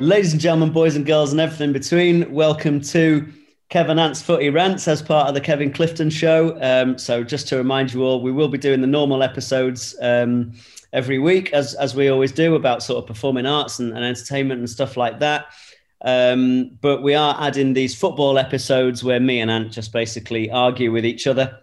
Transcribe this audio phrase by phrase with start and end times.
[0.00, 3.30] Ladies and gentlemen, boys and girls, and everything in between, welcome to
[3.68, 6.58] Kev and Ant's Footy Rants as part of the Kevin Clifton Show.
[6.62, 10.54] Um, so, just to remind you all, we will be doing the normal episodes um,
[10.94, 14.60] every week, as, as we always do, about sort of performing arts and, and entertainment
[14.60, 15.48] and stuff like that.
[16.00, 20.92] Um, but we are adding these football episodes where me and Ant just basically argue
[20.92, 21.58] with each other.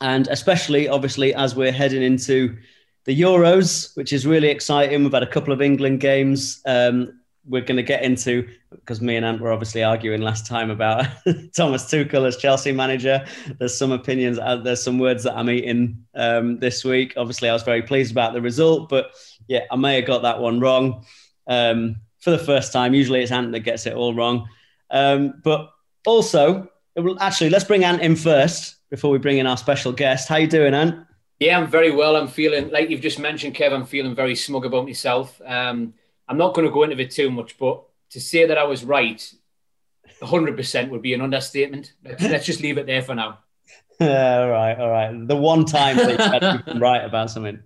[0.00, 2.56] And especially, obviously, as we're heading into
[3.04, 5.04] the Euros, which is really exciting.
[5.04, 6.62] We've had a couple of England games.
[6.64, 10.70] Um, we're going to get into because me and Ant were obviously arguing last time
[10.70, 11.06] about
[11.56, 13.24] Thomas Tuchel as Chelsea manager.
[13.58, 17.14] There's some opinions, uh, there's some words that I'm eating um, this week.
[17.16, 19.12] Obviously, I was very pleased about the result, but
[19.48, 21.04] yeah, I may have got that one wrong
[21.46, 22.94] um, for the first time.
[22.94, 24.48] Usually, it's Ant that gets it all wrong.
[24.90, 25.70] Um, but
[26.06, 30.28] also, will, actually, let's bring Ant in first before we bring in our special guest.
[30.28, 31.06] How you doing, Ant?
[31.38, 32.16] Yeah, I'm very well.
[32.16, 33.72] I'm feeling like you've just mentioned, Kev.
[33.72, 35.40] I'm feeling very smug about myself.
[35.44, 35.92] Um,
[36.28, 38.84] I'm not going to go into it too much, but to say that I was
[38.84, 39.32] right,
[40.22, 41.92] 100% would be an understatement.
[42.04, 43.38] Let's, let's just leave it there for now.
[44.00, 45.26] all right, all right.
[45.26, 47.60] The one time that you right about something,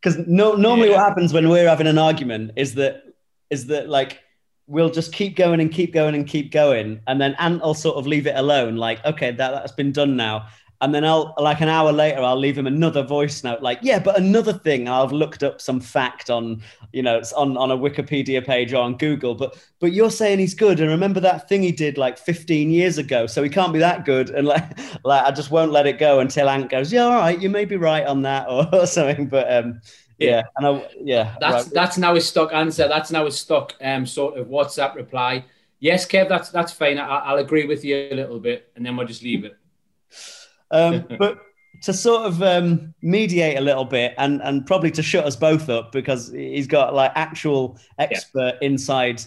[0.00, 0.96] because no, normally yeah.
[0.96, 3.04] what happens when we're having an argument is that
[3.48, 4.20] is that like
[4.66, 7.96] we'll just keep going and keep going and keep going, and then Ant will sort
[7.96, 8.76] of leave it alone.
[8.76, 10.48] Like, okay, that that's been done now,
[10.80, 13.98] and then I'll like an hour later I'll leave him another voice note like yeah
[13.98, 17.76] but another thing I've looked up some fact on you know it's on on a
[17.76, 21.62] Wikipedia page or on Google but but you're saying he's good and remember that thing
[21.62, 25.24] he did like 15 years ago so he can't be that good and like like
[25.24, 27.76] I just won't let it go until Ant goes yeah all right you may be
[27.76, 29.80] right on that or, or something but um
[30.18, 31.74] yeah, and I, yeah that's right.
[31.74, 35.44] that's now his stock answer that's now his stock um sort of WhatsApp reply.
[35.78, 38.96] Yes Kev that's that's fine I, I'll agree with you a little bit and then
[38.96, 39.58] we'll just leave it
[40.70, 41.42] um, but
[41.82, 45.68] to sort of um, mediate a little bit and and probably to shut us both
[45.68, 48.66] up because he's got like actual expert yeah.
[48.66, 49.22] inside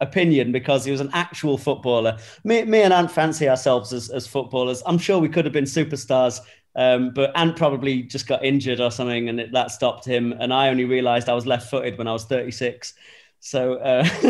[0.00, 2.16] opinion because he was an actual footballer.
[2.44, 4.82] Me, me and Ant fancy ourselves as, as footballers.
[4.86, 6.40] I'm sure we could have been superstars,
[6.74, 10.32] um, but Ant probably just got injured or something and it, that stopped him.
[10.32, 12.94] And I only realised I was left footed when I was 36.
[13.40, 14.06] So uh,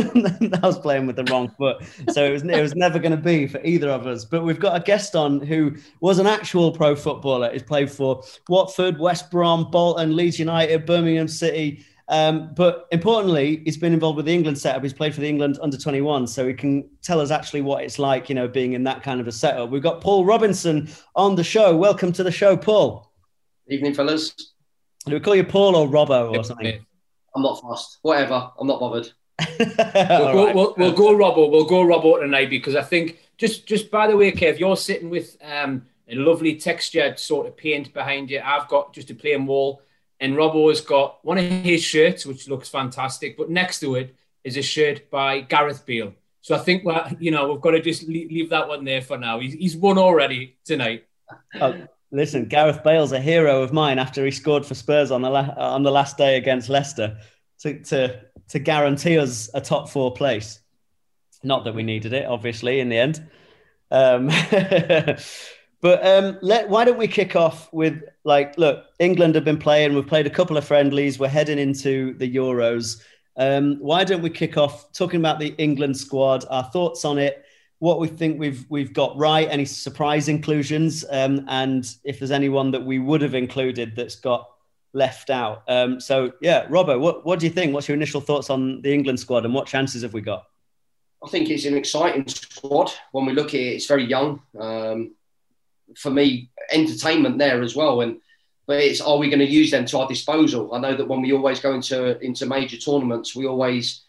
[0.62, 1.82] I was playing with the wrong foot.
[2.10, 4.24] So it was it was never going to be for either of us.
[4.24, 7.52] But we've got a guest on who was an actual pro footballer.
[7.52, 11.84] He's played for Watford, West Brom, Bolton, Leeds United, Birmingham City.
[12.08, 14.82] Um, but importantly, he's been involved with the England setup.
[14.82, 18.00] He's played for the England under 21, so he can tell us actually what it's
[18.00, 19.70] like, you know, being in that kind of a setup.
[19.70, 21.76] We've got Paul Robinson on the show.
[21.76, 23.12] Welcome to the show, Paul.
[23.68, 24.34] Evening, fellas.
[25.06, 26.84] Do we call you Paul or Robbo or something?
[27.34, 27.98] I'm not fast.
[28.02, 28.50] Whatever.
[28.58, 29.12] I'm not bothered.
[29.58, 30.54] we'll, go, right.
[30.54, 31.50] we'll, we'll, go Robbo.
[31.50, 35.08] We'll go Robbo tonight because I think just just by the way, Kev, you're sitting
[35.08, 38.40] with um, a lovely textured sort of paint behind you.
[38.44, 39.82] I've got just a plain wall,
[40.18, 43.36] and Robbo has got one of his shirts, which looks fantastic.
[43.38, 44.14] But next to it
[44.44, 46.14] is a shirt by Gareth Bale.
[46.42, 49.16] So I think we're, you know we've got to just leave that one there for
[49.16, 49.40] now.
[49.40, 51.06] He's, he's won already tonight.
[51.60, 55.30] Oh, listen, Gareth Bale's a hero of mine after he scored for Spurs on the
[55.30, 57.18] la- on the last day against Leicester
[57.60, 60.60] to to to guarantee us a top four place.
[61.42, 63.30] Not that we needed it, obviously, in the end.
[63.90, 64.26] Um,
[65.80, 69.94] but um, let why don't we kick off with like, look, England have been playing.
[69.94, 71.18] We've played a couple of friendlies.
[71.18, 73.02] We're heading into the Euros.
[73.36, 76.44] Um, why don't we kick off talking about the England squad?
[76.50, 77.44] Our thoughts on it
[77.80, 82.70] what we think we've we've got right, any surprise inclusions, um, and if there's anyone
[82.70, 84.48] that we would have included that's got
[84.92, 85.62] left out.
[85.66, 87.74] Um, so yeah, Robbo, what what do you think?
[87.74, 90.44] What's your initial thoughts on the England squad and what chances have we got?
[91.24, 92.92] I think it's an exciting squad.
[93.12, 94.42] When we look at it, it's very young.
[94.58, 95.14] Um,
[95.96, 98.02] for me, entertainment there as well.
[98.02, 98.20] And
[98.66, 100.74] but it's are we going to use them to our disposal?
[100.74, 104.02] I know that when we always go into into major tournaments, we always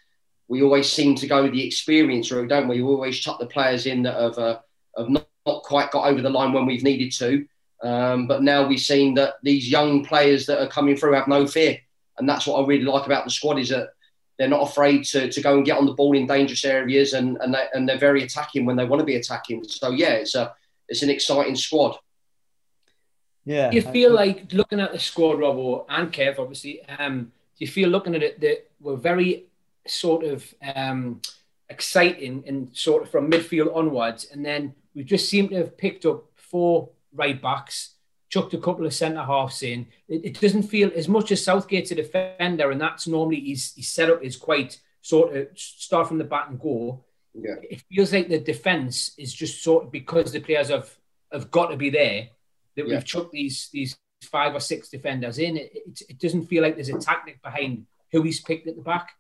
[0.51, 2.81] we always seem to go the experience route, don't we?
[2.81, 4.59] We always chuck the players in that have, uh,
[4.97, 7.47] have not, not, quite got over the line when we've needed to.
[7.81, 11.47] Um, but now we've seen that these young players that are coming through have no
[11.47, 11.79] fear.
[12.17, 13.91] And that's what I really like about the squad is that
[14.37, 17.37] they're not afraid to, to go and get on the ball in dangerous areas and,
[17.37, 19.63] and, they, and they're very attacking when they want to be attacking.
[19.63, 20.53] So, yeah, it's, a,
[20.89, 21.97] it's an exciting squad.
[23.45, 23.71] Yeah.
[23.71, 27.87] You feel like looking at the squad, Robbo and Kev, obviously, um, do you feel
[27.87, 29.45] looking at it that we're very
[29.87, 31.21] sort of um,
[31.69, 34.27] exciting and sort of from midfield onwards.
[34.31, 37.95] And then we just seem to have picked up four right backs,
[38.29, 39.87] chucked a couple of centre halves in.
[40.07, 43.87] It, it, doesn't feel as much as Southgate's a defender, and that's normally his, his
[43.87, 47.03] setup is quite sort of start from the back and go.
[47.33, 47.55] Yeah.
[47.63, 50.89] It feels like the defence is just sort of because the players have
[51.31, 52.27] have got to be there
[52.75, 52.95] that yeah.
[52.95, 55.57] we've chucked these these five or six defenders in.
[55.57, 58.81] It, it, it doesn't feel like there's a tactic behind who he's picked at the
[58.81, 59.13] back.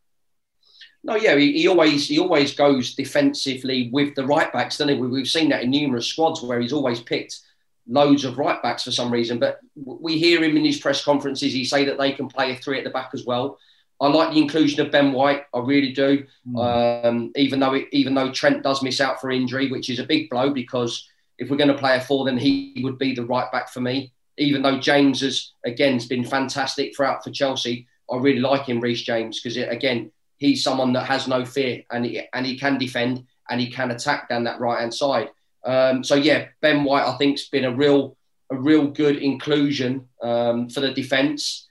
[1.03, 5.01] No, yeah, he, he, always he always goes defensively with the right backs, doesn't he?
[5.01, 7.39] We've seen that in numerous squads where he's always picked
[7.87, 9.39] loads of right backs for some reason.
[9.39, 11.53] But we hear him in his press conferences.
[11.53, 13.57] He say that they can play a three at the back as well.
[13.99, 15.43] I like the inclusion of Ben White.
[15.53, 16.25] I really do.
[16.47, 17.05] Mm.
[17.05, 20.05] Um, even though it, even though Trent does miss out for injury, which is a
[20.05, 21.07] big blow because
[21.37, 23.81] if we're going to play a four, then he would be the right back for
[23.81, 24.11] me.
[24.37, 28.79] Even though James has again has been fantastic throughout for Chelsea, I really like him,
[28.79, 32.79] Reece James, because again he's someone that has no fear and he, and he can
[32.79, 35.29] defend and he can attack down that right hand side.
[35.63, 38.17] Um, so yeah, Ben White I think's been a real
[38.49, 41.67] a real good inclusion um, for the defence.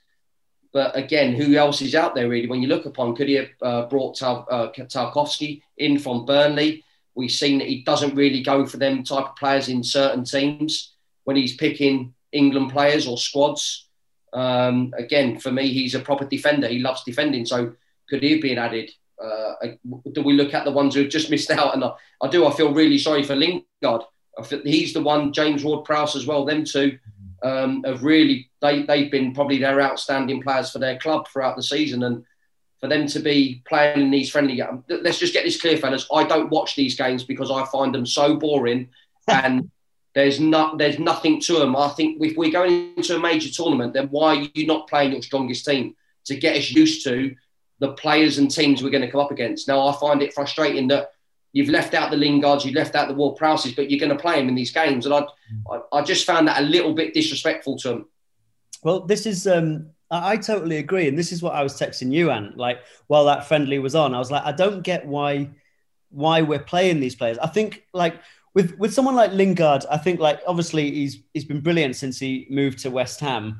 [0.71, 2.47] But again, who else is out there really?
[2.47, 6.85] When you look upon, could he have uh, brought Tal- uh, Tarkowski in from Burnley?
[7.13, 10.95] We've seen that he doesn't really go for them type of players in certain teams
[11.25, 13.89] when he's picking England players or squads.
[14.31, 16.69] Um, again, for me, he's a proper defender.
[16.69, 17.45] He loves defending.
[17.45, 17.73] So
[18.11, 18.91] could he have been added?
[19.23, 19.53] Uh,
[20.11, 21.73] do we look at the ones who've just missed out?
[21.73, 22.45] And I, I do.
[22.45, 24.01] I feel really sorry for Lingard.
[24.65, 25.31] he's the one.
[25.31, 26.43] James Ward-Prowse as well.
[26.43, 26.99] Them two
[27.41, 31.63] um, have really they they've been probably their outstanding players for their club throughout the
[31.63, 32.25] season, and
[32.81, 34.83] for them to be playing in these friendly games.
[34.89, 36.07] Let's just get this clear, fellas.
[36.13, 38.89] I don't watch these games because I find them so boring,
[39.29, 39.71] and
[40.15, 41.77] there's not there's nothing to them.
[41.77, 45.13] I think if we're going into a major tournament, then why are you not playing
[45.13, 47.35] your strongest team to get us used to
[47.81, 49.67] the players and teams we're going to come up against.
[49.67, 51.11] Now, I find it frustrating that
[51.51, 54.21] you've left out the Lingards, you've left out the Ward Prowses, but you're going to
[54.21, 55.07] play them in these games.
[55.07, 58.09] And I, I, just found that a little bit disrespectful to them.
[58.83, 61.07] Well, this is, um, I, I totally agree.
[61.07, 64.13] And this is what I was texting you, and like while that friendly was on,
[64.13, 65.49] I was like, I don't get why,
[66.11, 67.39] why we're playing these players.
[67.39, 68.13] I think like,
[68.53, 72.45] with, with someone like Lingard, I think like obviously he's he's been brilliant since he
[72.49, 73.59] moved to West Ham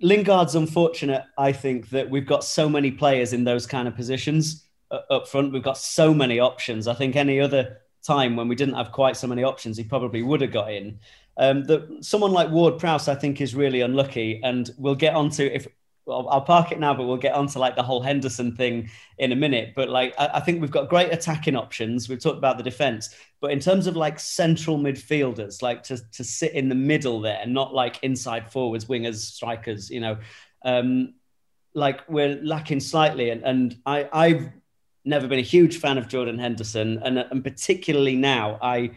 [0.00, 4.64] Lingard's unfortunate, I think, that we've got so many players in those kind of positions
[5.10, 5.52] up front.
[5.52, 6.86] We've got so many options.
[6.88, 10.22] I think any other time when we didn't have quite so many options, he probably
[10.22, 10.98] would have got in.
[11.36, 15.30] Um, that someone like Ward Prowse, I think, is really unlucky, and we'll get on
[15.30, 15.66] to if
[16.06, 19.32] well, I'll park it now, but we'll get onto like the whole Henderson thing in
[19.32, 19.72] a minute.
[19.74, 22.08] But like, I, I, think we've got great attacking options.
[22.08, 26.22] We've talked about the defense, but in terms of like central midfielders, like to to
[26.22, 30.18] sit in the middle there, not like inside forwards, wingers, strikers, you know,
[30.64, 31.14] um,
[31.72, 33.30] like we're lacking slightly.
[33.30, 34.50] And and I I've
[35.06, 38.90] never been a huge fan of Jordan Henderson, and and particularly now I.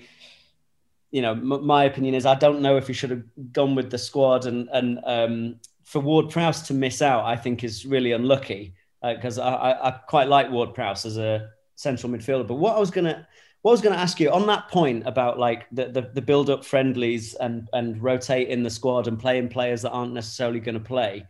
[1.10, 3.89] You know, m- my opinion is I don't know if he should have gone with
[3.89, 5.56] the squad and and um,
[5.88, 9.92] for Ward Prowse to miss out, I think is really unlucky because uh, I, I,
[9.92, 12.45] quite like Ward Prowse as a central midfielder.
[12.45, 13.25] But what I was gonna
[13.62, 16.50] what I was gonna ask you on that point about like the the, the build
[16.50, 20.81] up friendlies and and rotating the squad and playing players that aren't necessarily going to
[20.81, 21.25] play.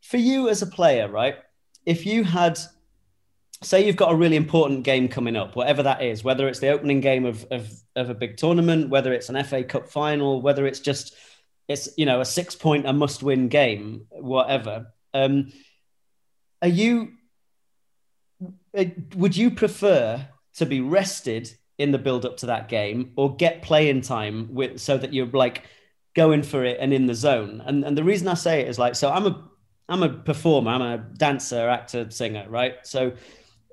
[0.00, 1.34] For you as a player, right?
[1.84, 2.56] If you had
[3.64, 6.68] say you've got a really important game coming up, whatever that is, whether it's the
[6.68, 10.68] opening game of, of, of a big tournament, whether it's an FA Cup final, whether
[10.68, 11.16] it's just
[11.68, 15.52] it's you know a six point a must win game whatever um
[16.62, 17.12] are you
[18.76, 18.84] uh,
[19.16, 23.62] would you prefer to be rested in the build up to that game or get
[23.62, 25.62] playing time with so that you're like
[26.14, 28.78] going for it and in the zone and and the reason i say it is
[28.78, 29.48] like so i'm a
[29.88, 33.12] i'm a performer i'm a dancer actor singer right so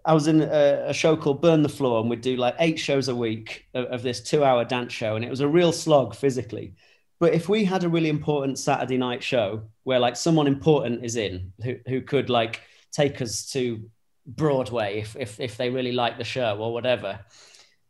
[0.05, 3.07] I was in a, show called Burn the Floor, and we'd do like eight shows
[3.07, 5.15] a week of, of this two hour dance show.
[5.15, 6.75] And it was a real slog physically.
[7.19, 11.15] But if we had a really important Saturday night show where like someone important is
[11.15, 13.89] in who, who could like take us to
[14.27, 17.19] Broadway if, if, if they really like the show or whatever,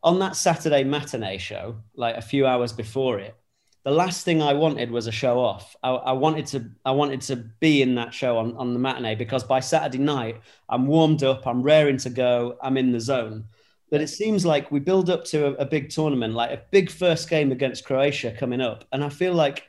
[0.04, 3.36] on that Saturday matinee show, like a few hours before it,
[3.84, 5.76] the last thing I wanted was a show off.
[5.82, 9.16] I, I, wanted to I wanted to be in that show on, on the matinee
[9.16, 13.46] because by Saturday night I'm warmed up, I'm raring to go, I'm in the zone
[13.92, 16.90] that it seems like we build up to a, a, big tournament, like a big
[16.90, 19.64] first game against Croatia coming up, and I feel like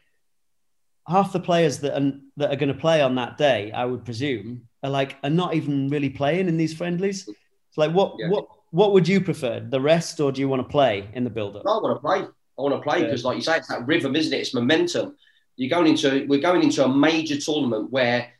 [1.07, 4.05] half the players that are, that are going to play on that day, I would
[4.05, 7.29] presume, are like are not even really playing in these friendlies.
[7.29, 8.29] It's like what yeah.
[8.29, 11.31] what what would you prefer, the rest, or do you want to play in the
[11.31, 11.63] build up?
[11.67, 12.19] I want to play.
[12.59, 13.29] I want to play because, yeah.
[13.29, 14.39] like you say, it's that rhythm, isn't it?
[14.39, 15.17] It's momentum.
[15.57, 18.33] You're going into we're going into a major tournament where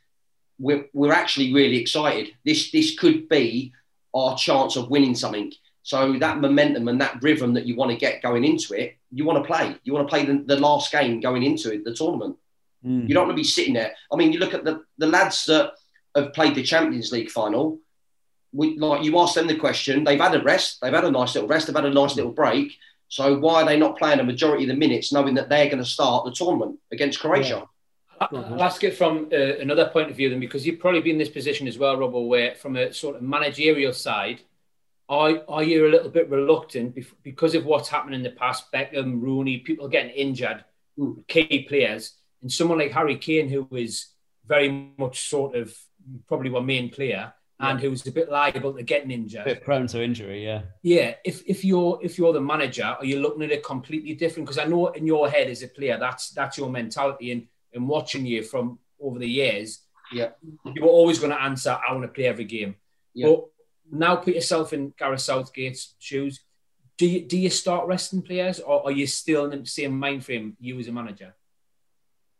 [0.59, 2.33] we're, we're actually really excited.
[2.45, 3.73] This this could be
[4.13, 5.51] our chance of winning something.
[5.87, 9.23] So that momentum and that rhythm that you want to get going into it, you
[9.23, 9.73] want to play.
[9.85, 12.35] You want to play the, the last game going into it, the tournament.
[12.85, 13.07] Mm.
[13.07, 13.93] You don't want to be sitting there.
[14.11, 15.75] I mean, you look at the, the lads that
[16.13, 17.79] have played the Champions League final.
[18.51, 21.35] We, like you ask them the question, they've had a rest, they've had a nice
[21.35, 22.73] little rest, they've had a nice little break.
[23.07, 25.77] So why are they not playing a majority of the minutes, knowing that they're going
[25.77, 27.65] to start the tournament against Croatia?
[28.19, 28.27] Yeah.
[28.29, 31.17] I'll ask it from uh, another point of view, then, because you've probably been in
[31.17, 34.41] this position as well, Robbo, where from a sort of managerial side,
[35.09, 38.71] are, are you a little bit reluctant because of what's happened in the past?
[38.73, 40.65] Beckham, Rooney, people getting injured,
[41.27, 44.07] key players, and someone like Harry Kane, who is
[44.45, 45.75] very much sort of
[46.27, 49.41] probably one main player and who's a bit liable to getting injured.
[49.41, 50.61] A bit prone to injury, yeah.
[50.83, 51.15] Yeah.
[51.25, 54.45] If if you're if you're the manager, are you looking at it completely different?
[54.45, 57.87] Because I know in your head as a player, that's that's your mentality and and
[57.87, 59.79] watching you from over the years,
[60.11, 60.29] yeah,
[60.65, 62.75] you were always going to answer, I want to play every game.
[63.13, 63.27] Yeah.
[63.27, 63.45] But
[63.91, 66.41] now put yourself in Gareth Southgate's shoes.
[66.97, 70.25] Do you do you start resting players or are you still in the same mind
[70.25, 71.35] frame you as a manager?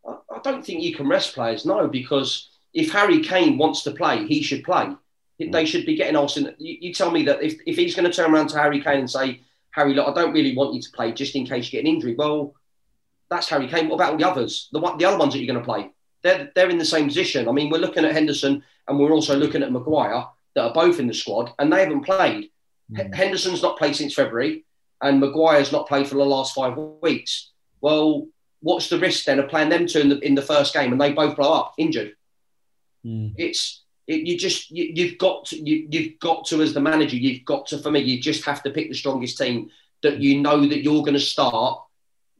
[0.08, 4.26] I don't think you can rest players, no, because if Harry Kane wants to play,
[4.26, 4.90] he should play.
[5.40, 5.68] They mm.
[5.68, 6.56] should be getting Austin.
[6.58, 9.00] You, you tell me that if, if he's going to turn around to Harry Kane
[9.00, 11.72] and say, Harry, look, I don't really want you to play just in case you
[11.72, 12.16] get an injury.
[12.16, 12.56] Well,
[13.30, 13.90] that's Harry Kane.
[13.90, 14.70] What about all the others?
[14.72, 15.92] The, the other ones that you're going to play?
[16.24, 17.48] They're, they're in the same position.
[17.48, 20.26] I mean, we're looking at Henderson and we're also looking at Maguire
[20.58, 22.50] that are both in the squad and they haven't played.
[22.92, 23.14] Mm.
[23.14, 24.66] Henderson's not played since February
[25.04, 27.52] and Maguire's not played for the last five weeks.
[27.80, 28.28] Well,
[28.62, 31.00] what's the risk then of playing them two in the, in the first game and
[31.00, 32.16] they both blow up injured?
[33.06, 33.36] Mm.
[33.38, 37.18] It's it, you just you, have got to you, you've got to as the manager
[37.18, 39.70] you've got to for me you just have to pick the strongest team
[40.02, 41.84] that you know that you're going to start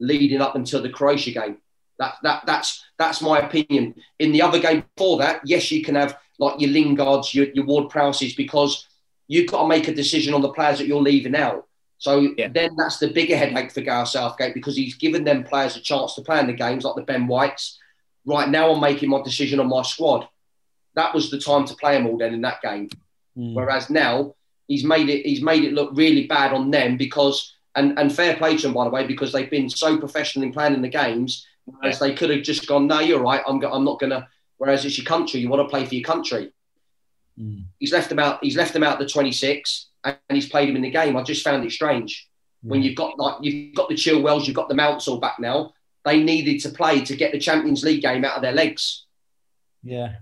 [0.00, 1.58] leading up until the Croatia game.
[2.00, 3.94] That that that's that's my opinion.
[4.18, 7.64] In the other game before that, yes, you can have like your Lingards, your, your
[7.64, 8.86] Ward Prowses, because
[9.26, 11.66] you've got to make a decision on the players that you're leaving out.
[11.98, 12.48] So yeah.
[12.48, 16.14] then that's the bigger headache for Gareth Southgate because he's given them players a chance
[16.14, 17.78] to play in the games, like the Ben Whites.
[18.24, 20.28] Right now, I'm making my decision on my squad
[20.98, 22.88] that was the time to play them all then in that game.
[23.36, 23.54] Mm.
[23.54, 24.34] Whereas now
[24.66, 28.36] he's made it he's made it look really bad on them because and, and fair
[28.36, 31.46] play to them by the way because they've been so professional in planning the games
[31.84, 34.26] as they could have just gone no you're right I'm, I'm not gonna
[34.58, 36.52] whereas it's your country you want to play for your country
[37.40, 37.64] mm.
[37.78, 40.82] he's left them out he's left them out the 26 and he's played him in
[40.82, 42.28] the game I just found it strange
[42.64, 42.70] mm.
[42.70, 45.72] when you've got like you've got the Chilwells you've got the Mounts all back now
[46.04, 49.06] they needed to play to get the Champions League game out of their legs
[49.82, 50.16] yeah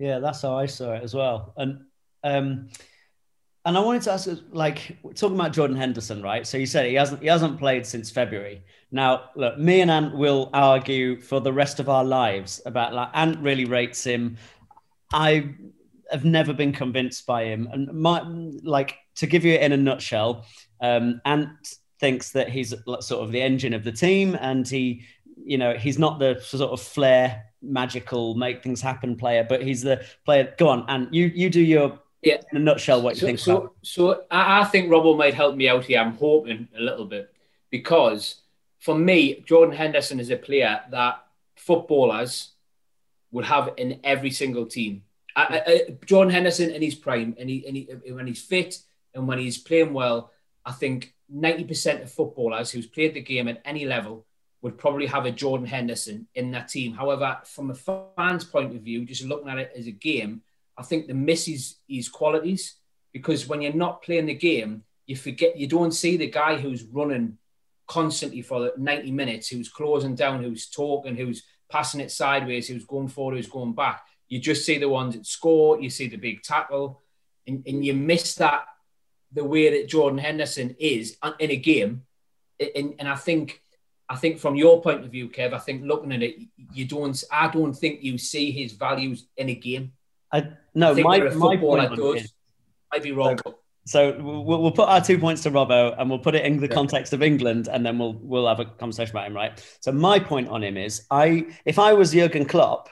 [0.00, 1.52] yeah, that's how I saw it as well.
[1.58, 1.84] And
[2.24, 2.68] um,
[3.64, 6.46] and I wanted to ask, like, talking about Jordan Henderson, right?
[6.46, 8.62] So you said he hasn't he hasn't played since February.
[8.90, 13.10] Now, look, me and Ant will argue for the rest of our lives about like
[13.12, 14.38] Ant really rates him.
[15.12, 15.54] I
[16.10, 18.22] have never been convinced by him, and my
[18.62, 20.46] like to give you it in a nutshell,
[20.80, 21.50] um, Ant
[21.98, 25.04] thinks that he's sort of the engine of the team, and he,
[25.36, 29.82] you know, he's not the sort of flair magical, make things happen player, but he's
[29.82, 30.54] the player.
[30.56, 33.38] Go on, and you you do your yeah in a nutshell what you so, think.
[33.38, 33.74] So about.
[33.82, 36.00] so I, I think Robbo might help me out here.
[36.00, 37.32] I'm hoping a little bit
[37.70, 38.36] because
[38.78, 41.22] for me, Jordan Henderson is a player that
[41.56, 42.52] footballers
[43.30, 45.02] would have in every single team.
[45.36, 48.78] I, I, Jordan Henderson in his prime, and he, and he when he's fit
[49.14, 50.32] and when he's playing well,
[50.64, 54.26] I think 90% of footballers who's played the game at any level
[54.62, 56.92] would probably have a Jordan Henderson in that team.
[56.92, 60.42] However, from a fan's point of view, just looking at it as a game,
[60.80, 62.76] I think the misses his qualities
[63.12, 66.84] because when you're not playing the game, you forget you don't see the guy who's
[66.84, 67.36] running
[67.86, 73.08] constantly for 90 minutes, who's closing down, who's talking, who's passing it sideways, who's going
[73.08, 74.02] forward, who's going back.
[74.28, 77.02] You just see the ones that score, you see the big tackle,
[77.46, 78.64] and, and you miss that
[79.32, 82.04] the way that Jordan Henderson is in a game.
[82.58, 83.60] And, and I think
[84.08, 86.36] I think from your point of view, Kev, I think looking at it,
[86.72, 87.22] you don't.
[87.30, 89.92] I don't think you see his values in a game.
[90.32, 92.32] I no, I my, my point does.
[92.92, 93.38] Might be wrong.
[93.44, 93.54] So,
[93.86, 96.68] so we'll, we'll, put our two points to Robbo, and we'll put it in the
[96.68, 96.74] yeah.
[96.74, 99.64] context of England, and then we'll we'll have a conversation about him, right?
[99.80, 102.88] So my point on him is, I if I was Jurgen Klopp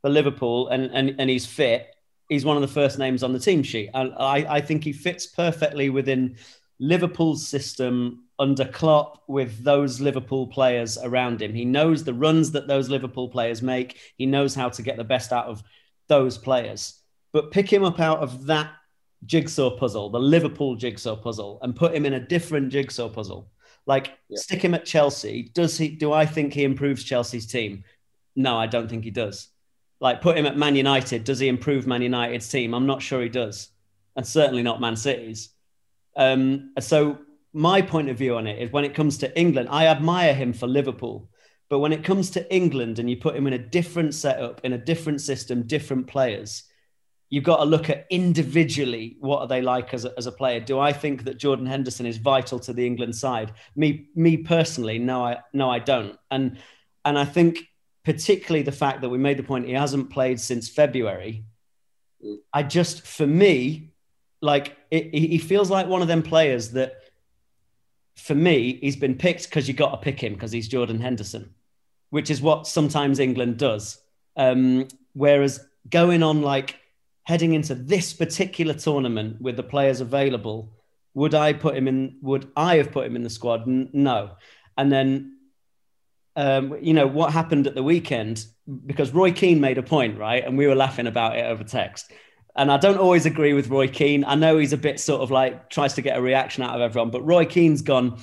[0.00, 1.86] for Liverpool, and and and he's fit,
[2.28, 4.92] he's one of the first names on the team sheet, and I I think he
[4.92, 6.36] fits perfectly within
[6.80, 11.54] Liverpool's system under Klopp with those Liverpool players around him.
[11.54, 14.00] He knows the runs that those Liverpool players make.
[14.16, 15.62] He knows how to get the best out of
[16.12, 17.00] those players.
[17.32, 18.70] But pick him up out of that
[19.24, 23.50] jigsaw puzzle, the Liverpool jigsaw puzzle, and put him in a different jigsaw puzzle.
[23.86, 24.38] Like yeah.
[24.38, 25.50] stick him at Chelsea.
[25.54, 25.88] Does he?
[25.88, 27.84] Do I think he improves Chelsea's team?
[28.36, 29.48] No, I don't think he does.
[30.00, 31.24] Like put him at Man United.
[31.24, 32.74] Does he improve Man United's team?
[32.74, 33.70] I'm not sure he does,
[34.14, 35.48] and certainly not Man City's.
[36.14, 37.18] Um, so
[37.54, 40.52] my point of view on it is when it comes to England, I admire him
[40.52, 41.30] for Liverpool.
[41.72, 44.74] But when it comes to England and you put him in a different setup, in
[44.74, 46.64] a different system, different players,
[47.30, 50.60] you've got to look at individually what are they like as a, as a player.
[50.60, 53.54] Do I think that Jordan Henderson is vital to the England side?
[53.74, 56.18] Me, me personally, no, I no, I don't.
[56.30, 56.58] And
[57.06, 57.60] and I think
[58.04, 61.46] particularly the fact that we made the point he hasn't played since February.
[62.52, 63.94] I just, for me,
[64.42, 66.96] like it, he feels like one of them players that,
[68.16, 71.54] for me, he's been picked because you got to pick him because he's Jordan Henderson,
[72.12, 73.98] which is what sometimes England does.
[74.36, 76.78] Um, whereas going on like
[77.22, 80.74] heading into this particular tournament with the players available,
[81.14, 82.18] would I put him in?
[82.20, 83.62] Would I have put him in the squad?
[83.62, 84.32] N- no.
[84.76, 85.38] And then,
[86.36, 88.44] um, you know, what happened at the weekend?
[88.84, 90.44] Because Roy Keane made a point, right?
[90.44, 92.12] And we were laughing about it over text.
[92.54, 94.26] And I don't always agree with Roy Keane.
[94.26, 96.82] I know he's a bit sort of like tries to get a reaction out of
[96.82, 98.20] everyone, but Roy Keane's gone,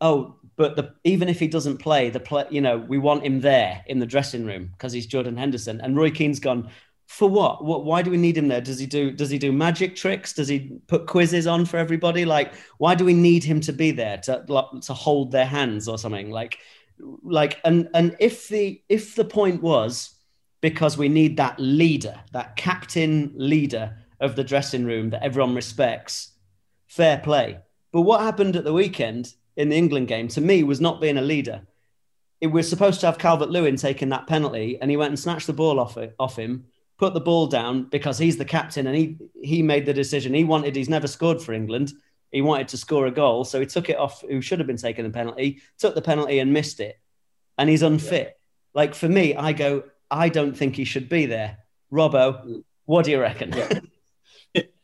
[0.00, 3.40] oh, but the, even if he doesn't play, the play, you know, we want him
[3.40, 5.80] there in the dressing room because he's Jordan Henderson.
[5.80, 6.70] And Roy Keane's gone,
[7.06, 7.64] for what?
[7.64, 7.84] What?
[7.84, 8.60] Why do we need him there?
[8.60, 9.10] Does he do?
[9.10, 10.32] Does he do magic tricks?
[10.32, 12.24] Does he put quizzes on for everybody?
[12.24, 14.44] Like, why do we need him to be there to
[14.82, 16.30] to hold their hands or something?
[16.30, 16.58] Like,
[17.22, 20.14] like, and and if the if the point was
[20.60, 26.32] because we need that leader, that captain leader of the dressing room that everyone respects,
[26.86, 27.58] fair play.
[27.92, 31.18] But what happened at the weekend in the England game to me was not being
[31.18, 31.62] a leader.
[32.40, 35.46] It was supposed to have Calvert Lewin taking that penalty, and he went and snatched
[35.46, 36.66] the ball off it, off him
[36.98, 40.34] put the ball down because he's the captain and he he made the decision.
[40.34, 41.92] He wanted he's never scored for England.
[42.30, 44.76] He wanted to score a goal, so he took it off who should have been
[44.76, 46.98] taking the penalty, took the penalty and missed it.
[47.58, 48.26] And he's unfit.
[48.26, 48.80] Yeah.
[48.80, 51.58] Like for me, I go, I don't think he should be there.
[51.92, 53.52] Robbo, what do you reckon?
[53.52, 53.80] Yeah.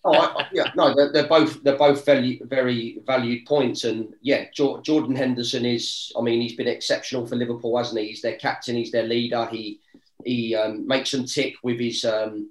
[0.04, 4.46] Oh, I, yeah, no, they're, they're, both they're both very very valued points, and yeah,
[4.52, 6.12] Jordan Henderson is.
[6.16, 8.08] I mean, he's been exceptional for Liverpool, hasn't he?
[8.08, 9.46] He's their captain, he's their leader.
[9.46, 9.80] He
[10.24, 12.50] he um, makes them tick with his um,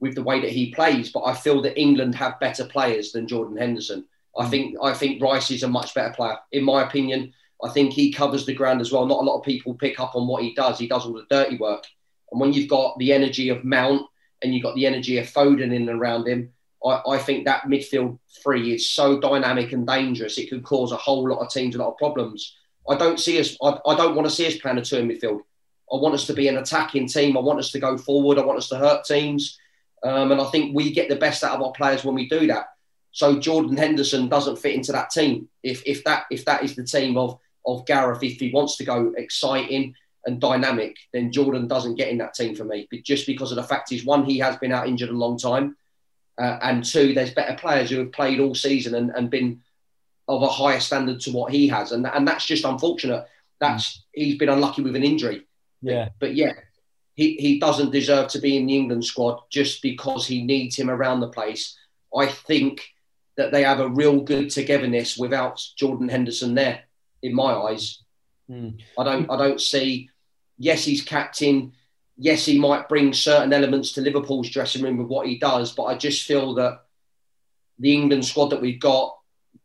[0.00, 1.10] with the way that he plays.
[1.10, 4.04] But I feel that England have better players than Jordan Henderson.
[4.36, 4.50] I mm.
[4.50, 7.32] think I think Rice is a much better player, in my opinion.
[7.64, 9.06] I think he covers the ground as well.
[9.06, 10.78] Not a lot of people pick up on what he does.
[10.78, 11.84] He does all the dirty work.
[12.32, 14.02] And when you've got the energy of Mount
[14.42, 16.52] and you've got the energy of Foden in and around him,
[16.84, 20.38] I, I think that midfield three is so dynamic and dangerous.
[20.38, 22.56] It could cause a whole lot of teams a lot of problems.
[22.88, 23.56] I don't see us.
[23.62, 25.40] I, I don't want to see us playing a two in midfield.
[25.92, 27.36] I want us to be an attacking team.
[27.36, 28.38] I want us to go forward.
[28.38, 29.58] I want us to hurt teams.
[30.02, 32.46] Um, and I think we get the best out of our players when we do
[32.48, 32.66] that.
[33.12, 35.48] So Jordan Henderson doesn't fit into that team.
[35.62, 38.84] If, if that if that is the team of of Gareth, if he wants to
[38.84, 42.88] go exciting and dynamic, then Jordan doesn't get in that team for me.
[42.90, 45.38] But just because of the fact is one, he has been out injured a long
[45.38, 45.76] time,
[46.42, 49.62] uh, and two, there's better players who have played all season and, and been
[50.26, 53.26] of a higher standard to what he has, and and that's just unfortunate.
[53.60, 55.46] That's he's been unlucky with an injury.
[55.82, 56.08] Yeah.
[56.18, 56.54] But yeah,
[57.14, 60.90] he, he doesn't deserve to be in the England squad just because he needs him
[60.90, 61.78] around the place.
[62.16, 62.88] I think
[63.36, 66.80] that they have a real good togetherness without Jordan Henderson there,
[67.22, 68.02] in my eyes.
[68.50, 68.80] Mm.
[68.98, 70.10] I don't I don't see
[70.58, 71.72] yes, he's captain.
[72.16, 75.84] Yes, he might bring certain elements to Liverpool's dressing room with what he does, but
[75.84, 76.82] I just feel that
[77.78, 79.16] the England squad that we've got,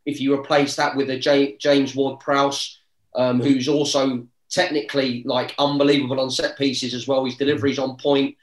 [0.06, 2.80] if you replace that with a James Ward Prowse,
[3.14, 7.26] um, who's also technically like unbelievable on set pieces as well.
[7.26, 8.36] His delivery's on point.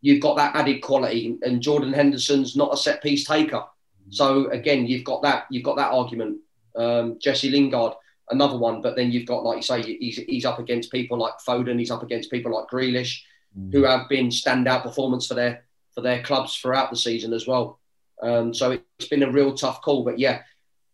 [0.00, 3.64] You've got that added quality, and Jordan Henderson's not a set piece taker.
[4.10, 5.46] So again, you've got that.
[5.50, 6.38] You've got that argument.
[6.76, 7.94] Um, Jesse Lingard,
[8.30, 8.82] another one.
[8.82, 11.78] But then you've got, like you say, he's, he's up against people like Foden.
[11.78, 13.20] He's up against people like Grealish,
[13.58, 13.72] mm.
[13.72, 15.64] who have been standout performance for their
[15.94, 17.78] for their clubs throughout the season as well.
[18.22, 20.04] Um, so it's been a real tough call.
[20.04, 20.42] But yeah,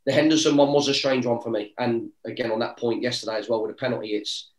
[0.07, 1.75] the Henderson one was a strange one for me.
[1.79, 4.51] And again, on that point yesterday as well with a penalty, it's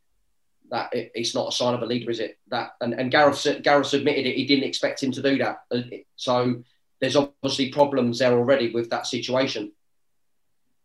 [0.71, 2.39] that it, it's not a sign of a leader, is it?
[2.47, 4.35] That and, and Gareth Gareth admitted it.
[4.35, 5.63] He didn't expect him to do that.
[5.69, 5.81] Uh,
[6.15, 6.63] so
[6.99, 9.71] there's obviously problems there already with that situation.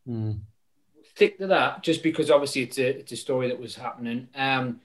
[0.08, 0.40] Mm.
[1.14, 4.28] Stick to that, just because obviously it's a it's a story that was happening.
[4.34, 4.80] Um,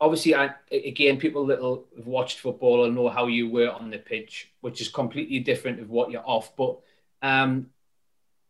[0.00, 1.60] obviously, I, again, people that
[1.96, 5.80] have watched football and know how you were on the pitch, which is completely different
[5.80, 6.54] of what you're off.
[6.56, 6.78] But
[7.22, 7.70] um,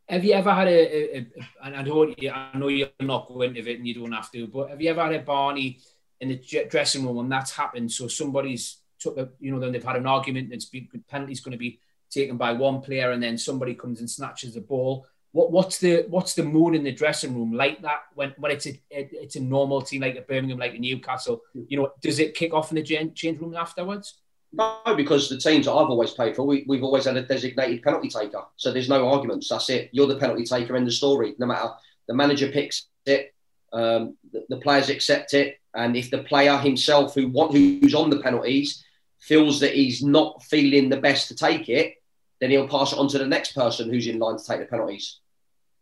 [0.09, 1.27] have you ever had a, a, a
[1.65, 4.47] and I don't, I know you're not going into it and you don't have to,
[4.47, 5.81] but have you ever had a Barney
[6.21, 7.93] in the dressing room when that's happened?
[7.93, 10.53] So somebody's took a, you know, then they've had an argument.
[10.53, 11.81] It's been penalty's going to be
[12.11, 15.07] taken by one player, and then somebody comes and snatches the ball.
[15.37, 18.67] What what's the what's the mood in the dressing room like that when when it's
[18.67, 21.43] a it's a normal team like a Birmingham, like a Newcastle?
[21.53, 24.15] You know, does it kick off in the change room afterwards?
[24.55, 27.83] No, because the teams that I've always played for, we, have always had a designated
[27.83, 28.45] penalty taker.
[28.57, 29.51] So there's no arguments.
[29.51, 29.91] That's it.
[29.93, 31.35] You're the penalty taker in the story.
[31.39, 31.69] No matter
[32.09, 33.35] the manager picks it,
[33.75, 38.21] um, the, the, players accept it, and if the player himself who who's on the
[38.21, 38.83] penalties
[39.19, 41.97] feels that he's not feeling the best to take it,
[42.41, 44.65] then he'll pass it on to the next person who's in line to take the
[44.67, 45.21] penalties.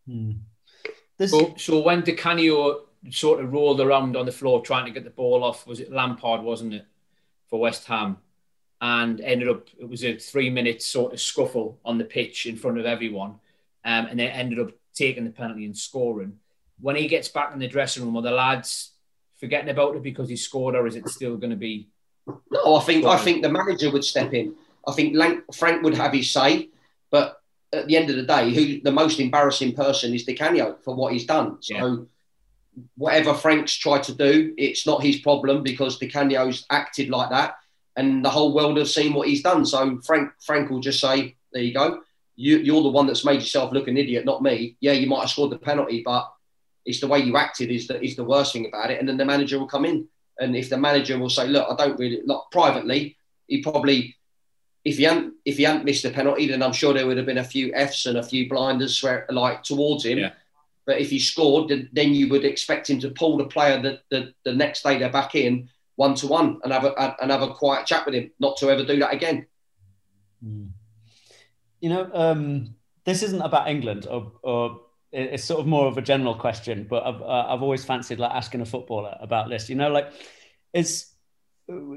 [0.06, 0.32] Hmm.
[1.26, 5.04] So, so when Di Canio sort of rolled around on the floor trying to get
[5.04, 6.86] the ball off, was it Lampard, wasn't it,
[7.48, 8.18] for West Ham?
[8.84, 12.54] and ended up it was a three minute sort of scuffle on the pitch in
[12.54, 13.30] front of everyone,
[13.82, 16.34] um, and they ended up taking the penalty and scoring.
[16.80, 18.92] When he gets back in the dressing room, are the lads
[19.36, 21.88] forgetting about it because he scored, or is it still going to be?
[22.50, 24.54] No, I think I think the manager would step in.
[24.86, 25.16] I think
[25.54, 26.73] Frank would have his say, but
[27.74, 30.94] at the end of the day, who the most embarrassing person is Di Canio for
[30.94, 31.58] what he's done.
[31.60, 31.96] So yeah.
[32.96, 37.56] whatever Frank's tried to do, it's not his problem because Di Canio's acted like that,
[37.96, 39.64] and the whole world has seen what he's done.
[39.66, 42.00] So Frank Frank will just say, "There you go.
[42.36, 44.76] You, you're the one that's made yourself look an idiot, not me.
[44.80, 46.32] Yeah, you might have scored the penalty, but
[46.84, 48.98] it's the way you acted is the, is the worst thing about it.
[48.98, 50.08] And then the manager will come in,
[50.38, 54.16] and if the manager will say, "Look, I don't really," look, privately, he probably
[54.84, 57.26] if he hadn't if he hadn't missed a penalty, then I'm sure there would have
[57.26, 60.18] been a few Fs and a few blinders swear, like towards him.
[60.18, 60.32] Yeah.
[60.86, 64.34] But if he scored, then you would expect him to pull the player that the,
[64.44, 67.54] the next day they're back in one to one and have a and have a
[67.54, 69.46] quiet chat with him, not to ever do that again.
[70.42, 70.66] Hmm.
[71.80, 74.80] You know, um, this isn't about England, or, or,
[75.12, 76.86] it's sort of more of a general question.
[76.88, 79.70] But I've uh, I've always fancied like asking a footballer about this.
[79.70, 80.12] You know, like
[80.72, 81.13] it's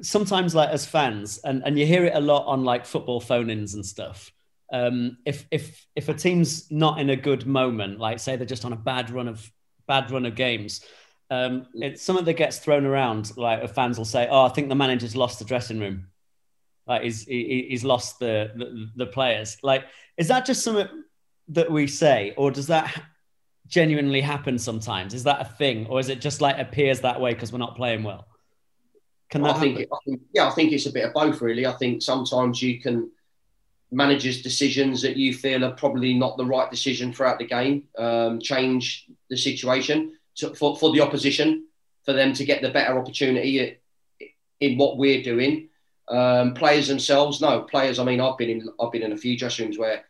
[0.01, 3.73] sometimes like as fans, and, and you hear it a lot on like football phone-ins
[3.73, 4.31] and stuff.
[4.71, 8.65] Um, if if if a team's not in a good moment, like say they're just
[8.65, 9.49] on a bad run of
[9.87, 10.81] bad run of games,
[11.29, 13.35] um, it's something that gets thrown around.
[13.37, 16.07] Like fans will say, "Oh, I think the manager's lost the dressing room.
[16.85, 19.85] Like he's he, he's lost the, the the players." Like,
[20.17, 20.87] is that just something
[21.49, 23.01] that we say, or does that
[23.67, 25.13] genuinely happen sometimes?
[25.13, 27.75] Is that a thing, or is it just like appears that way because we're not
[27.75, 28.27] playing well?
[29.29, 31.65] Can that I think, I think, yeah, I think it's a bit of both, really.
[31.65, 33.11] I think sometimes you can
[33.91, 38.39] managers' decisions that you feel are probably not the right decision throughout the game um,
[38.39, 41.65] change the situation to, for, for the opposition
[42.03, 43.77] for them to get the better opportunity
[44.59, 45.69] in what we're doing.
[46.09, 47.99] Um, players themselves, no players.
[47.99, 50.05] I mean, I've been in I've been in a few dressing rooms where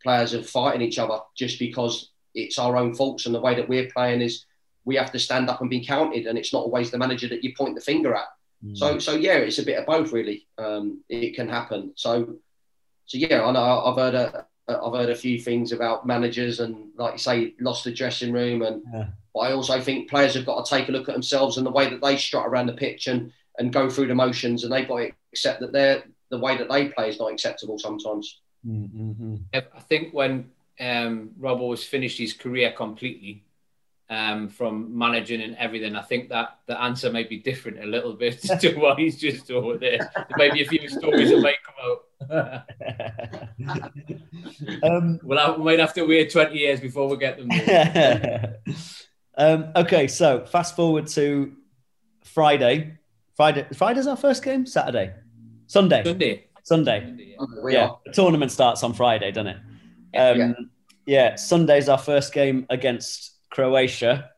[0.00, 3.68] players are fighting each other just because it's our own faults and the way that
[3.68, 4.44] we're playing is
[4.84, 7.42] we have to stand up and be counted, and it's not always the manager that
[7.42, 8.28] you point the finger at.
[8.74, 9.02] So mm.
[9.02, 10.46] so yeah, it's a bit of both really.
[10.58, 11.92] Um, it can happen.
[11.96, 12.36] So
[13.06, 16.90] so yeah, I know I've heard a I've heard a few things about managers and
[16.96, 19.06] like you say, lost the dressing room, and yeah.
[19.34, 21.70] but I also think players have got to take a look at themselves and the
[21.70, 24.88] way that they strut around the pitch and and go through the motions, and they've
[24.88, 28.40] got to accept that they're the way that they play is not acceptable sometimes.
[28.66, 29.36] Mm-hmm.
[29.54, 33.42] I think when um, Robbo has finished his career completely,
[34.10, 35.94] um, from managing and everything.
[35.94, 39.46] I think that the answer may be different a little bit to what he's just
[39.46, 39.98] told there.
[40.14, 42.64] There may be a few stories that might come out.
[44.82, 47.50] um, well, we might have to wait 20 years before we get them.
[49.36, 51.52] um, okay, so fast forward to
[52.24, 52.98] Friday.
[53.36, 53.66] Friday.
[53.74, 54.66] Friday's our first game.
[54.66, 55.14] Saturday.
[55.68, 56.02] Sunday.
[56.04, 56.44] Sunday.
[56.64, 57.06] Sunday.
[57.14, 57.68] Sunday yeah.
[57.68, 57.90] yeah.
[58.04, 59.56] The tournament starts on Friday, doesn't it?
[60.16, 60.52] Um, yeah.
[61.06, 61.34] yeah.
[61.36, 64.30] Sunday's our first game against Croatia.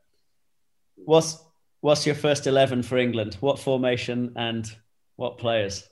[0.96, 1.42] What's
[1.81, 3.37] what's your first eleven for England?
[3.40, 4.70] What formation and
[5.16, 5.88] what players?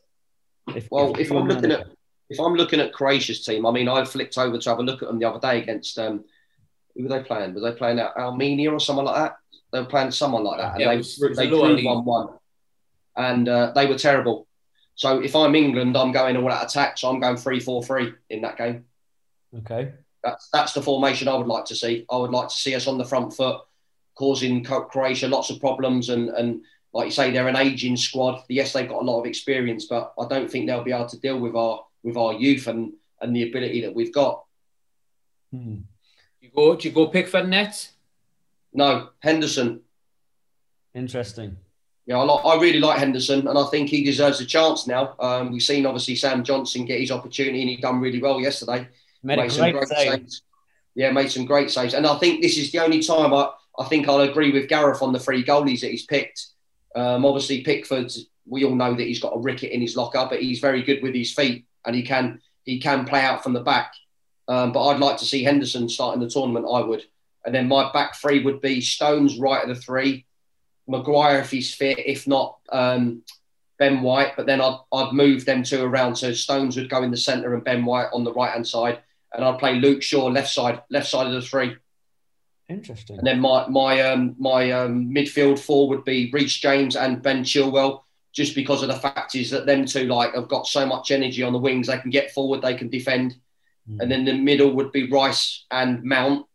[0.74, 1.86] If, well, if, if I'm looking at
[2.28, 5.02] if I'm looking at Croatia's team, I mean, I flicked over to have a look
[5.02, 6.24] at them the other day against um,
[6.94, 7.54] who were they playing?
[7.54, 9.36] Were they playing at Armenia or someone like that?
[9.72, 12.28] They were playing someone like that, and yeah, they was, they drew one one,
[13.16, 14.46] and uh, they were terrible.
[14.94, 16.98] So if I'm England, I'm going all out attack.
[16.98, 18.84] So I'm going three four three in that game.
[19.58, 19.92] Okay.
[20.22, 22.04] That's that's the formation I would like to see.
[22.10, 23.60] I would like to see us on the front foot,
[24.14, 26.08] causing Croatia lots of problems.
[26.08, 28.42] And and like you say, they're an aging squad.
[28.48, 31.20] Yes, they've got a lot of experience, but I don't think they'll be able to
[31.20, 34.44] deal with our with our youth and and the ability that we've got.
[35.52, 35.76] Hmm.
[36.40, 36.76] You go?
[36.76, 37.90] Do you go Pickford net?
[38.72, 39.80] No, Henderson.
[40.94, 41.56] Interesting.
[42.06, 45.14] Yeah, I, like, I really like Henderson, and I think he deserves a chance now.
[45.20, 48.88] Um, we've seen obviously Sam Johnstone get his opportunity, and he done really well yesterday.
[49.22, 50.10] Made, made some great saves.
[50.10, 50.42] saves.
[50.94, 51.94] Yeah, made some great saves.
[51.94, 55.02] And I think this is the only time I, I think I'll agree with Gareth
[55.02, 56.46] on the three goalies that he's picked.
[56.94, 58.10] Um, obviously, Pickford,
[58.46, 61.02] we all know that he's got a ricket in his locker, but he's very good
[61.02, 63.92] with his feet and he can he can play out from the back.
[64.48, 66.66] Um, but I'd like to see Henderson starting the tournament.
[66.70, 67.04] I would,
[67.44, 70.26] and then my back three would be Stones right of the three,
[70.88, 73.22] Maguire if he's fit, if not um,
[73.78, 74.32] Ben White.
[74.36, 77.54] But then I'd, I'd move them two around so Stones would go in the centre
[77.54, 79.00] and Ben White on the right hand side,
[79.32, 81.76] and I'd play Luke Shaw left side, left side of the three.
[82.68, 83.18] Interesting.
[83.18, 87.42] And then my my um, my um, midfield four would be Reece James and Ben
[87.42, 91.10] Chilwell, just because of the fact is that them two like have got so much
[91.10, 91.88] energy on the wings.
[91.88, 93.34] They can get forward, they can defend,
[93.90, 93.98] mm.
[94.00, 96.46] and then the middle would be Rice and Mount,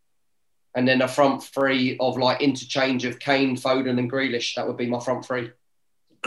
[0.73, 4.55] and then a front three of like interchange of Kane, Foden, and Grealish.
[4.55, 5.51] That would be my front three.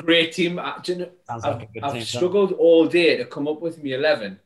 [0.02, 0.58] great team.
[0.58, 3.92] I, you know, I've, like I've team, struggled all day to come up with me
[3.92, 4.40] eleven.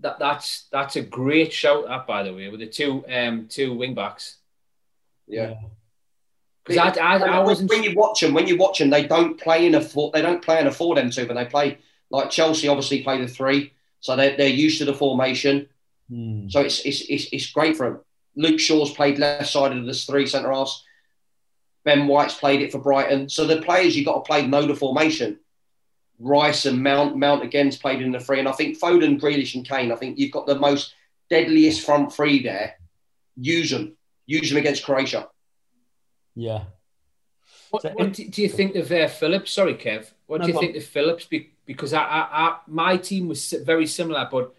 [0.00, 1.86] That that's that's a great shout.
[1.88, 4.36] That by the way, with the two um two wing backs.
[5.26, 5.54] Yeah.
[6.64, 7.70] Because I, I, I wasn't.
[7.70, 10.10] When you watch them, when you watch them, they don't play in a four.
[10.12, 11.78] They don't play in a four them two, but they play
[12.10, 12.68] like Chelsea.
[12.68, 15.68] Obviously, play the three, so they're, they're used to the formation.
[16.10, 16.48] Hmm.
[16.48, 18.00] So it's, it's it's it's great for them.
[18.36, 20.84] Luke Shaw's played left side of the three centre halves.
[21.84, 23.28] Ben White's played it for Brighton.
[23.28, 25.40] So the players you've got to play know the formation.
[26.18, 28.38] Rice and Mount, Mount again's played in the three.
[28.38, 30.94] And I think Foden, Grealish, and Kane, I think you've got the most
[31.30, 32.74] deadliest front three there.
[33.36, 33.96] Use them.
[34.26, 35.28] Use them against Croatia.
[36.34, 36.64] Yeah.
[37.70, 39.52] What, what do you think of uh, Phillips?
[39.52, 40.10] Sorry, Kev.
[40.26, 41.28] What no do you think of Phillips?
[41.66, 44.54] Because I, I, I, my team was very similar, but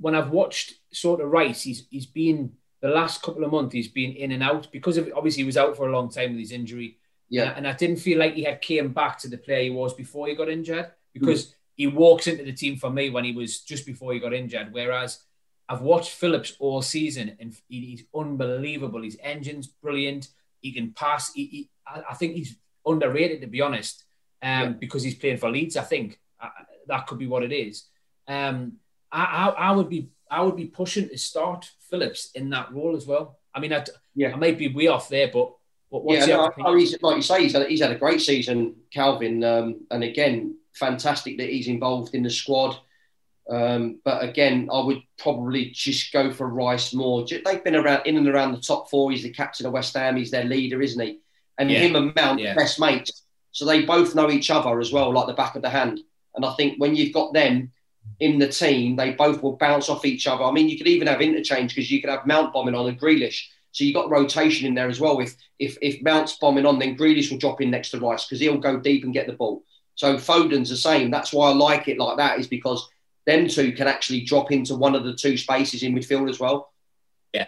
[0.00, 3.88] when I've watched sort of Rice, he's he's been the last couple of months he's
[3.88, 6.40] been in and out because of obviously he was out for a long time with
[6.40, 6.96] his injury.
[7.30, 9.94] Yeah, and I didn't feel like he had came back to the player he was
[9.94, 11.54] before he got injured because mm.
[11.76, 14.72] he walks into the team for me when he was just before he got injured.
[14.72, 15.20] Whereas
[15.68, 19.02] I've watched Phillips all season and he's unbelievable.
[19.02, 20.28] His engine's brilliant.
[20.60, 21.32] He can pass.
[21.32, 24.04] He, he, I think he's underrated to be honest,
[24.42, 24.68] um, yeah.
[24.70, 25.76] because he's playing for Leeds.
[25.76, 26.48] I think uh,
[26.88, 27.86] that could be what it is.
[28.26, 28.78] Um,
[29.12, 32.96] I, I, I would be I would be pushing to start Phillips in that role
[32.96, 33.38] as well.
[33.54, 34.32] I mean, I, yeah.
[34.32, 35.52] I might be way off there, but,
[35.90, 39.44] but yeah, no, he's, like you say, he's had, he's had a great season, Kalvin,
[39.44, 42.76] um, and again, fantastic that he's involved in the squad.
[43.48, 47.26] Um, but again, I would probably just go for Rice more.
[47.26, 49.10] They've been around in and around the top four.
[49.10, 50.16] He's the captain of West Ham.
[50.16, 51.18] He's their leader, isn't he?
[51.58, 51.80] And yeah.
[51.80, 52.54] him and Mount, yeah.
[52.54, 53.24] best mates.
[53.50, 56.00] So they both know each other as well, like the back of the hand.
[56.36, 57.72] And I think when you've got them,
[58.18, 60.44] in the team, they both will bounce off each other.
[60.44, 63.00] I mean, you could even have interchange because you could have Mount bombing on and
[63.00, 63.46] Grealish.
[63.72, 65.20] So you've got rotation in there as well.
[65.20, 68.40] If if if Mount's bombing on, then Grealish will drop in next to Rice because
[68.40, 69.62] he'll go deep and get the ball.
[69.94, 71.10] So Foden's the same.
[71.10, 72.88] That's why I like it like that, is because
[73.26, 76.72] them two can actually drop into one of the two spaces in midfield as well.
[77.32, 77.46] Yeah.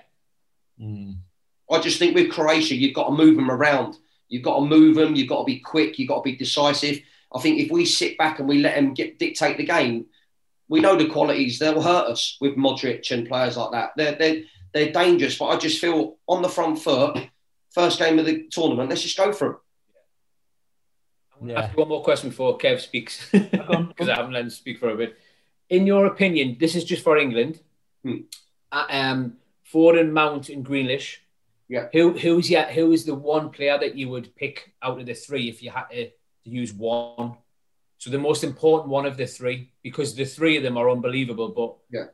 [0.80, 1.16] Mm.
[1.70, 3.96] I just think with Croatia, you've got to move them around.
[4.28, 5.14] You've got to move them.
[5.14, 5.98] You've got to be quick.
[5.98, 7.00] You've got to be decisive.
[7.34, 10.06] I think if we sit back and we let them get, dictate the game,
[10.68, 11.58] we know the qualities.
[11.58, 13.92] They'll hurt us with Modric and players like that.
[13.96, 17.18] They're, they're, they're dangerous, but I just feel on the front foot,
[17.70, 19.56] first game of the tournament, let's just go for them.
[21.44, 21.70] Yeah.
[21.74, 25.16] one more question before Kev speaks, because I haven't let him speak for a bit.
[25.68, 27.60] In your opinion, this is just for England.
[28.04, 28.16] Hmm.
[28.70, 29.36] Uh, um,
[29.72, 31.16] Foden, Mount, and Grealish.
[31.68, 31.88] Yeah.
[31.92, 35.14] Who who's yeah who is the one player that you would pick out of the
[35.14, 36.14] three if you had to, to
[36.50, 37.36] use one?
[37.98, 41.48] So the most important one of the three, because the three of them are unbelievable.
[41.48, 42.06] But yeah,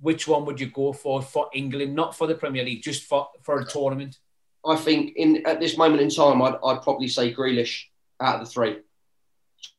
[0.00, 3.28] which one would you go for for England, not for the Premier League, just for
[3.42, 4.18] for a tournament?
[4.64, 7.84] I think in at this moment in time, I'd, I'd probably say Grealish
[8.20, 8.78] out of the three,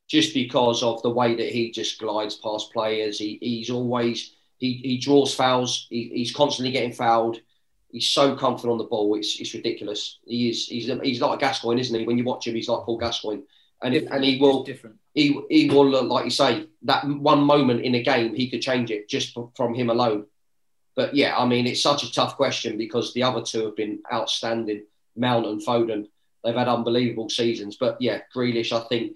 [0.07, 3.17] just because of the way that he just glides past players.
[3.17, 5.87] He, he's always he, he draws fouls.
[5.89, 7.39] He, he's constantly getting fouled.
[7.91, 9.15] He's so confident on the ball.
[9.15, 10.19] It's, it's ridiculous.
[10.25, 12.05] He is he's he's like a Gascoigne, isn't he?
[12.05, 13.41] When you watch him, he's like Paul Gascoigne
[13.81, 14.97] and and he will different.
[15.13, 18.61] He he will uh, like you say that one moment in a game he could
[18.61, 20.25] change it just from him alone.
[20.95, 23.99] But yeah, I mean it's such a tough question because the other two have been
[24.11, 24.85] outstanding.
[25.17, 26.07] Mount and Foden,
[26.43, 27.77] they've had unbelievable seasons.
[27.77, 29.15] But yeah, Grealish, I think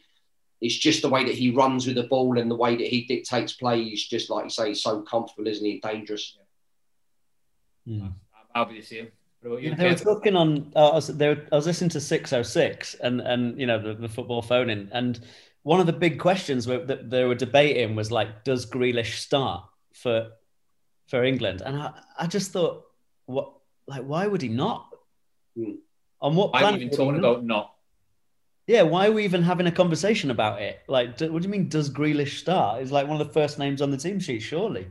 [0.62, 3.06] it's just the way that he runs with the ball and the way that he
[3.06, 3.84] dictates play.
[3.84, 5.80] He's just like you say, so comfortable, isn't he?
[5.80, 6.38] Dangerous.
[7.86, 8.02] Yeah.
[8.02, 8.14] Mm.
[8.56, 9.12] I'll be the same.
[9.44, 10.72] You they were talking on.
[10.76, 13.66] Uh, I, was, they were, I was listening to Six Oh Six and and you
[13.66, 15.20] know the, the football phone in, and
[15.64, 19.64] one of the big questions were, that they were debating was like, does Grealish start
[19.94, 20.32] for
[21.08, 21.62] for England?
[21.62, 22.86] And I, I just thought,
[23.28, 23.54] what
[23.88, 24.90] like why would he not?
[25.56, 25.76] Hmm.
[26.22, 26.70] On what planet?
[26.70, 27.76] I'm even talking about not.
[28.68, 30.82] Yeah, why are we even having a conversation about it?
[30.88, 31.70] Like, do, what do you mean?
[31.70, 32.82] Does Grealish start?
[32.82, 34.90] Is like one of the first names on the team sheet, surely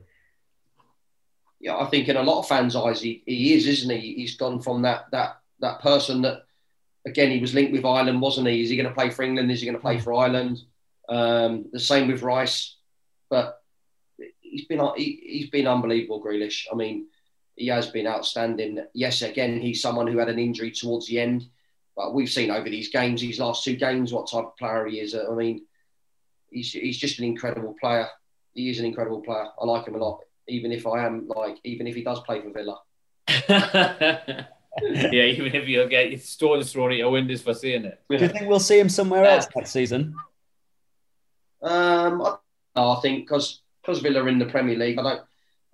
[1.61, 4.15] yeah, I think in a lot of fans' eyes, he, he is, isn't he?
[4.15, 6.45] He's gone from that that that person that,
[7.05, 8.63] again, he was linked with Ireland, wasn't he?
[8.63, 9.51] Is he going to play for England?
[9.51, 10.63] Is he going to play for Ireland?
[11.09, 12.77] Um, the same with Rice,
[13.29, 13.61] but
[14.41, 16.67] he's been he, he's been unbelievable, Grealish.
[16.71, 17.07] I mean,
[17.57, 18.85] he has been outstanding.
[18.95, 21.49] Yes, again, he's someone who had an injury towards the end,
[21.97, 25.01] but we've seen over these games, these last two games, what type of player he
[25.01, 25.17] is.
[25.17, 25.67] I mean,
[26.51, 28.07] he's he's just an incredible player.
[28.55, 29.49] He is an incredible player.
[29.61, 32.41] I like him a lot even if I am like, even if he does play
[32.41, 32.79] for Villa.
[34.83, 38.01] yeah, even if you get your stones thrown at your windows for seeing it.
[38.09, 40.15] Do you think we'll see him somewhere else next season?
[41.63, 42.37] Um, I,
[42.81, 45.23] I think because because Villa are in the Premier League, I don't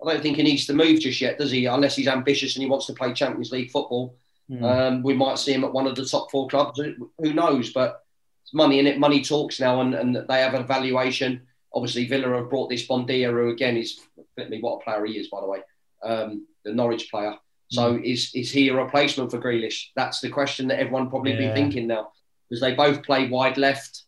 [0.03, 1.65] I don't think he needs to move just yet, does he?
[1.65, 4.17] Unless he's ambitious and he wants to play Champions League football.
[4.49, 4.63] Mm.
[4.63, 6.79] Um, we might see him at one of the top four clubs.
[6.79, 7.71] Who knows?
[7.71, 8.03] But
[8.43, 8.99] it's money in it.
[8.99, 11.41] Money talks now, and, and they have a valuation.
[11.75, 13.99] Obviously, Villa have brought this Buendia, who again is
[14.37, 15.59] me what a player he is, by the way,
[16.03, 17.35] um, the Norwich player.
[17.69, 18.03] So mm.
[18.03, 19.87] is is he a replacement for Grealish?
[19.95, 21.49] That's the question that everyone probably yeah.
[21.49, 22.11] be thinking now,
[22.49, 24.03] because they both play wide left.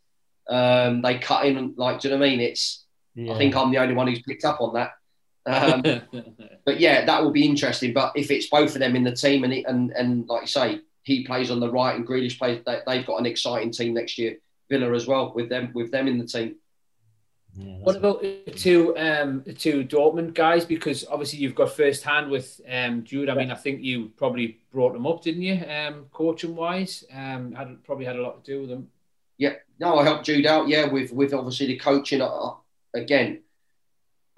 [0.49, 2.39] Um, they cut in like, do you know what I mean?
[2.39, 3.33] It's yeah.
[3.33, 4.91] I think I'm the only one who's picked up on that.
[5.45, 6.01] Um,
[6.65, 7.93] but yeah, that will be interesting.
[7.93, 10.81] But if it's both of them in the team, and and and like you say,
[11.03, 14.17] he plays on the right and Grealish plays, they, they've got an exciting team next
[14.17, 14.37] year.
[14.69, 16.57] Villa as well with them with them in the team.
[17.57, 20.63] Yeah, what about the two um, the two Dortmund guys?
[20.63, 23.29] Because obviously you've got first hand with um, Jude.
[23.29, 25.63] I mean, I think you probably brought them up, didn't you?
[25.65, 28.89] Um, coaching wise, um, had probably had a lot to do with them.
[29.37, 30.67] Yeah, no, I helped Jude out.
[30.67, 32.21] Yeah, with with obviously the coaching.
[32.21, 32.51] Uh,
[32.93, 33.41] again,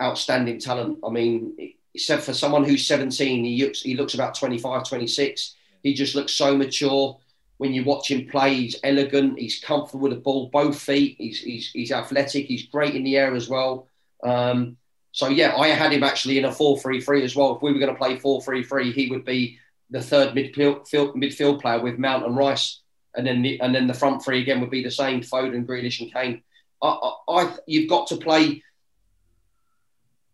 [0.02, 1.00] outstanding talent.
[1.04, 5.56] I mean, except for someone who's 17, he looks he looks about 25, 26.
[5.84, 7.20] He just looks so mature.
[7.60, 9.38] When you watch him play, he's elegant.
[9.38, 11.16] He's comfortable with the ball, both feet.
[11.20, 12.48] He's he's, he's athletic.
[12.48, 13.88] He's great in the air as well.
[14.24, 14.78] Um,
[15.12, 17.56] so yeah, I had him actually in a 4-3-3 as well.
[17.56, 21.82] If we were going to play 4-3-3, he would be the third midfield midfield player
[21.82, 22.82] with Mount and Rice,
[23.16, 26.00] and then the, and then the front three again would be the same: Foden, Grealish,
[26.02, 26.42] and Kane.
[26.82, 28.64] I, I, I you've got to play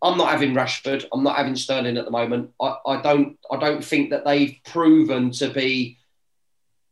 [0.06, 1.06] I'm not having Rashford.
[1.12, 2.52] I'm not having Sterling at the moment.
[2.62, 3.40] I, I don't.
[3.52, 5.98] I don't think that they've proven to be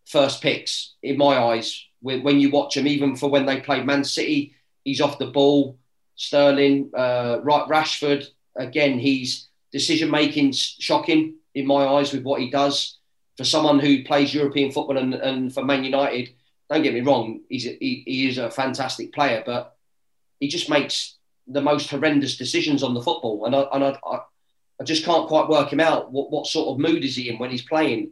[0.05, 1.85] first picks in my eyes.
[2.01, 5.77] When, you watch him, even for when they played Man City, he's off the ball.
[6.15, 8.27] Sterling, uh, right, Rashford.
[8.55, 12.97] Again, he's decision making shocking in my eyes with what he does.
[13.37, 16.33] For someone who plays European football and, and for Man United,
[16.69, 19.75] don't get me wrong, he's a, he, he is a fantastic player, but
[20.39, 23.97] he just makes the most horrendous decisions on the football, and I, and I,
[24.79, 26.11] I just can't quite work him out.
[26.11, 28.11] What, what sort of mood is he in when he's playing?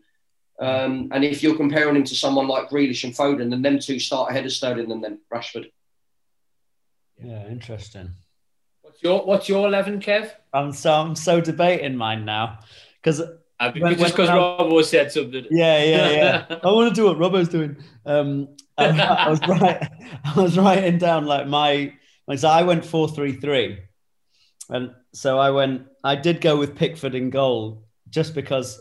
[0.61, 3.99] Um, and if you're comparing him to someone like Grealish and Foden, then them two
[3.99, 5.71] start ahead of Sterling and then Rashford.
[7.17, 8.11] Yeah, interesting.
[8.83, 10.31] What's your What's your eleven, Kev?
[10.53, 12.59] I'm so I'm so debating mine now
[13.01, 15.47] because uh, just because Robbo said something.
[15.49, 16.59] Yeah, yeah, yeah.
[16.63, 17.77] I want to do what Robbo's doing.
[18.05, 19.87] Um, I, I was right.
[20.23, 21.93] I was writing down like my
[22.27, 23.79] like so I went four three three,
[24.69, 25.87] and so I went.
[26.03, 28.79] I did go with Pickford in goal just because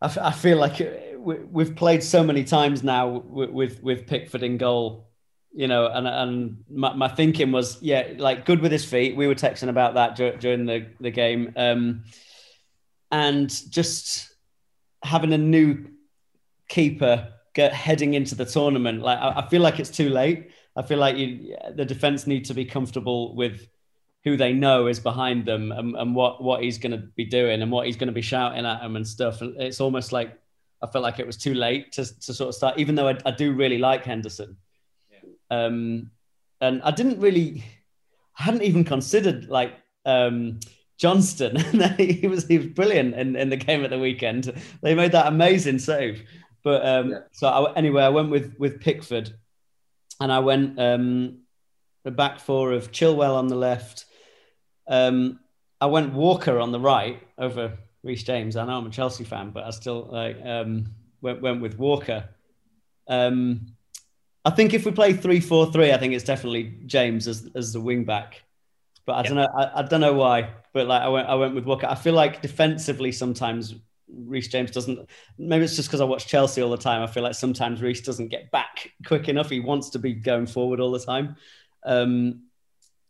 [0.00, 0.80] I, f- I feel like
[1.18, 5.08] we, have played so many times now with, with, with Pickford in goal,
[5.52, 9.16] you know, and and my, my, thinking was yeah, like good with his feet.
[9.16, 12.04] We were texting about that dur- during the the game, um,
[13.10, 14.32] and just
[15.02, 15.90] having a new
[16.68, 19.02] keeper get heading into the tournament.
[19.02, 20.50] Like I, I feel like it's too late.
[20.76, 23.66] I feel like you, the defense need to be comfortable with
[24.24, 27.62] who they know is behind them and, and what what he's going to be doing
[27.62, 29.40] and what he's going to be shouting at them and stuff.
[29.40, 30.38] And It's almost like
[30.82, 33.18] I felt like it was too late to, to sort of start, even though I,
[33.26, 34.56] I do really like Henderson.
[35.10, 35.18] Yeah.
[35.50, 36.10] Um,
[36.60, 37.64] and I didn't really,
[38.38, 40.60] I hadn't even considered like um,
[40.98, 41.56] Johnstone.
[41.98, 44.52] he was he was brilliant in, in the game at the weekend.
[44.82, 46.22] They made that amazing save.
[46.62, 47.18] But um, yeah.
[47.32, 49.32] so I, anyway, I went with with Pickford
[50.20, 51.38] and I went um,
[52.04, 54.04] the back four of Chilwell on the left.
[54.90, 55.38] Um,
[55.80, 58.56] I went Walker on the right over Reece James.
[58.56, 62.28] I know I'm a Chelsea fan, but I still like um, went went with Walker.
[63.08, 63.68] Um,
[64.44, 67.72] I think if we play three four three, I think it's definitely James as as
[67.72, 68.42] the wing back.
[69.06, 69.48] But I don't know.
[69.56, 70.50] I, I don't know why.
[70.72, 71.86] But like I went I went with Walker.
[71.86, 73.74] I feel like defensively sometimes
[74.08, 75.08] Reece James doesn't.
[75.38, 77.02] Maybe it's just because I watch Chelsea all the time.
[77.02, 79.50] I feel like sometimes Reece doesn't get back quick enough.
[79.50, 81.36] He wants to be going forward all the time.
[81.84, 82.42] Um,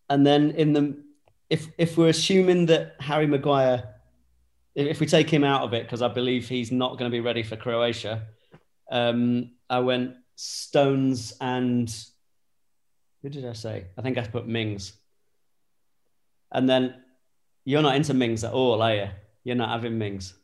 [0.08, 1.02] and then in the
[1.50, 3.96] if if we're assuming that Harry Maguire,
[4.74, 7.20] if we take him out of it, because I believe he's not going to be
[7.20, 8.22] ready for Croatia,
[8.90, 11.92] um, I went Stones and
[13.22, 13.86] who did I say?
[13.98, 14.94] I think I put Mings.
[16.52, 16.94] And then
[17.64, 19.08] you're not into Mings at all, are you?
[19.44, 20.34] You're not having Mings.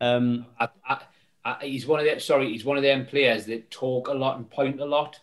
[0.00, 1.00] Um, I, I,
[1.44, 2.18] I, he's one of them.
[2.18, 5.20] Sorry, he's one of them players that talk a lot and point a lot.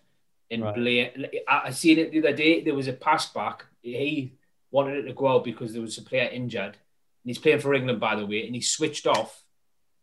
[0.50, 0.76] And right.
[0.76, 1.42] play.
[1.48, 2.62] I, I seen it the other day.
[2.62, 3.66] There was a pass back.
[3.82, 4.34] He
[4.72, 6.76] wanted it to go out because there was a player injured.
[6.76, 8.46] And he's playing for England, by the way.
[8.46, 9.44] And he switched off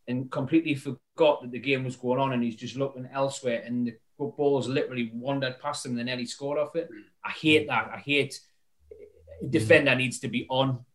[0.07, 2.33] and completely forgot that the game was going on.
[2.33, 3.63] And he's just looking elsewhere.
[3.65, 5.97] And the balls literally wandered past him.
[5.97, 6.89] And then he scored off it.
[7.23, 7.91] I hate that.
[7.93, 8.39] I hate
[9.41, 10.85] a defender needs to be on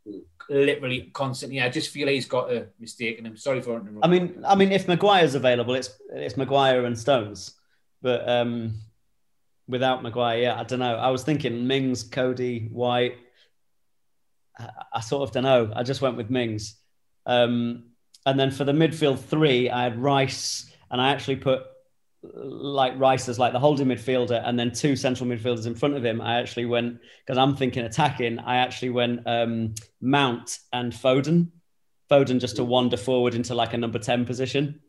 [0.49, 1.61] literally constantly.
[1.61, 3.85] I just feel he's got a mistake, and I'm sorry for it.
[4.03, 7.55] I mean, I mean, if Maguire's available, it's it's Maguire and Stones,
[8.03, 8.81] but um,
[9.67, 10.97] without Maguire, yeah, I don't know.
[10.97, 13.17] I was thinking Mings, Coady, White.
[14.93, 15.73] I, sort of don't know.
[15.75, 16.77] I just went with Mings,
[17.27, 17.91] um,
[18.27, 21.63] and then for the midfield three, I had Rice, and I actually put
[22.33, 26.05] like Rice as like the holding midfielder and then two central midfielders in front of
[26.05, 28.39] him, I actually went because I'm thinking attacking.
[28.39, 31.49] I actually went um, Mount and Foden.
[32.11, 34.81] Foden just to wander forward into like a number ten position.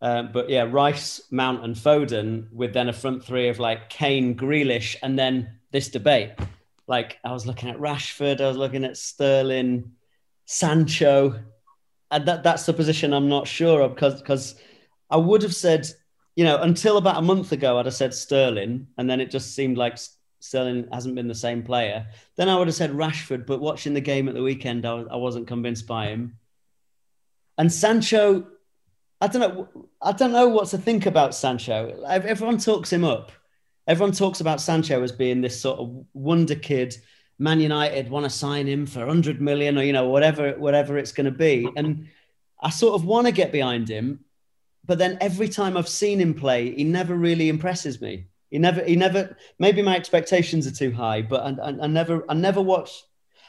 [0.00, 4.36] Um, but yeah, Rice, Mount, and Foden with then a front three of like Kane,
[4.36, 6.32] Grealish, and then this debate.
[6.86, 9.92] Like I was looking at Rashford, I was looking at Sterling,
[10.44, 11.40] Sancho,
[12.10, 14.54] and that that's the position I'm not sure of because because
[15.10, 15.88] I would have said,
[16.36, 19.54] you know, until about a month ago, I'd have said Sterling, and then it just
[19.54, 19.98] seemed like
[20.40, 22.06] Sterling hasn't been the same player.
[22.36, 25.16] Then I would have said Rashford, but watching the game at the weekend, I, I
[25.16, 26.38] wasn't convinced by him.
[27.58, 28.46] And Sancho,
[29.20, 29.88] I don't know.
[30.00, 32.02] I don't know what to think about Sancho.
[32.06, 33.32] Everyone talks him up.
[33.86, 36.96] Everyone talks about Sancho as being this sort of wonder kid.
[37.38, 41.12] Man United want to sign him for 100 million or you know whatever whatever it's
[41.12, 42.08] going to be, and
[42.60, 44.20] I sort of want to get behind him,
[44.84, 48.26] but then every time I've seen him play, he never really impresses me.
[48.50, 49.36] He never, he never.
[49.58, 53.02] Maybe my expectations are too high, but I, I, I never, I never watch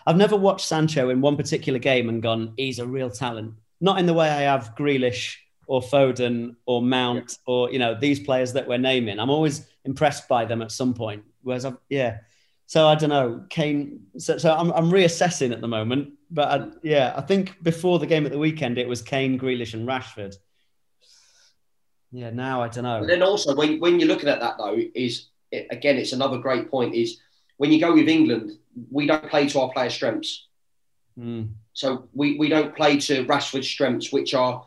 [0.08, 3.56] I've never watched Sancho in one particular game and gone, he's a real talent.
[3.82, 5.36] Not in the way I have Grealish
[5.68, 7.54] or Foden or Mount yeah.
[7.54, 9.20] or you know these players that we're naming.
[9.20, 11.24] I'm always impressed by them at some point.
[11.42, 12.20] Whereas I've yeah.
[12.68, 14.02] So I don't know, Kane.
[14.18, 18.06] So, so I'm, I'm reassessing at the moment, but I, yeah, I think before the
[18.06, 20.36] game at the weekend it was Kane, Grealish, and Rashford.
[22.12, 22.98] Yeah, now I don't know.
[22.98, 26.38] And then also when when you're looking at that though, is it, again it's another
[26.38, 27.20] great point is
[27.56, 28.52] when you go with England,
[28.92, 30.48] we don't play to our player strengths.
[31.18, 31.50] Mm.
[31.74, 34.64] So we, we don't play to Rashford's strengths, which are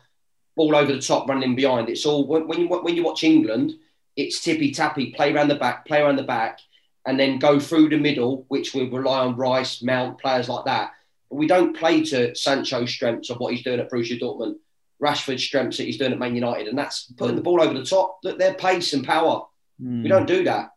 [0.57, 1.89] all over the top, running behind.
[1.89, 3.73] It's all when you when you watch England,
[4.15, 6.59] it's tippy tappy, play around the back, play around the back,
[7.05, 10.91] and then go through the middle, which we rely on Rice, Mount, players like that.
[11.29, 14.55] But we don't play to Sancho's strengths of what he's doing at Borussia Dortmund,
[15.01, 17.85] Rashford's strengths that he's doing at Man United, and that's putting the ball over the
[17.85, 18.19] top.
[18.23, 19.45] Look, their pace and power.
[19.81, 20.03] Mm.
[20.03, 20.71] We don't do that.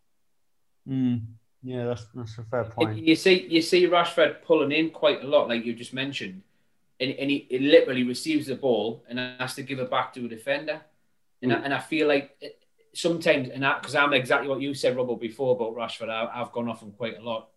[0.89, 1.23] Mm.
[1.63, 2.99] Yeah, that's that's a fair point.
[2.99, 6.43] You see, you see Rashford pulling in quite a lot, like you just mentioned,
[7.01, 10.25] and, and he, he literally receives the ball and has to give it back to
[10.25, 10.83] a defender,
[11.43, 11.59] and mm.
[11.59, 12.37] I, and I feel like
[12.95, 16.53] sometimes, and that because I'm exactly what you said, Robbo, before about Rashford, I, have
[16.53, 17.49] gone off him quite a lot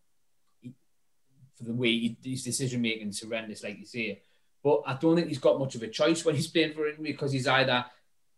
[1.58, 4.22] for the way his decision making is horrendous, like you say.
[4.64, 7.04] But I don't think he's got much of a choice when he's playing for England
[7.04, 7.86] because he's either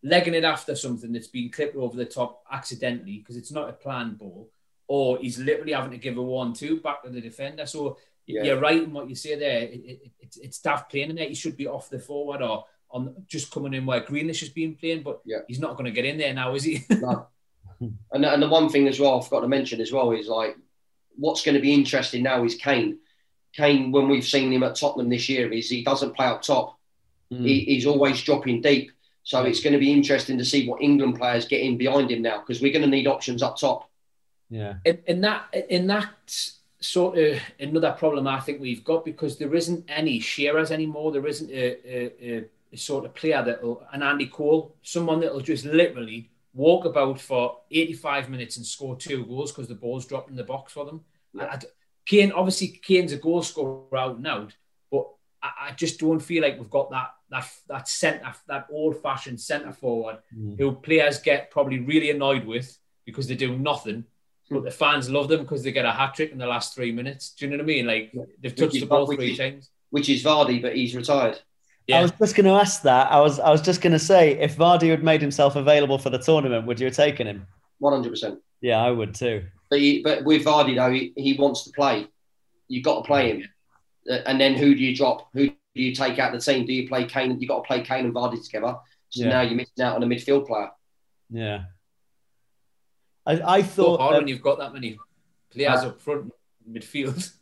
[0.02, 3.72] legging it after something that's been clipped over the top accidentally because it's not a
[3.72, 4.48] planned ball
[4.86, 7.66] or he's literally having to give a one-two back to the defender.
[7.66, 8.42] So yeah.
[8.42, 9.62] you're right in what you say there.
[9.62, 11.28] It, it, it's, it's daft playing in there.
[11.28, 14.74] He should be off the forward or on just coming in where Grealish has been
[14.74, 15.38] playing, but yeah.
[15.48, 16.84] he's not going to get in there now, is he?
[16.90, 17.26] no.
[18.12, 20.56] And, and the one thing as well, I forgot to mention as well, is like
[21.16, 22.98] what's going to be interesting now is Kane.
[23.52, 26.78] Kane, when we've seen him at Tottenham this year, is he doesn't play up top.
[27.32, 27.44] Mm.
[27.44, 28.92] He, he's always dropping deep.
[29.22, 32.22] So it's going to be interesting to see what England players get in behind him
[32.22, 33.88] now because we're going to need options up top.
[34.48, 34.74] Yeah.
[34.84, 36.10] In, in that in that
[36.80, 41.12] sort of another problem I think we've got because there isn't any Shearers anymore.
[41.12, 42.44] There isn't a, a, a
[42.76, 47.20] sort of player that will an Andy Cole, someone that will just literally walk about
[47.20, 50.84] for 85 minutes and score two goals because the ball's dropped in the box for
[50.84, 51.02] them.
[51.32, 51.44] Yeah.
[51.44, 51.58] I,
[52.06, 54.54] Kane, obviously, Kane's a goal scorer out and out,
[54.90, 55.06] but
[55.42, 59.72] I, I just don't feel like we've got that that that centre, that old-fashioned centre
[59.72, 60.58] forward mm.
[60.58, 64.04] who players get probably really annoyed with because they do nothing
[64.50, 66.90] but the fans love them because they get a hat trick in the last three
[66.90, 67.30] minutes.
[67.30, 67.86] Do you know what I mean?
[67.86, 69.70] Like they've touched the ball three times.
[69.90, 71.40] Which is Vardy, but he's retired.
[71.90, 71.98] Yeah.
[71.98, 73.10] I was just going to ask that.
[73.10, 76.10] I was I was just going to say if Vardy had made himself available for
[76.10, 77.46] the tournament, would you have taken him?
[77.78, 78.40] One hundred percent.
[78.60, 79.44] Yeah, I would too.
[79.70, 82.06] But he, but with Vardy though, he, he wants to play.
[82.68, 83.48] You've got to play him.
[84.10, 85.28] Uh, and then who do you drop?
[85.32, 86.66] Who do you take out the team?
[86.66, 87.40] Do you play Kane?
[87.40, 88.76] You've got to play Kane and Vardy together.
[89.08, 89.30] So yeah.
[89.30, 90.70] now you're missing out on a midfield player.
[91.30, 91.64] Yeah.
[93.26, 94.98] I, I thought hard um, when you've got that many
[95.50, 96.32] players uh, up front
[96.70, 97.32] midfield.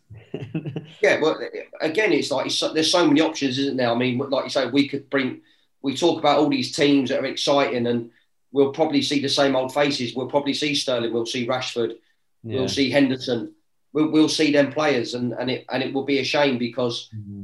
[1.03, 1.41] Yeah, well,
[1.81, 3.91] again, it's like it's, there's so many options, isn't there?
[3.91, 5.41] I mean, like you say, we could bring.
[5.83, 8.11] We talk about all these teams that are exciting, and
[8.53, 10.15] we'll probably see the same old faces.
[10.15, 11.13] We'll probably see Sterling.
[11.13, 11.97] We'll see Rashford.
[12.43, 12.61] Yeah.
[12.61, 13.55] We'll see Henderson.
[13.93, 17.09] We'll, we'll see them players, and, and it and it will be a shame because
[17.15, 17.43] mm-hmm.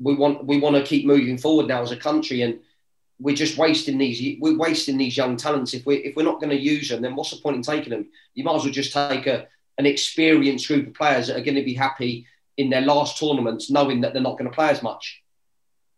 [0.00, 2.60] we want we want to keep moving forward now as a country, and
[3.22, 6.50] we're just wasting these we're wasting these young talents if we if we're not going
[6.50, 8.92] to use them then what's the point in taking them you might as well just
[8.92, 9.46] take a
[9.78, 13.70] an experienced group of players that are going to be happy in their last tournaments
[13.70, 15.22] knowing that they're not going to play as much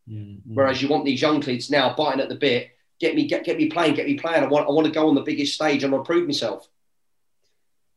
[0.09, 0.55] mm-hmm.
[0.55, 2.71] whereas you want these young kids now biting at the bit
[3.01, 5.09] get me get, get me playing get me playing I want I want to go
[5.09, 6.69] on the biggest stage and I want to prove myself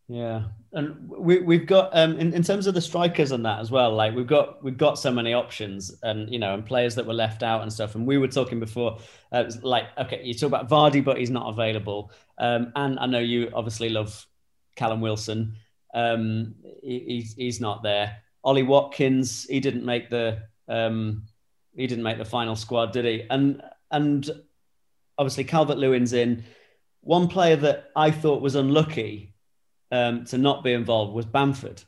[0.08, 3.72] Yeah, and we we've got um in, in terms of the strikers and that as
[3.72, 3.94] well.
[3.94, 7.14] Like we've got we've got so many options, and you know, and players that were
[7.14, 7.96] left out and stuff.
[7.96, 9.00] And we were talking before,
[9.34, 12.12] uh, like okay, you talk about Vardy, but he's not available.
[12.38, 14.26] Um, and I know you obviously love
[14.78, 15.58] Callum Wilson.
[15.98, 18.18] Um, he, he's he's not there.
[18.44, 21.24] Ollie Watkins, he didn't make the um,
[21.76, 23.26] he didn't make the final squad, did he?
[23.30, 24.30] And and
[25.18, 26.44] obviously Calvert Lewin's in.
[27.02, 29.34] One player that I thought was unlucky
[29.92, 31.82] um, to not be involved was Bamford.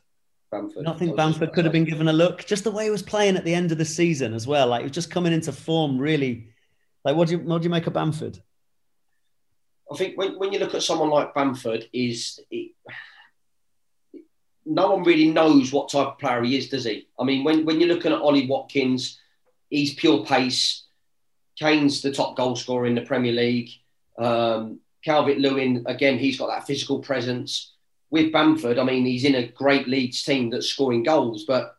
[0.50, 0.86] Bamford.
[0.86, 2.44] I think Bamford could have been given a look.
[2.46, 4.66] Just the way he was playing at the end of the season as well.
[4.68, 6.48] Like he was just coming into form really.
[7.04, 8.40] Like what do you what do you make of Bamford?
[9.92, 12.72] I think when, when you look at someone like Bamford, is it,
[14.66, 17.08] no one really knows what type of player he is, does he?
[17.18, 19.18] I mean, when, when you're looking at Ollie Watkins,
[19.68, 20.84] he's pure pace.
[21.58, 23.70] Kane's the top goal scorer in the Premier League.
[24.18, 27.74] Um, Calvert Lewin, again, he's got that physical presence.
[28.10, 31.76] With Bamford, I mean, he's in a great Leeds team that's scoring goals, but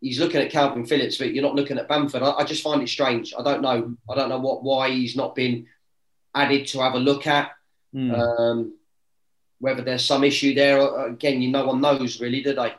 [0.00, 2.22] he's looking at Kalvin Phillips, but you're not looking at Bamford.
[2.22, 3.34] I, I, just find it strange.
[3.36, 3.96] I don't know.
[4.08, 5.66] I don't know what why he's not been
[6.34, 7.50] added to have a look at.
[7.94, 8.16] Mm.
[8.16, 8.75] Um,
[9.58, 12.74] whether there's some issue there, uh, again, you no one knows really, do they?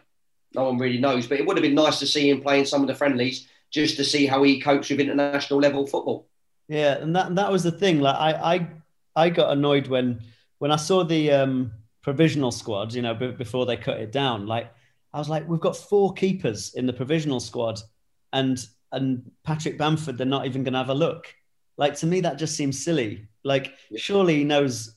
[0.54, 1.28] No one really knows.
[1.28, 3.98] But it would have been nice to see him playing some of the friendlies just
[3.98, 6.28] to see how he copes with international level football.
[6.68, 8.00] Yeah, and that that was the thing.
[8.00, 8.68] Like I I
[9.16, 10.22] I got annoyed when
[10.60, 11.72] when I saw the um,
[12.02, 12.94] provisional squad.
[12.94, 14.48] You know, b- before they cut it down.
[14.48, 14.72] Like
[15.14, 17.82] I was like, we've got four keepers in the provisional squad,
[18.34, 20.18] and and Patrick Bamford.
[20.18, 21.34] They're not even going to have a look.
[21.78, 23.28] Like to me, that just seems silly.
[23.44, 24.97] Like surely he knows.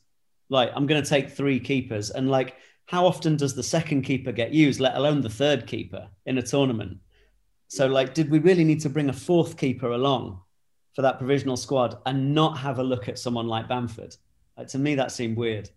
[0.51, 4.33] Like I'm going to take three keepers, and like how often does the second keeper
[4.33, 6.99] get used, let alone the third keeper in a tournament?
[7.69, 10.43] So like, did we really need to bring a fourth keeper along?
[10.95, 14.17] for that provisional squad and not have a look at someone like Bamford.
[14.57, 15.71] Like, to me, that seemed weird.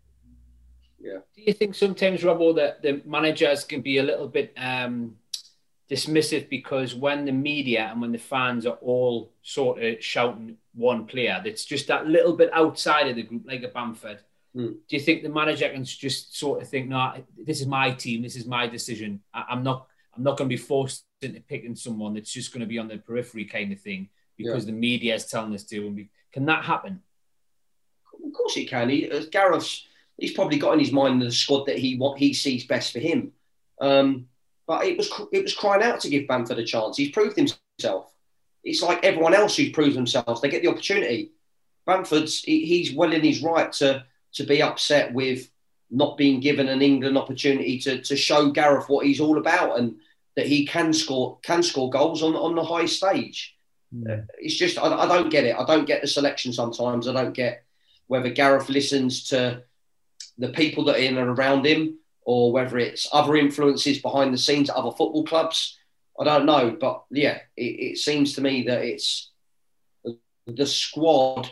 [0.99, 1.19] Yeah.
[1.36, 5.15] Do you think sometimes, Robbo, that the managers can be a little bit um,
[5.89, 11.05] dismissive because when the media and when the fans are all sort of shouting one
[11.05, 14.19] player, that's just that little bit outside of the group, like a Bamford.
[14.56, 14.74] Mm.
[14.88, 18.22] Do you think the manager can just sort of think, no, this is my team,
[18.22, 19.22] this is my decision.
[19.34, 22.62] I, I'm not, I'm not going to be forced into picking someone that's just going
[22.62, 24.72] to be on the periphery kind of thing because yeah.
[24.72, 25.88] the media is telling us to.
[25.88, 27.01] And we, can that happen?
[28.26, 28.89] Of course it can.
[28.89, 29.88] He, uh, Gareth's
[30.18, 32.99] he's probably got in his mind the squad that he what he sees best for
[32.99, 33.32] him.
[33.82, 34.28] Um,
[34.68, 36.97] but it was it was crying out to give Bamford a chance.
[36.97, 38.14] He's proved himself.
[38.64, 40.41] It's like everyone else who's proved themselves.
[40.41, 41.32] They get the opportunity.
[41.86, 45.49] Bamford's he, he's well in his right to to be upset with
[45.89, 49.95] not being given an England opportunity to to show Gareth what he's all about and
[50.36, 53.55] that he can score can score goals on on the high stage.
[53.93, 54.25] Mm.
[54.39, 55.55] It's just I, I, don't get it.
[55.55, 57.07] I don't get the selection sometimes.
[57.07, 57.63] I don't get
[58.07, 59.63] whether Gareth listens to
[60.38, 64.38] the people that are in and around him, or whether it's other influences behind the
[64.38, 65.77] scenes at other football clubs.
[66.19, 69.31] I don't know, but yeah, it, it seems to me that it's
[70.47, 71.51] the squad,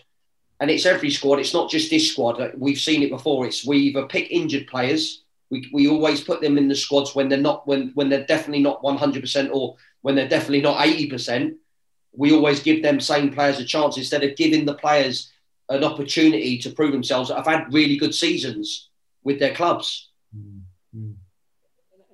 [0.62, 1.40] and it's every squad.
[1.40, 2.54] It's not just this squad.
[2.56, 3.46] We've seen it before.
[3.46, 5.24] It's we either pick injured players.
[5.50, 8.64] We, we always put them in the squads when they're not when when they're definitely
[8.64, 11.56] not 100% or when they're definitely not 80%
[12.14, 15.32] we always give them same players a chance instead of giving the players
[15.70, 18.90] an opportunity to prove themselves I've had really good seasons
[19.24, 20.11] with their clubs.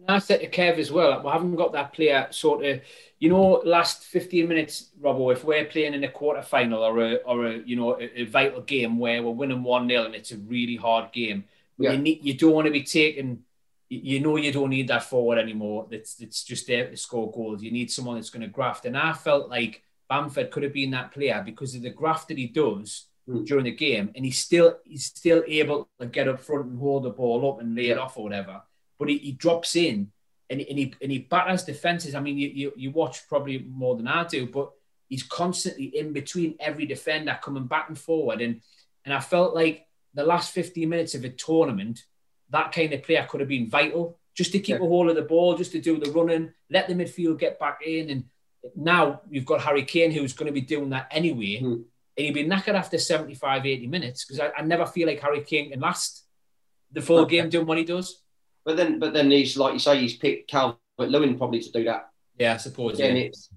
[0.07, 2.81] I said to Kev as well, we haven't got that player sort of,
[3.19, 7.15] you know, last 15 minutes, Robbo, if we're playing in a quarter final or a,
[7.17, 10.31] or a you know, a, a vital game where we're winning 1 0 and it's
[10.31, 11.45] a really hard game,
[11.77, 11.91] yeah.
[11.91, 13.43] you, need, you don't want to be taking
[13.89, 15.87] you know you don't need that forward anymore.
[15.91, 17.63] It's it's just there to score goals.
[17.63, 18.85] You need someone that's going to graft.
[18.85, 22.37] And I felt like Bamford could have been that player because of the graft that
[22.37, 23.45] he does mm.
[23.45, 27.03] during the game, and he's still he's still able to get up front and hold
[27.03, 28.61] the ball up and lay it off or whatever.
[28.99, 30.11] But he, he drops in
[30.49, 32.15] and, and he and he batters defenses.
[32.15, 34.71] I mean, you, you you watch probably more than I do, but
[35.07, 38.41] he's constantly in between every defender, coming back and forward.
[38.41, 38.61] And
[39.05, 42.03] and I felt like the last 15 minutes of a tournament,
[42.49, 44.85] that kind of player could have been vital just to keep yeah.
[44.85, 47.79] a hold of the ball, just to do the running, let the midfield get back
[47.85, 48.23] in and
[48.75, 51.61] now you've got Harry Kane who's going to be doing that anyway.
[51.61, 51.73] Mm.
[51.73, 55.41] And he'd be knackered after 75, 80 minutes because I, I, never feel like Harry
[55.41, 56.25] Kane can last
[56.91, 57.37] the full okay.
[57.37, 58.21] game doing what he does.
[58.67, 61.85] But then, but then he's like you say, he's picked Calvert Lewin probably to do
[61.85, 62.09] that.
[62.37, 62.99] Yeah, I suppose.
[62.99, 63.05] yeah.
[63.05, 63.49] it's,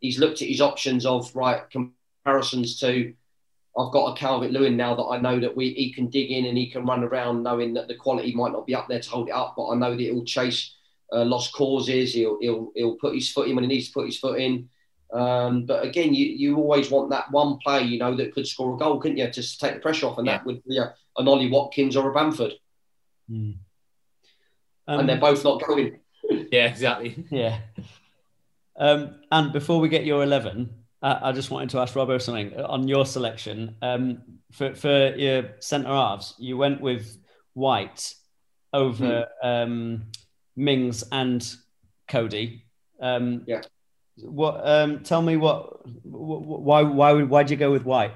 [0.00, 3.12] he's looked at his options of right comparisons to.
[3.78, 6.46] I've got a Calvert Lewin now that I know that we he can dig in
[6.46, 9.10] and he can run around, knowing that the quality might not be up there to
[9.10, 10.74] hold it up, but I know that he'll chase
[11.12, 12.14] uh, lost causes.
[12.14, 14.70] He'll, he'll, he'll put his foot in when he needs to put his foot in.
[15.12, 18.74] Um, but again, you, you always want that one play, you know, that could score
[18.74, 19.28] a goal, couldn't you?
[19.28, 20.38] Just take the pressure off, and yeah.
[20.38, 22.54] that would be a, an Ollie Watkins or a Bamford.
[23.30, 23.58] Mm.
[24.88, 25.98] Um, and they're both not going.
[26.50, 27.24] Yeah, exactly.
[27.30, 27.58] Yeah.
[28.76, 30.70] Um, and before we get your eleven,
[31.00, 35.50] I, I just wanted to ask Robbo something on your selection um, for for your
[35.60, 36.34] centre halves.
[36.38, 37.16] You went with
[37.54, 38.12] White
[38.72, 39.64] over mm.
[39.64, 40.06] um,
[40.56, 41.48] Mings and
[42.08, 42.64] Coady.
[43.00, 43.62] Um, yeah.
[44.16, 44.60] What?
[44.66, 45.86] Um, tell me what?
[46.04, 46.82] Why?
[46.82, 47.12] Why?
[47.12, 47.30] would?
[47.30, 48.14] Why did you go with White?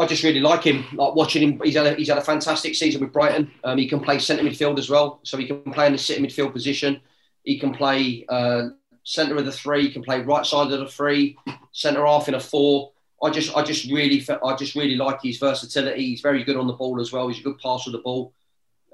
[0.00, 0.86] I just really like him.
[0.94, 3.50] Like watching him, he's had a, he's had a fantastic season with Brighton.
[3.64, 6.22] Um, he can play centre midfield as well, so he can play in the centre
[6.22, 7.00] midfield position.
[7.44, 8.68] He can play uh,
[9.04, 9.82] centre of the three.
[9.82, 11.36] He can play right side of the three,
[11.72, 12.92] centre half in a four.
[13.22, 16.06] I just, I just really, I just really like his versatility.
[16.06, 17.28] He's very good on the ball as well.
[17.28, 18.32] He's a good passer of the ball.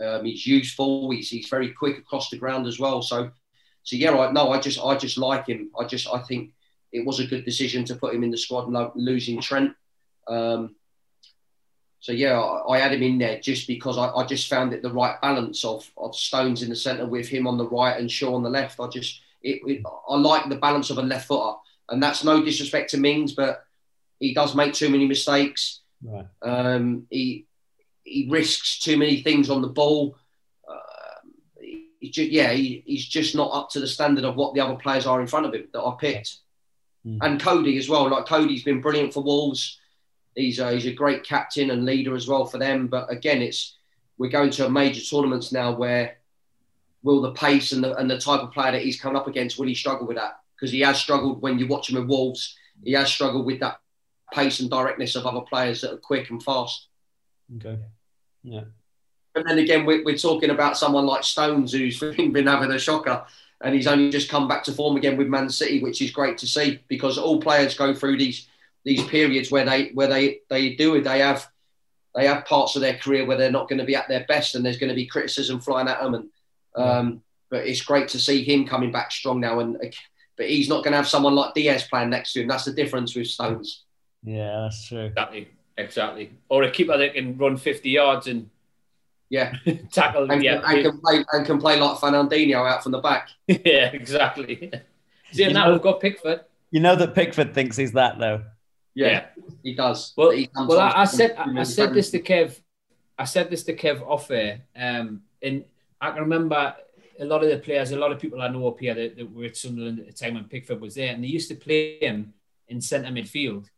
[0.04, 1.12] Um, he's useful.
[1.12, 3.02] He's, he's very quick across the ground as well.
[3.02, 3.30] So,
[3.84, 5.70] so yeah, I, no, I just, I just like him.
[5.78, 6.50] I just, I think
[6.90, 9.72] it was a good decision to put him in the squad, losing Trent.
[10.26, 10.74] Um,
[12.00, 14.82] so yeah, I, I, had him in there just because I, I, just found it
[14.82, 18.10] the right balance of, of Stones in the centre with him on the right and
[18.10, 18.78] Shaw on the left.
[18.80, 21.56] I just, it, it, I like the balance of a left footer,
[21.88, 23.64] and that's no disrespect to Mings, but
[24.20, 25.80] he does make too many mistakes.
[26.02, 26.26] Right.
[26.42, 27.46] Um, he
[28.06, 30.16] he risks too many things on the ball.
[30.68, 31.26] Uh,
[31.58, 34.76] he just, yeah, he, he's just not up to the standard of what the other
[34.76, 36.36] players are in front of him that I picked.
[37.04, 37.18] Mm.
[37.20, 38.08] And Coady as well.
[38.08, 39.78] Like Coady's been brilliant for Wolves.
[40.36, 42.86] He's a, he's a great captain and leader as well for them.
[42.86, 43.76] But again, it's
[44.18, 46.18] we're going to major tournaments now where
[47.02, 49.58] will the pace and the, and the type of player that he's coming up against
[49.58, 50.40] will he struggle with that?
[50.54, 52.56] Because he has struggled when you watch him with Wolves.
[52.84, 53.80] He has struggled with that
[54.32, 56.88] pace and directness of other players that are quick and fast.
[57.56, 57.78] Okay.
[58.42, 58.64] Yeah.
[59.34, 63.24] And then again, we're, we're talking about someone like Stones who's been having a shocker
[63.60, 66.38] and he's only just come back to form again with Man City, which is great
[66.38, 68.48] to see because all players go through these
[68.86, 71.02] these periods where they where they they do it.
[71.02, 71.46] They have
[72.14, 74.54] they have parts of their career where they're not going to be at their best,
[74.54, 76.14] and there's going to be criticism flying at them.
[76.14, 76.28] And
[76.76, 79.58] um, but it's great to see him coming back strong now.
[79.58, 79.76] And
[80.36, 82.48] but he's not going to have someone like Dias playing next to him.
[82.48, 83.82] That's the difference with Stones.
[84.22, 85.06] Yeah, that's true.
[85.06, 86.32] Exactly, exactly.
[86.48, 88.48] Or a keeper that can run 50 yards and
[89.30, 89.56] yeah,
[89.90, 93.30] tackle and, yeah, and, can play and can play like Fernandinho out from the back.
[93.48, 94.70] yeah, exactly.
[95.32, 96.42] See, now we've got Pickford.
[96.70, 98.42] You know that Pickford thinks he's that though.
[98.96, 99.26] Yeah, yeah.
[99.62, 100.14] he does.
[100.16, 102.58] Well, he well, I, I said I, I said this to Kev.
[103.18, 105.64] I said this to Kev off air, um, and
[106.00, 106.74] I can remember
[107.20, 109.32] a lot of the players, a lot of people I know up here that, that
[109.32, 111.98] were at Sunderland at the time when Pickford was there, and they used to play
[112.00, 112.32] him
[112.68, 113.68] in centre midfield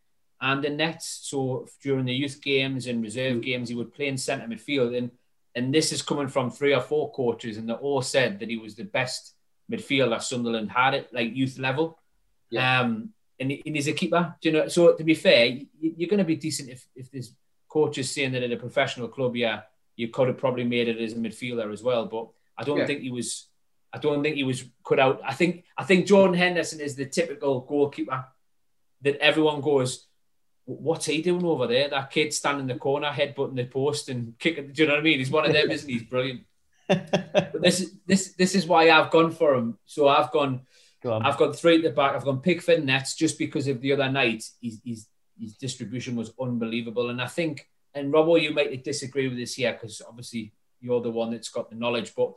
[0.40, 1.20] and the nets.
[1.22, 4.96] So during the youth games and reserve games, he would play in centre midfield.
[4.96, 5.10] And
[5.54, 8.56] and this is coming from three or four coaches, and they all said that he
[8.56, 9.34] was the best
[9.70, 11.98] midfielder Sunderland had at like youth level.
[12.50, 12.82] Yeah.
[12.82, 14.34] Um, and, and he's a keeper.
[14.40, 14.68] Do you know?
[14.68, 17.32] So to be fair, you're going to be decent if if there's
[17.68, 19.62] coaches saying that at a professional club, yeah,
[19.96, 22.06] you could have probably made it as a midfielder as well.
[22.06, 22.86] But I don't yeah.
[22.86, 23.46] think he was.
[23.92, 25.20] I don't think he was cut out.
[25.24, 28.26] I think I think Jordan Henderson is the typical goalkeeper
[29.02, 30.06] that everyone goes,
[30.64, 31.88] "What's he doing over there?
[31.88, 35.00] That kid standing in the corner, headbutting the post and kicking." Do you know what
[35.00, 35.18] I mean?
[35.18, 35.98] He's one of them, isn't he?
[35.98, 36.42] He's brilliant.
[36.88, 39.78] but this is this this is why I've gone for him.
[39.86, 40.62] So I've gone.
[41.02, 42.14] Go I've got three at the back.
[42.14, 44.44] I've gone Pickford nets just because of the other night.
[44.60, 45.06] His, his,
[45.38, 47.68] his distribution was unbelievable, and I think.
[47.94, 51.70] And Robbo, you might disagree with this here because obviously you're the one that's got
[51.70, 52.14] the knowledge.
[52.14, 52.34] But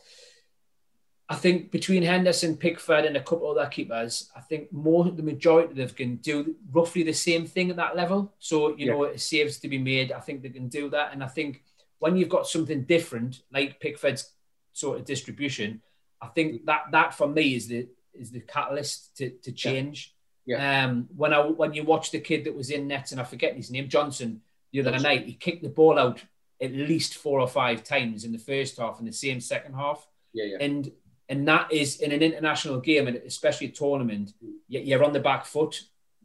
[1.32, 5.72] I think between Henderson, Pickford, and a couple other keepers, I think more the majority
[5.72, 8.34] of them can do roughly the same thing at that level.
[8.40, 8.92] So you yeah.
[8.92, 10.12] know, it saves to be made.
[10.12, 11.64] I think they can do that, and I think
[12.00, 14.30] when you've got something different like Pickford's
[14.74, 15.82] sort of distribution,
[16.22, 16.66] I think mm.
[16.66, 20.16] that that for me is the is the catalyst to, to change.
[20.46, 20.58] Yeah.
[20.58, 20.86] yeah.
[20.86, 23.56] Um, when I when you watch the kid that was in nets and I forget
[23.56, 24.42] his name, Johnson,
[24.72, 25.10] the other Johnson.
[25.10, 26.24] night, he kicked the ball out
[26.62, 30.08] at least four or five times in the first half and the same second half.
[30.34, 30.58] Yeah, yeah.
[30.66, 30.92] And
[31.30, 34.34] and that is in an international game and especially a tournament,
[34.68, 35.82] you're on the back foot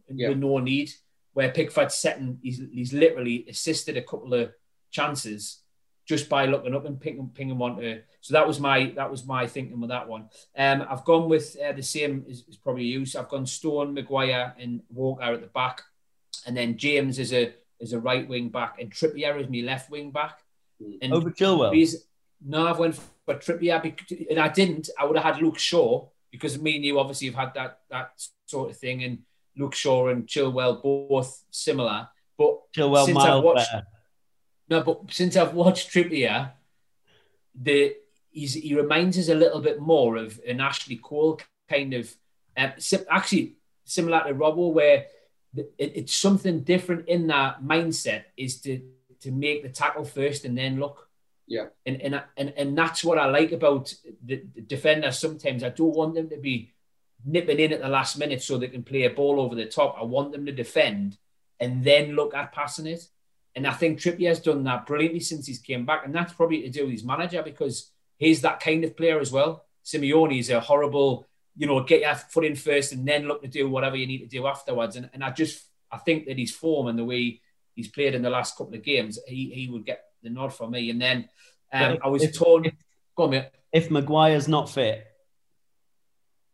[0.08, 0.30] yeah.
[0.30, 0.92] with no need.
[1.32, 4.52] Where Pickford's setting, he's, he's literally assisted a couple of
[4.90, 5.60] chances
[6.06, 8.00] just by looking up and picking pinging one to.
[8.20, 10.28] So that was my that was my thinking with that one.
[10.56, 13.04] Um, I've gone with uh, the same as, as probably you.
[13.04, 15.82] So I've gone Stone, Maguire, and Walker at the back,
[16.46, 19.90] and then James is a is a right wing back, and Trippier is my left
[19.90, 20.38] wing back.
[21.02, 21.72] And Over Chilwell.
[22.44, 24.90] No, I've went for Trippier, and I didn't.
[24.98, 28.12] I would have had Luke Shaw because me and you obviously have had that that
[28.46, 29.18] sort of thing, and
[29.56, 32.08] Luke Shaw and Chilwell both similar.
[32.38, 33.86] But Chilwell since I've watched, better.
[34.68, 36.52] No, but since I've watched Trippier,
[37.54, 37.96] the
[38.30, 42.14] he's, he reminds us a little bit more of an Ashley Cole kind of,
[42.56, 42.72] um,
[43.10, 45.06] actually similar to Robbo, where
[45.56, 48.82] it, it's something different in that mindset is to
[49.20, 51.08] to make the tackle first and then look.
[51.46, 51.66] Yeah.
[51.86, 53.94] And and and, and that's what I like about
[54.24, 55.18] the, the defenders.
[55.18, 56.74] Sometimes I don't want them to be
[57.24, 59.96] nipping in at the last minute so they can play a ball over the top.
[59.98, 61.18] I want them to defend
[61.58, 63.08] and then look at passing it.
[63.56, 66.02] And I think Trippier has done that brilliantly since he's came back.
[66.04, 69.32] And that's probably to do with his manager because he's that kind of player as
[69.32, 69.64] well.
[69.82, 71.26] Simeone is a horrible,
[71.56, 74.18] you know, get your foot in first and then look to do whatever you need
[74.18, 74.96] to do afterwards.
[74.96, 77.40] And, and I just, I think that his form and the way
[77.74, 80.68] he's played in the last couple of games, he, he would get the nod for
[80.68, 80.90] me.
[80.90, 81.28] And then
[81.72, 82.70] um, if, I was if, torn.
[83.16, 83.46] Go on, mate.
[83.72, 85.06] If Maguire's not fit,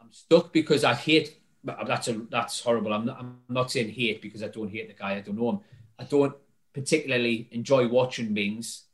[0.01, 1.37] I'm stuck because I hate.
[1.65, 2.93] That's a, that's horrible.
[2.93, 5.15] I'm not, I'm not saying hate because I don't hate the guy.
[5.15, 5.61] I don't know him.
[5.99, 6.37] I don't
[6.73, 8.85] particularly enjoy watching Mings.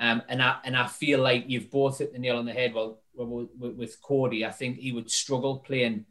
[0.00, 2.74] Um, and I and I feel like you've both hit the nail on the head.
[2.74, 6.06] Well, with, with Coady, I think he would struggle playing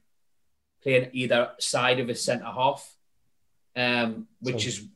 [0.81, 2.95] playing either side of a centre half,
[3.75, 4.87] um, which so, is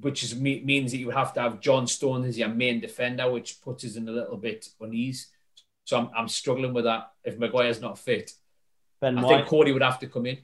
[0.00, 3.30] which is means that you would have to have John Stone as your main defender,
[3.30, 5.28] which puts us in a little bit unease.
[5.84, 7.10] So I'm, I'm struggling with that.
[7.24, 8.32] If Maguire's not fit,
[9.00, 9.36] Ben I White.
[9.36, 10.38] think Coady would have to come in.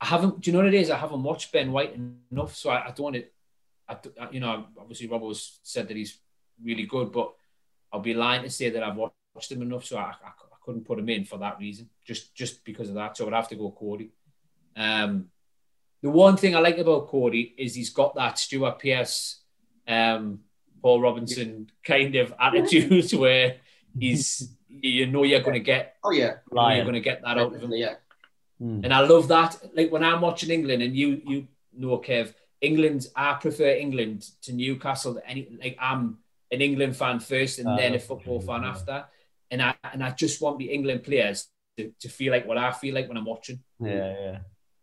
[0.00, 0.40] I haven't.
[0.40, 0.90] Do you know what it is?
[0.90, 1.98] I haven't watched Ben White
[2.30, 3.24] enough, so I, I don't want to.
[3.88, 3.96] I,
[4.30, 6.18] you know, obviously Rob was said that he's
[6.62, 7.32] really good, but
[7.92, 10.84] I'll be lying to say that I've watched him enough, so I, I, I couldn't
[10.86, 13.16] put him in for that reason, just just because of that.
[13.16, 14.10] So I'd have to go Coady.
[14.76, 15.26] Um,
[16.02, 19.40] the one thing I like about Coady is he's got that Stuart Pearce,
[19.86, 20.40] um,
[20.82, 23.56] Paul Robinson kind of attitude where
[23.98, 27.54] he's you know you're going to get oh yeah you're going to get that out
[27.54, 27.94] of him yeah
[28.60, 28.84] mm.
[28.84, 33.06] and I love that like when I'm watching England and you you know Kev England
[33.14, 36.18] I prefer England to Newcastle any like I'm
[36.50, 38.68] an England fan first and uh, then a football fan yeah.
[38.70, 39.04] after
[39.50, 42.72] and I and I just want the England players to, to feel like what I
[42.72, 44.38] feel like when I'm watching yeah yeah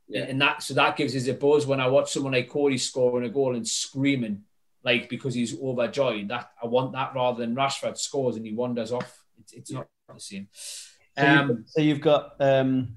[0.08, 0.24] yeah.
[0.24, 3.26] And that so that gives us a buzz when I watch someone like Coady scoring
[3.26, 4.44] a goal and screaming
[4.84, 6.28] like because he's overjoyed.
[6.28, 9.24] That I want that rather than Rashford scores and he wanders off.
[9.40, 10.48] It's, it's not the same.
[10.52, 12.96] So, um, you've, so you've got um,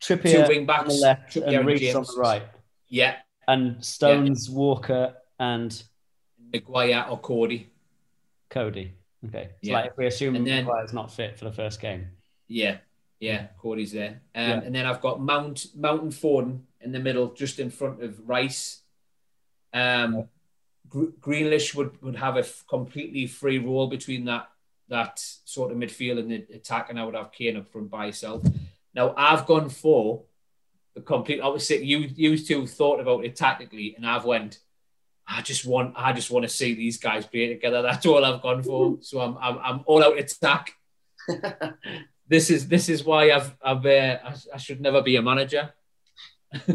[0.00, 2.42] Trippier two wing backs, on the left Trippier and Reece on the right.
[2.88, 3.16] Yeah,
[3.46, 4.54] and Stones, yeah.
[4.56, 5.82] Walker, and
[6.52, 7.70] Maguire or Coady.
[8.50, 8.92] Coady.
[9.26, 9.50] Okay.
[9.62, 9.74] So yeah.
[9.74, 12.08] like if we assume and then, Maguire's not fit for the first game.
[12.46, 12.78] Yeah.
[13.20, 14.20] Yeah, Coady's there.
[14.34, 14.60] Um, yeah.
[14.60, 18.82] And then I've got Mount Mountain Foden in the middle, just in front of Rice.
[19.74, 20.28] Um,
[20.88, 24.48] Grealish would, would have a f- completely free role between that
[24.88, 28.04] that sort of midfield and the attack, and I would have Kane up front by
[28.04, 28.42] himself.
[28.94, 30.22] Now I've gone for
[30.98, 31.82] the complete opposite.
[31.82, 34.58] You you two thought about it tactically, and I've went.
[35.26, 37.82] I just want I just want to see these guys play together.
[37.88, 38.98] That's all I've gone for.
[39.00, 40.72] So I'm I'm, I'm all out attack.
[42.28, 45.72] this is this is why I've I've uh, I, I should never be a manager.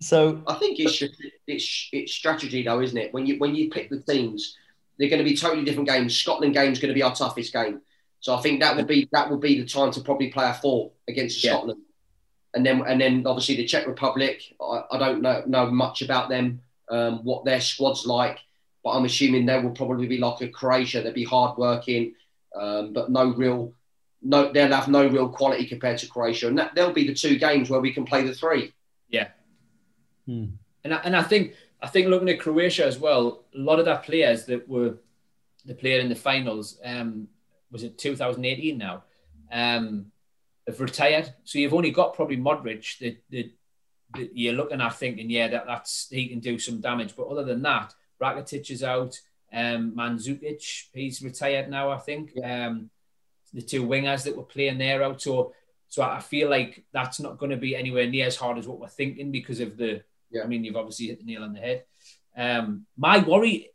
[0.00, 1.02] so I think it's
[1.46, 3.14] it's it's strategy though, isn't it?
[3.14, 4.56] When you when you pick the teams,
[4.98, 6.16] they're going to be totally different games.
[6.16, 7.80] Scotland game is going to be our toughest game,
[8.20, 10.54] so I think that would be that would be the time to probably play a
[10.54, 11.52] four against yeah.
[11.52, 11.80] Scotland,
[12.56, 14.54] and then and then obviously the Czech Republic.
[14.60, 18.38] I, I don't know know much about them, um, what their squad's like,
[18.82, 21.02] but I'm assuming they will probably be like a Croatia.
[21.02, 22.14] They'll be hard working,
[22.58, 23.74] um, but no real
[24.22, 27.38] no, they'll have no real quality compared to Croatia, and that, they'll be the two
[27.38, 28.72] games where we can play the three.
[29.10, 29.28] Yeah,
[30.24, 30.46] hmm.
[30.82, 31.52] and I, and I think
[31.82, 34.96] I think looking at Croatia as well, a lot of their players that were
[35.66, 37.28] the player in the finals um,
[37.70, 39.02] was it 2018 now
[39.52, 40.06] um,
[40.66, 41.32] have retired.
[41.44, 43.50] So you've only got probably Modric that, that,
[44.14, 47.14] that you're looking at thinking, yeah, that, that's he can do some damage.
[47.16, 49.18] But other than that, Rakitic is out.
[49.52, 52.32] Um, Mandzukic, he's retired now, I think.
[52.42, 52.90] Um,
[53.52, 55.22] the two wingers that were playing there out.
[55.22, 55.52] So,
[55.88, 58.80] so I feel like that's not going to be anywhere near as hard as what
[58.80, 60.02] we're thinking because of the.
[60.30, 60.42] Yeah.
[60.42, 61.84] I mean, you've obviously hit the nail on the head.
[62.36, 63.70] Um, my worry,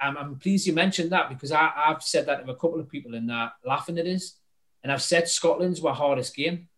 [0.00, 2.88] I'm, I'm, pleased you mentioned that because I, have said that to a couple of
[2.88, 4.36] people and that laughing at us,
[4.86, 6.68] and I've said Scotland's our hardest game.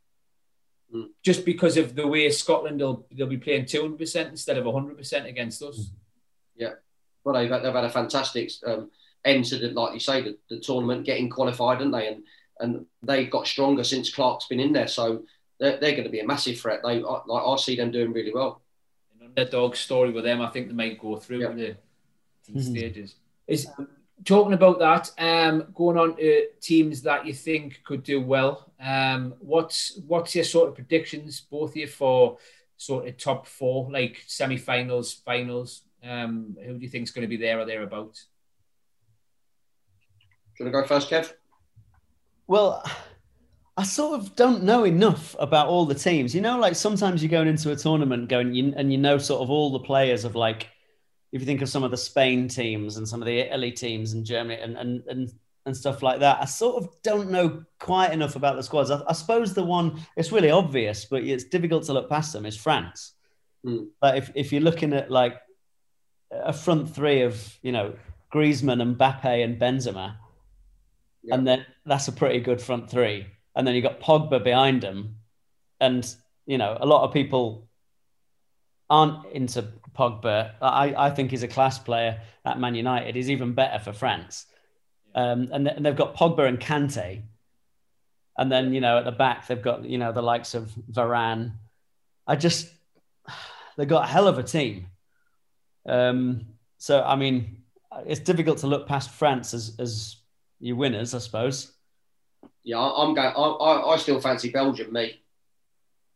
[0.95, 1.09] Mm.
[1.23, 5.63] Just because of the way Scotland will they'll be playing 200% instead of 100% against
[5.63, 5.91] us.
[6.57, 6.77] Yeah,
[7.23, 8.91] well, they've, they've had a fantastic um,
[9.27, 12.09] end to the, like you say, the, the tournament, getting qualified, and they?
[12.09, 12.23] And
[12.61, 14.89] and they've got stronger since Clarke's been in there.
[14.89, 15.25] So
[15.61, 16.81] they're, they're going to be a massive threat.
[16.83, 18.63] They like I see them doing really well.
[19.21, 20.41] An underdog story with them.
[20.41, 21.53] I think they might go through yeah.
[21.53, 21.77] the,
[22.47, 22.61] the mm-hmm.
[22.61, 23.15] stages.
[23.47, 23.69] Is
[24.25, 25.11] talking about that.
[25.19, 28.73] Um, going on to teams that you think could do well.
[28.81, 32.39] Um, what's what's your sort of predictions, both of you, for
[32.77, 35.83] sort of top four, like semi-finals, finals?
[36.03, 38.27] Um, who do you think is going to be there or thereabouts?
[40.57, 41.33] Do you want to go first, Kev?
[42.47, 42.85] Well,
[43.77, 46.35] I sort of don't know enough about all the teams.
[46.35, 49.43] You know, like sometimes you're going into a tournament going you, and you know sort
[49.43, 50.69] of all the players of like
[51.33, 54.12] if you think of some of the Spain teams and some of the Italy teams
[54.12, 55.33] and Germany and and and,
[55.66, 58.91] and stuff like that, I sort of don't know quite enough about the squads.
[58.91, 62.47] I, I suppose the one it's really obvious, but it's difficult to look past them
[62.47, 63.12] is France.
[63.64, 63.89] Mm.
[64.01, 65.41] But if if you're looking at like
[66.31, 67.95] a front three of you know
[68.33, 70.16] Griezmann, and Mbappe, and Benzema,
[71.31, 73.26] and then that's a pretty good front three.
[73.55, 75.16] And then you got Pogba behind them,
[75.81, 76.14] and
[76.47, 77.68] you know a lot of people
[78.91, 79.66] aren't into
[79.99, 80.53] Pogba.
[80.62, 83.16] I, I think he's a class player at Man United.
[83.16, 84.46] He's even better for France.
[85.14, 87.22] Um, and, and they've got Pogba and Kante.
[88.36, 91.53] And then, you know, at the back, they've got, you know, the likes of Varane.
[92.26, 92.70] I just,
[93.76, 94.86] they've got a hell of a team.
[95.86, 96.46] Um,
[96.76, 97.62] so, I mean,
[98.07, 100.16] it's difficult to look past France as, as
[100.61, 101.72] your winners, I suppose.
[102.62, 103.26] Yeah, I'm going.
[103.26, 105.20] I, I, I still fancy Belgium, me.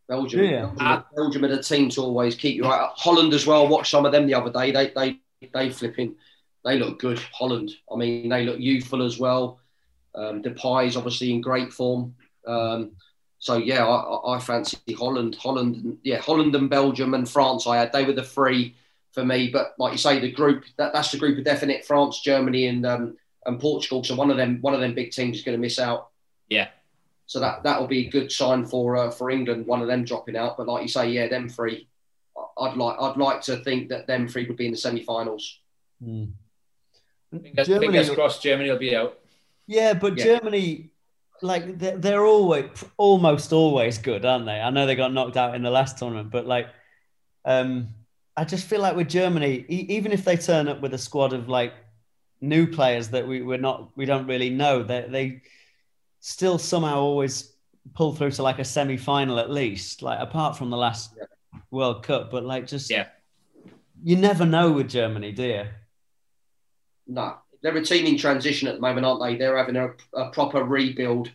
[0.08, 0.66] Belgium, yeah.
[0.76, 2.90] Belgium, Belgium are the team to always keep you right.
[2.96, 3.68] Holland as well.
[3.68, 4.70] Watch some of them the other day.
[4.70, 6.16] They they they flipping.
[6.64, 7.18] They look good.
[7.32, 7.72] Holland.
[7.92, 9.60] I mean, they look youthful as well.
[10.14, 12.14] Um, Depay is obviously in great form.
[12.46, 12.92] Um,
[13.38, 17.66] so yeah, I, I, fancy Holland, Holland, yeah, Holland and Belgium and France.
[17.66, 18.76] I had they were the three
[19.12, 19.48] for me.
[19.48, 22.86] But like you say, the group that, that's the group of definite France, Germany, and
[22.86, 24.04] um, and Portugal.
[24.04, 26.10] So one of them, one of them big teams is going to miss out.
[26.48, 26.68] Yeah.
[27.32, 29.66] So that that will be a good sign for uh, for England.
[29.66, 31.88] One of them dropping out, but like you say, yeah, them three.
[32.58, 35.60] I'd like I'd like to think that them three would be in the semi-finals.
[36.04, 36.32] Mm.
[37.30, 39.18] Fingers, Germany, fingers crossed, Germany will be out.
[39.66, 40.24] Yeah, but yeah.
[40.24, 40.90] Germany,
[41.40, 42.68] like they're, they're always
[42.98, 44.60] almost always good, aren't they?
[44.60, 46.68] I know they got knocked out in the last tournament, but like,
[47.46, 47.94] um,
[48.36, 51.48] I just feel like with Germany, even if they turn up with a squad of
[51.48, 51.72] like
[52.42, 55.42] new players that we, we're not we don't really know, they they
[56.22, 57.52] still somehow always
[57.94, 61.24] pull through to like a semi final at least, like apart from the last yeah.
[61.70, 62.30] World Cup.
[62.30, 63.08] But like just yeah,
[64.02, 65.64] you never know with Germany, do you?
[67.08, 69.36] No, they're a team in transition at the moment, aren't they?
[69.36, 71.30] They're having a, a proper rebuild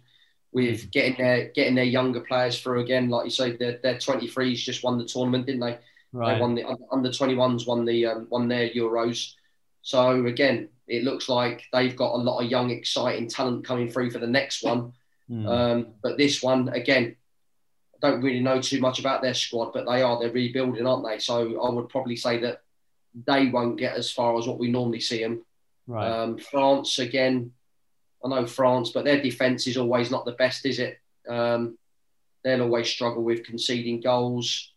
[0.53, 0.91] with mm.
[0.91, 3.09] getting their getting their younger players through again.
[3.09, 5.77] Like you say, their their 23s just won the tournament, didn't they?
[6.13, 6.35] Right.
[6.35, 9.33] They won the under 21s won the um, won their Euros.
[9.81, 14.11] So again, it looks like they've got a lot of young, exciting talent coming through
[14.11, 14.93] for the next one.
[15.29, 15.47] Mm.
[15.47, 17.15] Um, but this one, again,
[18.01, 21.05] I don't really know too much about their squad, but they are they're rebuilding, aren't
[21.05, 21.19] they?
[21.19, 22.61] So I would probably say that
[23.25, 25.43] they won't get as far as what we normally see them.
[25.87, 26.07] Right.
[26.07, 27.51] Um, France again,
[28.23, 30.99] I know France, but their defence is always not the best, is it?
[31.27, 31.77] Um,
[32.43, 34.71] they'll always struggle with conceding goals.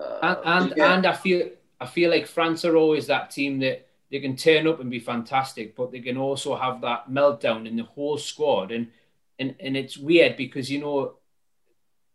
[0.00, 0.94] Uh, and and, yeah.
[0.94, 1.50] and I feel
[1.80, 3.85] I feel like France are always that team that
[4.16, 7.76] they can turn up and be fantastic, but they can also have that meltdown in
[7.76, 8.72] the whole squad.
[8.72, 8.88] And
[9.38, 11.16] and and it's weird because you know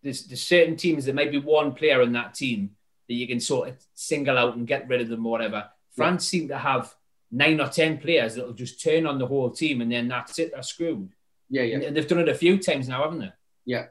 [0.01, 2.71] there's there's certain teams there might be one player in that team
[3.07, 5.69] that you can sort of single out and get rid of them or whatever.
[5.95, 6.39] France yeah.
[6.39, 6.91] seem to have
[7.31, 10.53] nine or ten players that'll just turn on the whole team and then that's it,
[10.53, 11.11] they're screwed.
[11.51, 11.81] Yeah, yeah.
[11.81, 13.33] And they've done it a few times now, haven't they?
[13.65, 13.85] Yeah.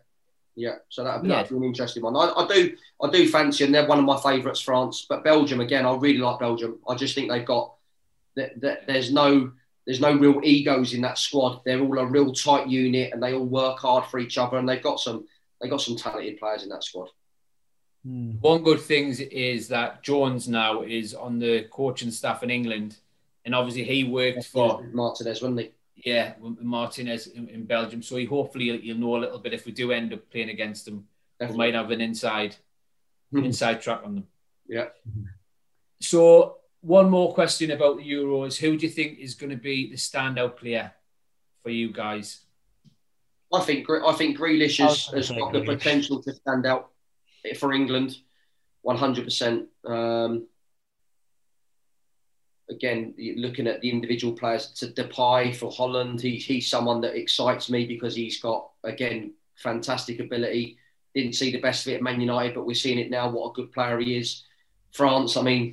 [0.57, 1.37] Yeah, so that'd be, yeah.
[1.37, 2.17] that'd be an interesting one.
[2.17, 5.07] I, I, do, I do fancy, and they're one of my favourites, France.
[5.09, 6.81] But Belgium again, I really like Belgium.
[6.89, 7.75] I just think they've got
[8.41, 9.53] that, that there's no
[9.87, 11.63] there's no real egos in that squad.
[11.65, 14.57] They're all a real tight unit, and they all work hard for each other.
[14.57, 15.27] And they've got some
[15.61, 17.09] they got some talented players in that squad.
[18.05, 18.33] Hmm.
[18.41, 22.97] One good thing is that Jones now is on the coaching staff in England,
[23.45, 25.71] and obviously he worked for Martinez, wasn't he?
[25.97, 28.03] Yeah, Martinez in, in Belgium.
[28.03, 30.87] So he hopefully you'll know a little bit if we do end up playing against
[30.87, 31.07] them.
[31.39, 31.67] Definitely.
[31.67, 32.57] We might have an inside
[33.33, 33.45] hmm.
[33.45, 34.27] inside track on them.
[34.67, 34.89] Yeah.
[36.01, 38.57] So one more question about the Euros.
[38.57, 40.93] Who do you think is going to be the standout player
[41.63, 42.41] for you guys?
[43.53, 46.91] I think I think Grealish has, has got the potential to stand out
[47.59, 48.17] for England,
[48.83, 49.67] one hundred percent.
[49.85, 50.47] Um,
[52.69, 57.69] again, looking at the individual players, to Depay for Holland, he, he's someone that excites
[57.69, 60.79] me because he's got again fantastic ability.
[61.13, 63.29] Didn't see the best of it at Man United, but we're seeing it now.
[63.29, 64.45] What a good player he is.
[64.93, 65.73] France, I mean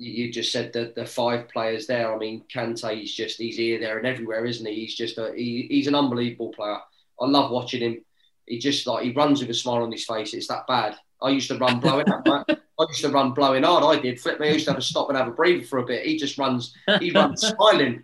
[0.00, 2.12] you just said that the five players there.
[2.12, 4.74] I mean, Kante, he's just he's here, there, and everywhere, isn't he?
[4.74, 6.78] He's just a he, he's an unbelievable player.
[7.20, 8.04] I love watching him.
[8.46, 10.32] He just like he runs with a smile on his face.
[10.32, 10.96] It's that bad.
[11.20, 12.26] I used to run blowing up.
[12.26, 13.84] I used to run blowing hard.
[13.84, 14.18] I did.
[14.18, 14.48] Flip me.
[14.48, 16.06] I used to have to stop and have a breather for a bit.
[16.06, 16.74] He just runs.
[16.98, 18.02] He runs smiling.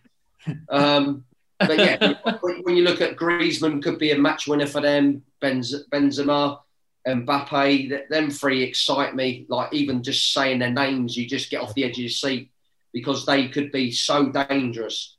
[0.69, 1.25] Um,
[1.59, 2.15] but yeah,
[2.63, 5.23] when you look at Griezmann, could be a match winner for them.
[5.41, 6.61] Benz, Benzema,
[7.07, 9.47] Mbappe, them three excite me.
[9.49, 12.51] Like even just saying their names, you just get off the edge of your seat
[12.93, 15.17] because they could be so dangerous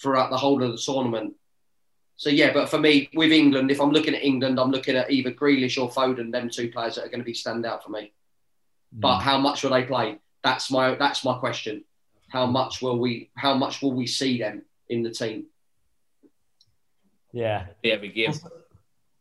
[0.00, 1.34] throughout the whole of the tournament.
[2.16, 5.10] So yeah, but for me, with England, if I'm looking at England, I'm looking at
[5.10, 7.90] either Grealish or Foden, them two players that are going to be stand out for
[7.90, 8.12] me.
[8.94, 9.00] Mm.
[9.00, 10.18] But how much will they play?
[10.42, 11.84] That's my that's my question.
[12.28, 15.46] How much will we how much will we see them in the team?
[17.32, 18.28] Yeah, every game.
[18.28, 18.50] Also,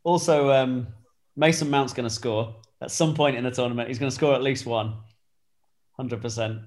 [0.04, 0.88] also um,
[1.40, 3.88] Mason Mount's going to score at some point in the tournament.
[3.88, 4.98] He's going to score at least one,
[5.94, 6.60] hundred percent.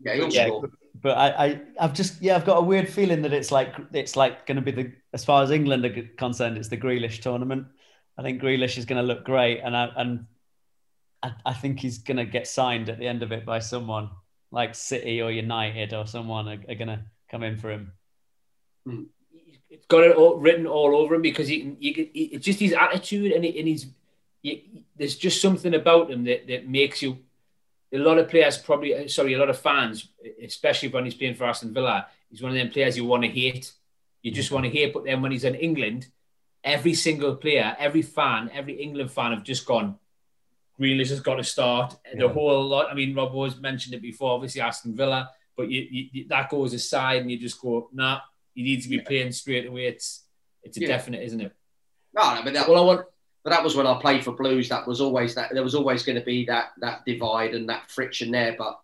[0.00, 0.70] Yeah, he'll yeah, score.
[1.00, 4.16] But I, I, I've just yeah, I've got a weird feeling that it's like it's
[4.16, 7.68] like going to be the as far as England are concerned, it's the Grealish tournament.
[8.18, 10.26] I think Grealish is going to look great, and I and
[11.22, 14.10] I, I think he's going to get signed at the end of it by someone
[14.50, 17.00] like City or United or someone are, are going to
[17.30, 17.92] come in for him.
[18.86, 19.06] Mm.
[19.70, 22.72] It's got it all written all over him because he, he, he it's just his
[22.72, 23.86] attitude and, he, and he's
[24.42, 27.18] he, there's just something about him that, that makes you
[27.92, 30.08] a lot of players probably uh, sorry a lot of fans
[30.42, 33.28] especially when he's playing for Aston Villa he's one of them players you want to
[33.28, 33.72] hate.
[34.22, 36.08] You just want to hate but then when he's in England
[36.62, 39.96] every single player every fan every England fan have just gone
[40.78, 41.96] Grealish has got to start.
[42.06, 42.26] Yeah.
[42.26, 46.08] the whole lot I mean Rob was mentioned it before obviously Aston Villa but you,
[46.12, 48.20] you, that goes aside and you just go nah
[48.54, 49.86] he needs to be playing straight away.
[49.86, 50.24] It's
[50.62, 50.88] it's a yeah.
[50.88, 51.52] definite isn't it?
[52.12, 53.06] No, no but that, well I want
[53.48, 54.68] but that was when I played for Blues.
[54.68, 57.90] That was always that there was always going to be that that divide and that
[57.90, 58.54] friction there.
[58.58, 58.78] But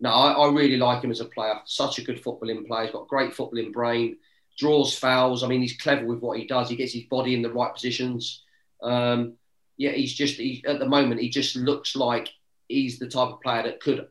[0.00, 1.60] no, I, I really like him as a player.
[1.66, 2.84] Such a good footballing player.
[2.84, 4.16] He's got great footballing brain.
[4.56, 5.44] Draws fouls.
[5.44, 6.70] I mean, he's clever with what he does.
[6.70, 8.42] He gets his body in the right positions.
[8.82, 9.34] Um,
[9.76, 12.30] yeah, he's just he, at the moment he just looks like
[12.68, 14.08] he's the type of player that could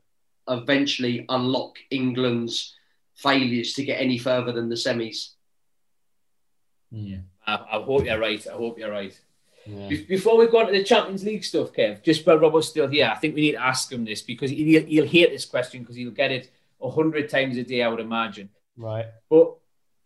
[0.48, 2.76] eventually unlock England's
[3.16, 5.30] failures to get any further than the semis.
[6.92, 8.48] Yeah, I, I hope you're right.
[8.48, 9.20] I hope you're right.
[9.66, 9.90] Yeah.
[10.08, 13.12] Before we go on to the Champions League stuff, Kev, just while Robert's still here,
[13.12, 15.96] I think we need to ask him this because he'll, he'll hate this question because
[15.96, 16.52] he'll get it
[16.82, 18.50] a hundred times a day, I would imagine.
[18.78, 19.06] Right.
[19.30, 19.56] But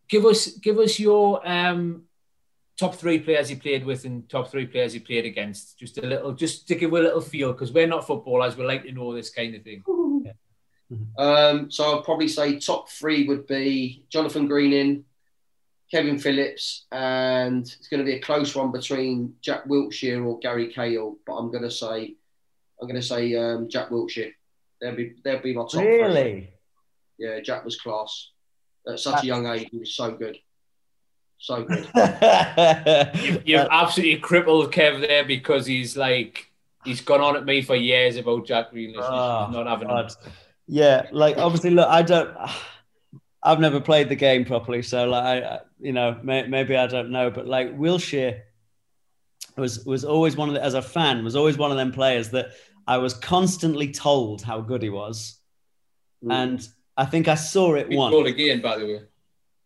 [0.07, 2.03] give us give us your um,
[2.77, 5.77] top three players he played with and top three players he played against.
[5.77, 8.55] Just a little, just to give a little feel because we're not footballers.
[8.55, 9.83] We like to know this kind of thing.
[10.25, 10.33] Yeah.
[11.19, 15.05] Um, so I'll probably say top three would be Jonathan Greening,
[15.91, 20.71] Kevin Phillips, and it's going to be a close one between Jack Wilshere or Gary
[20.71, 21.17] Cahill.
[21.25, 22.15] But I'm going to say,
[22.79, 24.33] I'm going to say um, Jack Wilshere.
[24.79, 25.81] They'll be they'll be my top.
[25.81, 26.53] Really?
[27.17, 28.29] Yeah, Jack was class
[28.87, 29.67] at such a young age.
[29.71, 30.37] He was so good,
[31.37, 31.89] so good.
[33.15, 36.51] you, you've absolutely crippled Kev there because he's like
[36.85, 38.95] he's gone on at me for years about Jack Grealish.
[38.97, 39.89] Oh, not having.
[40.67, 42.35] Yeah, like obviously, look, I don't.
[43.41, 47.11] I've never played the game properly, so like I, you know, may, maybe I don't
[47.11, 48.41] know, but like Wilshere
[49.55, 52.29] was was always one of the, as a fan was always one of them players
[52.29, 52.51] that
[52.87, 55.39] I was constantly told how good he was,
[56.23, 56.31] mm.
[56.31, 56.67] and
[56.97, 58.11] I think I saw it once.
[58.11, 59.01] Goal again, by the way.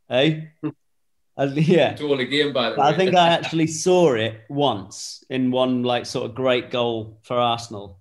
[0.09, 0.51] Hey,
[1.37, 1.95] uh, yeah.
[1.95, 2.87] Goal again, by the way.
[2.87, 7.37] I think I actually saw it once in one like sort of great goal for
[7.37, 7.99] Arsenal,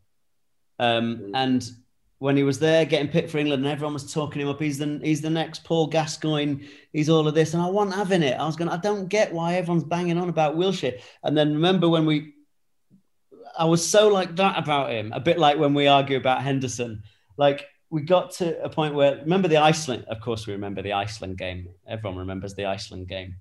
[0.79, 1.31] um, mm.
[1.35, 1.69] and
[2.23, 4.61] when he was there getting picked for England and everyone was talking him up.
[4.61, 6.65] He's the he's the next Paul Gascoigne.
[6.93, 8.39] He's all of this, and I wasn't having it.
[8.39, 8.71] I was going.
[8.71, 11.01] I don't get why everyone's banging on about Wilshere.
[11.25, 12.35] And then remember when we,
[13.59, 15.11] I was so like that about him.
[15.13, 17.03] A bit like when we argue about Henderson.
[17.37, 20.05] Like we got to a point where remember the Iceland.
[20.07, 21.71] Of course, we remember the Iceland game.
[21.89, 23.35] Everyone remembers the Iceland game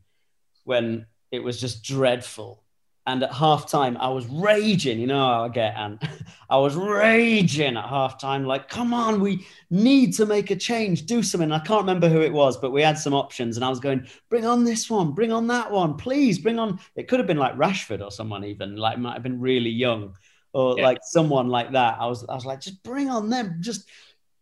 [0.63, 2.60] when it was just dreadful
[3.07, 4.99] and at half time, I was raging.
[4.99, 5.99] You know how I get, and
[6.49, 11.05] I was raging at half time, like, come on, we need to make a change,
[11.05, 11.51] do something.
[11.51, 14.07] I can't remember who it was, but we had some options, and I was going,
[14.29, 16.79] bring on this one, bring on that one, please, bring on.
[16.95, 20.13] It could have been like Rashford or someone, even like might have been really young,
[20.53, 20.83] or yeah.
[20.83, 21.97] like someone like that.
[21.99, 23.89] I was, I was like, just bring on them, just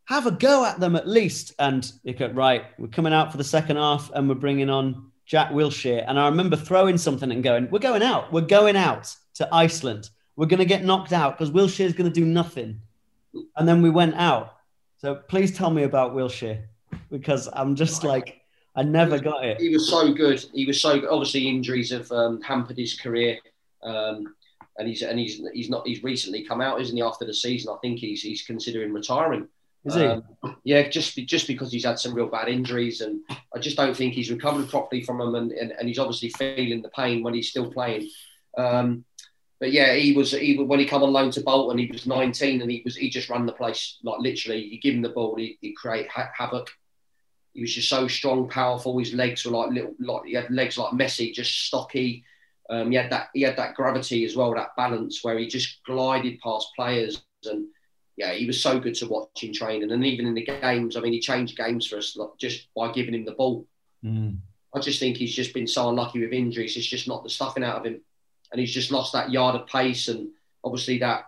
[0.06, 1.54] have a go at them at least.
[1.60, 5.09] And you go, right, we're coming out for the second half, and we're bringing on
[5.30, 6.04] Jack Wilshere.
[6.08, 8.34] And I remember throwing something and going, We're going out.
[8.34, 10.10] We're going out to Iceland.
[10.36, 12.82] We're going to get knocked out because Wilshere is going to do nothing.
[13.56, 14.56] And then we went out.
[14.98, 16.64] So please tell me about Wilshere
[17.12, 18.42] because I'm just like,
[18.76, 19.62] I never got it.
[19.62, 20.44] He was so good.
[20.54, 21.10] He was so good.
[21.10, 23.38] Obviously, injuries have um, hampered his career.
[23.84, 24.34] Um,
[24.78, 27.04] and he's and he's he's not he's recently come out, isn't he?
[27.04, 29.48] After the season, I think he's he's considering retiring.
[29.86, 30.06] Is he?
[30.06, 30.24] Um,
[30.64, 33.22] yeah, just just because he's had some real bad injuries, and
[33.56, 36.82] I just don't think he's recovered properly from them, and, and, and he's obviously feeling
[36.82, 38.10] the pain when he's still playing.
[38.58, 39.06] Um,
[39.60, 42.62] but yeah, he was he when he come on loan to Bolton, he was 19,
[42.62, 44.64] and he was he just ran the place like literally.
[44.66, 46.70] You give him the ball, he he create ha- havoc.
[47.54, 48.98] He was just so strong, powerful.
[49.00, 52.24] His legs were like little, like he had legs like Messi, just stocky.
[52.70, 55.84] Um, he had that he had that gravity as well, that balance where he just
[55.86, 57.68] glided past players and
[58.20, 60.98] yeah, he was so good to watch in training, and even in the games.
[60.98, 63.66] I mean, he changed games for us just by giving him the ball.
[64.04, 64.40] Mm.
[64.76, 66.76] I just think he's just been so unlucky with injuries.
[66.76, 68.02] It's just not the stuffing out of him,
[68.52, 70.32] and he's just lost that yard of pace, and
[70.66, 71.28] obviously that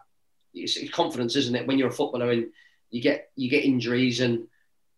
[0.53, 1.65] it's, it's confidence, isn't it?
[1.65, 2.47] When you're a footballer and
[2.89, 4.47] you get you get injuries and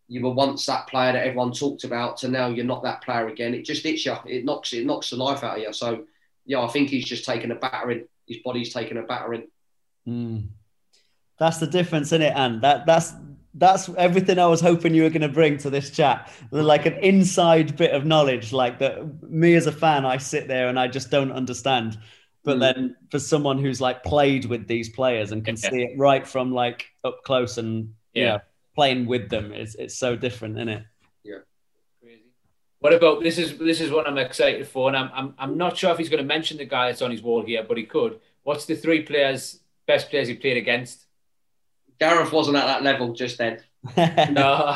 [0.08, 3.28] you were once that player that everyone talked about to now you're not that player
[3.28, 3.54] again.
[3.54, 4.16] It just hits you.
[4.26, 5.74] It knocks it knocks the life out of you.
[5.74, 6.06] So
[6.44, 8.08] yeah, I think he's just taken a battering.
[8.28, 9.48] His body's taken a battering.
[10.08, 10.48] Mm.
[11.44, 13.12] That's the difference in it, and that that's
[13.56, 16.32] that's everything I was hoping you were going to bring to this chat.
[16.52, 19.30] Like an inside bit of knowledge, like that.
[19.30, 21.98] Me as a fan, I sit there and I just don't understand.
[22.46, 22.60] But mm.
[22.62, 25.70] then for someone who's like played with these players and can yeah.
[25.70, 28.40] see it right from like up close and yeah, know,
[28.74, 30.84] playing with them, it's it's so different, isn't it?
[31.26, 31.40] Yeah.
[32.02, 32.32] Crazy.
[32.80, 33.38] What about this?
[33.38, 36.08] Is this is what I'm excited for, and I'm I'm I'm not sure if he's
[36.08, 38.22] going to mention the guy that's on his wall here, but he could.
[38.44, 41.04] What's the three players, best players he played against?
[42.04, 43.60] Gareth wasn't at that level just then.
[43.98, 44.74] no,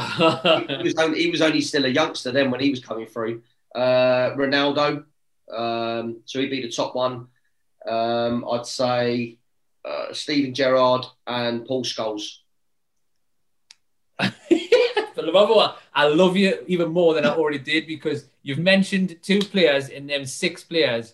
[0.68, 3.42] he, was only, he was only still a youngster then when he was coming through.
[3.76, 5.04] Uh, Ronaldo,
[5.54, 7.28] um, so he'd be the top one.
[7.86, 9.40] Um, I'd say
[9.84, 12.38] uh, Steven Gerrard and Paul Scholes.
[14.20, 20.08] I love you even more than I already did because you've mentioned two players in
[20.08, 21.14] them six players.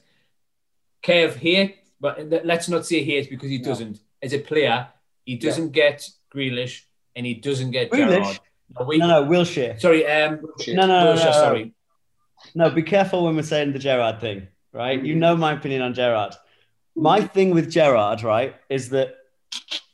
[1.02, 4.00] Kev here, but let's not say here because he doesn't.
[4.22, 4.88] As a player,
[5.26, 5.92] he doesn't yeah.
[5.92, 6.82] get Grealish
[7.16, 8.24] and he doesn't get Grealish?
[8.24, 8.40] Gerrard.
[8.80, 9.80] No, we, no, no, Wilshere.
[9.80, 10.76] Sorry, um, Wilshere.
[10.76, 11.74] no, no, Wilshere, no, no, sorry.
[12.56, 15.04] No, be careful when we're saying the Gerrard thing, right?
[15.04, 16.34] You know my opinion on Gerrard.
[16.96, 19.16] My thing with Gerrard, right, is that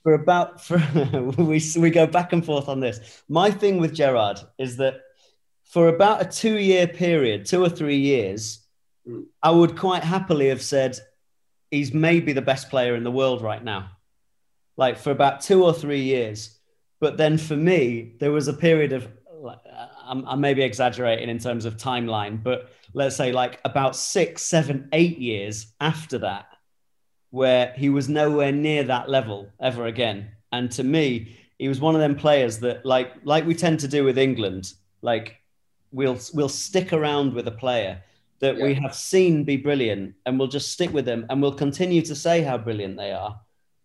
[0.03, 0.77] for about for
[1.37, 3.21] we we go back and forth on this.
[3.27, 5.01] My thing with Gerrard is that
[5.65, 8.65] for about a two year period, two or three years,
[9.07, 9.25] mm.
[9.43, 10.97] I would quite happily have said
[11.69, 13.91] he's maybe the best player in the world right now
[14.79, 16.57] like for about two or three years.
[17.01, 19.09] But then for me, there was a period of,
[20.05, 24.87] I'm, I'm maybe exaggerating in terms of timeline, but let's say like about six, seven,
[24.93, 26.45] eight years after that,
[27.29, 30.29] where he was nowhere near that level ever again.
[30.53, 33.87] And to me, he was one of them players that like like we tend to
[33.89, 35.41] do with England, like
[35.91, 38.01] we'll we'll stick around with a player
[38.39, 38.63] that yeah.
[38.63, 42.15] we have seen be brilliant and we'll just stick with them and we'll continue to
[42.15, 43.37] say how brilliant they are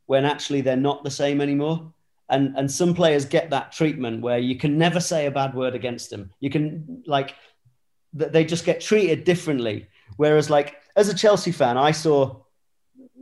[0.06, 1.92] when actually they're not the same anymore.
[2.28, 5.74] And and some players get that treatment where you can never say a bad word
[5.74, 6.30] against them.
[6.40, 7.34] You can like
[8.12, 9.88] they just get treated differently.
[10.16, 12.44] Whereas like as a Chelsea fan, I saw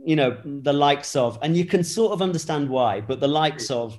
[0.05, 3.71] you know the likes of, and you can sort of understand why, but the likes
[3.71, 3.97] of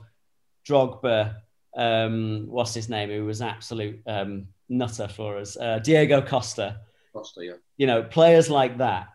[0.67, 1.37] Drogba,
[1.77, 6.81] um, what's his name, who was absolute um, nutter for us, uh, Diego Costa.
[7.13, 7.53] Costa, yeah.
[7.77, 9.09] You know, players like that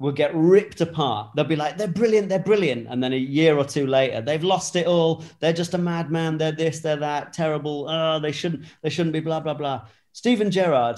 [0.00, 1.30] will get ripped apart.
[1.36, 2.88] They'll be like, they're brilliant, they're brilliant.
[2.88, 5.22] And then a year or two later, they've lost it all.
[5.40, 6.38] They're just a madman.
[6.38, 7.86] They're this, they're that, terrible.
[7.88, 9.86] Oh, they shouldn't, they shouldn't be blah, blah, blah.
[10.12, 10.96] Steven Gerrard,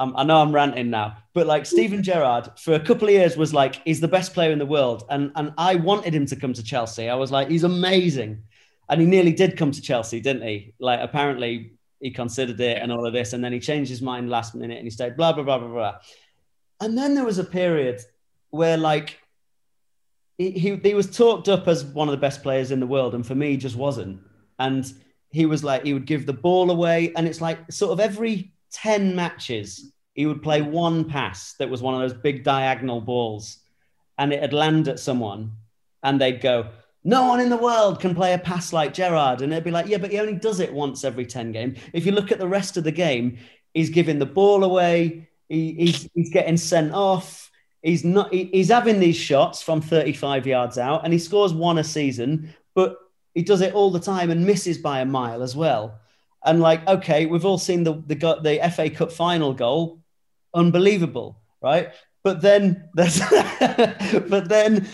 [0.00, 3.36] um, I know I'm ranting now, but like Steven Gerrard for a couple of years
[3.36, 5.04] was like, he's the best player in the world.
[5.08, 7.08] And, and I wanted him to come to Chelsea.
[7.08, 8.42] I was like, he's amazing.
[8.88, 10.74] And he nearly did come to Chelsea, didn't he?
[10.80, 13.32] Like apparently he considered it and all of this.
[13.32, 15.68] And then he changed his mind last minute and he stayed blah, blah, blah, blah,
[15.68, 15.94] blah.
[16.80, 18.00] And then there was a period
[18.50, 19.18] where like
[20.38, 23.14] he, he, he was talked up as one of the best players in the world,
[23.14, 24.20] and for me, just wasn't.
[24.58, 24.90] And
[25.30, 28.52] he was like, he would give the ball away, and it's like sort of every
[28.72, 33.58] 10 matches, he would play one pass that was one of those big diagonal balls,
[34.16, 35.52] and it'd land at someone,
[36.02, 36.68] and they'd go,
[37.04, 39.40] no one in the world can play a pass like Gerrard.
[39.40, 41.78] And it'd be like, yeah, but he only does it once every 10 games.
[41.92, 43.38] If you look at the rest of the game,
[43.72, 47.50] he's giving the ball away, he, he's, he's getting sent off.
[47.82, 48.32] He's not.
[48.32, 52.54] He, he's having these shots from 35 yards out, and he scores one a season,
[52.74, 52.96] but
[53.34, 56.00] he does it all the time and misses by a mile as well.
[56.44, 60.00] And like, okay, we've all seen the the the FA Cup final goal,
[60.54, 61.90] unbelievable, right?
[62.24, 63.20] But then there's,
[64.28, 64.88] but then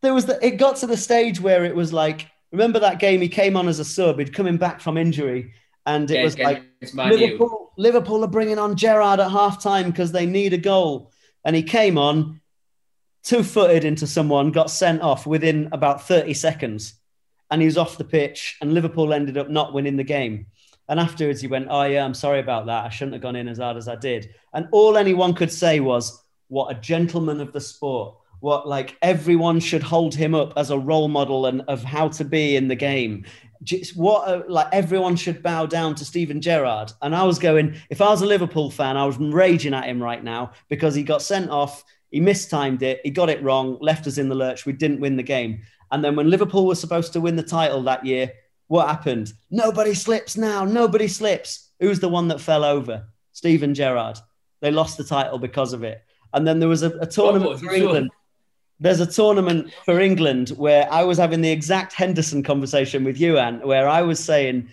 [0.00, 0.44] there was the.
[0.44, 3.20] It got to the stage where it was like, remember that game?
[3.20, 4.18] He came on as a sub.
[4.18, 5.52] He'd coming back from injury,
[5.86, 6.64] and it yeah, was like
[6.94, 11.10] Liverpool, Liverpool are bringing on Gerrard at half time because they need a goal.
[11.44, 12.40] And he came on
[13.24, 16.94] two footed into someone, got sent off within about 30 seconds.
[17.50, 20.46] And he was off the pitch, and Liverpool ended up not winning the game.
[20.88, 22.84] And afterwards, he went, Oh, yeah, I'm sorry about that.
[22.84, 24.34] I shouldn't have gone in as hard as I did.
[24.52, 28.16] And all anyone could say was, What a gentleman of the sport.
[28.40, 32.24] What, like, everyone should hold him up as a role model and of how to
[32.24, 33.24] be in the game
[33.94, 36.92] what a, like everyone should bow down to Steven Gerrard.
[37.02, 40.02] And I was going, if I was a Liverpool fan, I was raging at him
[40.02, 44.06] right now because he got sent off, he mistimed it, he got it wrong, left
[44.06, 45.62] us in the lurch, we didn't win the game.
[45.90, 48.32] And then when Liverpool was supposed to win the title that year,
[48.68, 49.32] what happened?
[49.50, 51.70] Nobody slips now, nobody slips.
[51.80, 53.06] Who's the one that fell over?
[53.32, 54.18] Steven Gerrard.
[54.60, 56.02] They lost the title because of it.
[56.32, 58.10] And then there was a, a tournament for England.
[58.82, 63.38] There's a tournament for England where I was having the exact Henderson conversation with you,
[63.38, 64.68] Ant, where I was saying,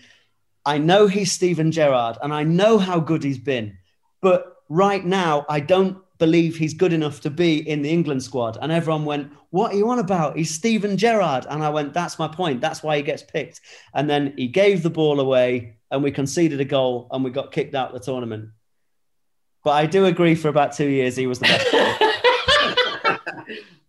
[0.65, 3.77] I know he's Steven Gerrard and I know how good he's been,
[4.19, 8.57] but right now I don't believe he's good enough to be in the England squad.
[8.60, 10.36] And everyone went, What are you on about?
[10.36, 11.45] He's Steven Gerrard.
[11.48, 12.61] And I went, That's my point.
[12.61, 13.61] That's why he gets picked.
[13.94, 17.52] And then he gave the ball away and we conceded a goal and we got
[17.52, 18.49] kicked out of the tournament.
[19.64, 22.02] But I do agree for about two years he was the best.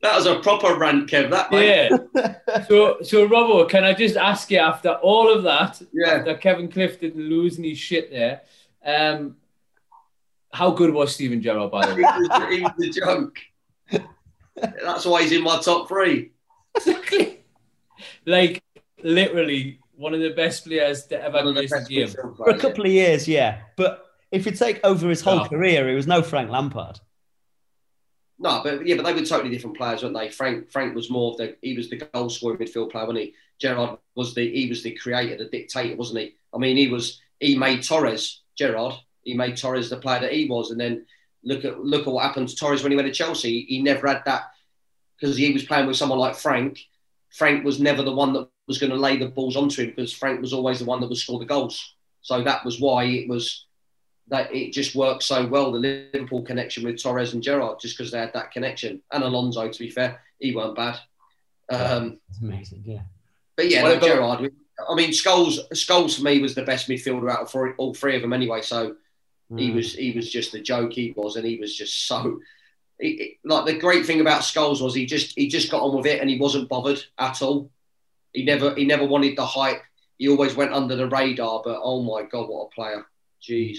[0.03, 1.31] that was a proper rant, Kev.
[1.31, 1.91] That mate.
[2.15, 2.63] yeah.
[2.69, 6.15] so, so Robbo, can I just ask you after all of that, yeah.
[6.15, 8.43] after Kevin Clifton losing his shit there,
[8.85, 9.37] um,
[10.53, 12.57] how good was Steven Gerrard, by the way?
[12.57, 13.39] he, was, a joke.
[14.57, 16.33] That's why he's in my top three.
[16.77, 17.45] Exactly.
[18.27, 18.63] Like,
[19.03, 22.09] literally, one of the best players to ever grace the game.
[22.09, 23.61] For a couple of years, yeah.
[23.77, 25.49] But if you take over his whole oh.
[25.49, 27.01] career, he was no Frank Lampard.
[28.43, 30.31] No, but yeah, but they were totally different players, weren't they?
[30.31, 33.35] Frank Frank was more of the he was the goal scoring midfield player, wasn't he?
[33.59, 36.35] Gerrard was the he was the creator, the dictator, wasn't he?
[36.55, 38.95] I mean, he was he made Torres Gerrard.
[39.25, 40.71] he made Torres the player that he was.
[40.71, 41.05] And then
[41.45, 43.67] look at look at what happened to Torres when he went to Chelsea.
[43.69, 44.45] He never had that
[45.19, 46.81] because he was playing with someone like Frank.
[47.37, 50.15] Frank was never the one that was going to lay the balls onto him because
[50.15, 51.95] Frank was always the one that would score the goals.
[52.23, 53.67] So that was why it was
[54.31, 55.73] that it just worked so well.
[55.73, 59.69] The Liverpool connection with Torres and Gerrard, just because they had that connection, and Alonso.
[59.69, 60.99] To be fair, he weren't bad.
[61.69, 63.03] Um, That's amazing, yeah.
[63.57, 64.53] But yeah, no, Gerrard.
[64.89, 65.59] I mean, Scholes.
[65.75, 68.63] Scholes for me was the best midfielder out of all three of them, anyway.
[68.63, 68.97] So
[69.53, 69.61] Mm.
[69.61, 70.93] He was he was just a joke.
[70.93, 72.41] He was, and he was just so.
[73.01, 76.07] He, like the great thing about Scholes was he just he just got on with
[76.07, 77.71] it and he wasn't bothered at all.
[78.33, 79.83] He never he never wanted the hype.
[80.19, 81.63] He always went under the radar.
[81.65, 83.07] But oh my god, what a player!
[83.43, 83.79] Jeez.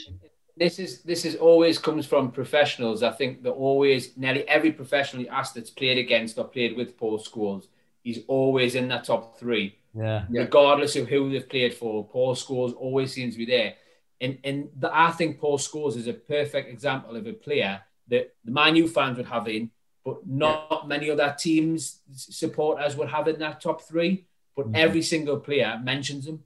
[0.57, 3.03] This is this is always comes from professionals.
[3.03, 6.97] I think that always nearly every professional you ask that's played against or played with
[6.97, 7.67] Paul Scholes,
[8.03, 9.77] he's always in that top three.
[9.93, 10.25] Yeah.
[10.29, 13.73] Regardless of who they've played for, Paul Scholes always seems to be there.
[14.19, 18.35] And, and the, I think Paul Scholes is a perfect example of a player that
[18.45, 19.71] the Man U fans would have in,
[20.05, 20.87] but not yeah.
[20.87, 24.25] many other teams supporters would have in that top three.
[24.55, 24.75] But mm-hmm.
[24.75, 26.43] every single player mentions him.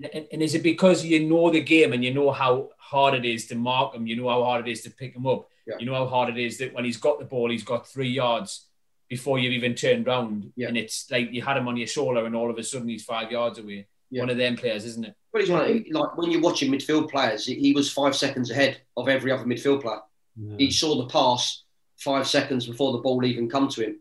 [0.00, 0.08] Yeah.
[0.12, 3.14] And, and, and, is it because you know the game and you know how hard
[3.14, 4.06] it is to mark him?
[4.06, 5.48] You know how hard it is to pick him up.
[5.66, 5.76] Yeah.
[5.78, 8.08] You know how hard it is that when he's got the ball, he's got three
[8.08, 8.66] yards
[9.08, 10.52] before you've even turned round.
[10.56, 10.68] Yeah.
[10.68, 13.04] And it's like you had him on your shoulder and all of a sudden he's
[13.04, 13.86] five yards away.
[14.10, 14.22] Yeah.
[14.22, 15.14] One of them players, isn't it?
[15.32, 19.08] Well, he's one like when you're watching midfield players, he was five seconds ahead of
[19.08, 20.00] every other midfield player.
[20.36, 20.56] Yeah.
[20.58, 21.64] He saw the pass
[21.96, 24.00] five seconds before the ball even come to him.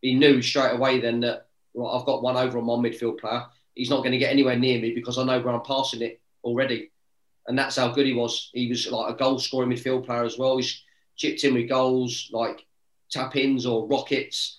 [0.00, 3.44] He knew straight away then that well, I've got one over on my midfield player.
[3.74, 6.20] He's not going to get anywhere near me because I know where I'm passing it
[6.44, 6.90] already.
[7.46, 8.50] And that's how good he was.
[8.52, 10.56] He was like a goal scoring midfield player as well.
[10.56, 10.82] He's
[11.16, 12.64] chipped in with goals like
[13.10, 14.58] tap ins or rockets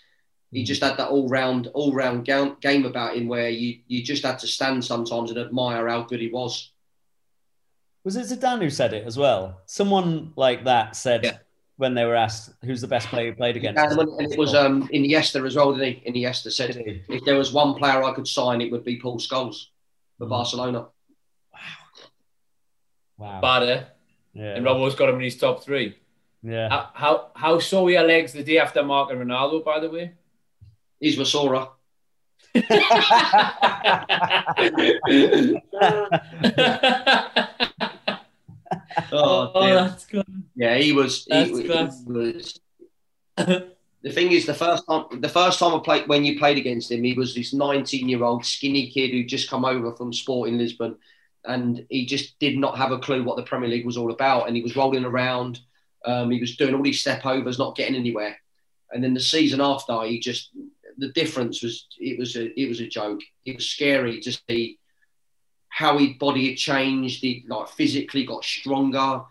[0.54, 0.66] he hmm.
[0.66, 4.40] just had that all round all round game about him where you you just had
[4.40, 6.72] to stand sometimes and admire how good he was.
[8.04, 9.62] Was it Zidane who said it as well?
[9.66, 11.38] Someone like that said yeah.
[11.78, 13.78] When they were asked who's the best player you played against.
[13.78, 16.12] Yeah, and it was um, Iniesta as well, didn't he?
[16.12, 19.68] Iniesta said if there was one player I could sign, it would be Paul Scholes
[20.18, 20.30] for mm.
[20.30, 20.88] Barcelona.
[23.18, 23.18] Wow.
[23.18, 23.42] Wow.
[23.42, 23.88] Bad,
[24.34, 24.56] Yeah.
[24.56, 25.98] And Robbo's got him in his top three.
[26.44, 26.70] Yeah.
[26.70, 30.14] How how, how saw your legs the day after Mark and Ronaldo, by the way?
[31.00, 31.70] He's Masora.
[39.12, 40.26] oh, oh that's good.
[40.56, 41.26] Yeah, he was.
[41.26, 42.60] He, he was.
[43.38, 46.92] the thing is, the first time, the first time I played when you played against
[46.92, 50.98] him, he was this 19-year-old skinny kid who just come over from Sporting Lisbon,
[51.46, 54.48] and he just did not have a clue what the Premier League was all about,
[54.48, 55.60] and he was rolling around.
[56.06, 58.38] Um, he was doing all these step overs, not getting anywhere.
[58.92, 60.52] And then the season after, he just
[60.98, 63.22] the difference was it was a it was a joke.
[63.46, 64.80] It was scary to see
[65.74, 67.22] how his body had changed.
[67.22, 69.24] He like physically got stronger.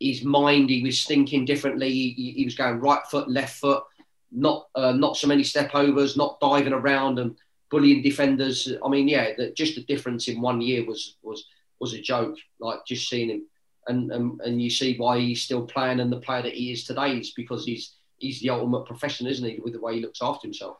[0.00, 1.90] His mind, he was thinking differently.
[1.90, 3.84] He, he was going right foot, left foot,
[4.32, 7.36] not uh, not so many step overs, not diving around and
[7.70, 8.72] bullying defenders.
[8.82, 11.44] I mean, yeah, the, just the difference in one year was was
[11.80, 12.38] was a joke.
[12.60, 13.42] Like just seeing him,
[13.86, 16.84] and and, and you see why he's still playing and the player that he is
[16.84, 19.60] today is because he's he's the ultimate professional, isn't he?
[19.62, 20.78] With the way he looks after himself.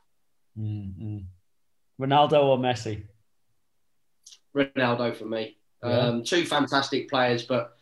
[0.59, 1.19] Mm-hmm.
[2.03, 3.03] Ronaldo or Messi?
[4.55, 5.56] Ronaldo for me.
[5.82, 5.98] Yeah.
[5.98, 7.77] Um, two fantastic players, but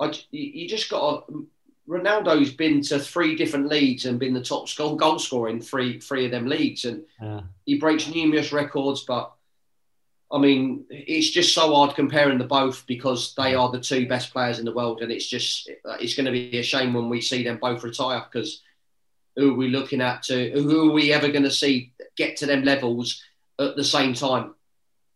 [0.00, 1.46] I, you just got to,
[1.88, 6.00] Ronaldo's been to three different leagues and been the top goal goal scorer in three
[6.00, 7.42] three of them leagues, and yeah.
[7.64, 9.04] he breaks numerous records.
[9.04, 9.32] But
[10.32, 14.32] I mean, it's just so hard comparing the both because they are the two best
[14.32, 15.70] players in the world, and it's just
[16.00, 18.62] it's going to be a shame when we see them both retire because
[19.36, 22.46] who are we looking at to who are we ever going to see get to
[22.46, 23.22] them levels
[23.60, 24.54] at the same time?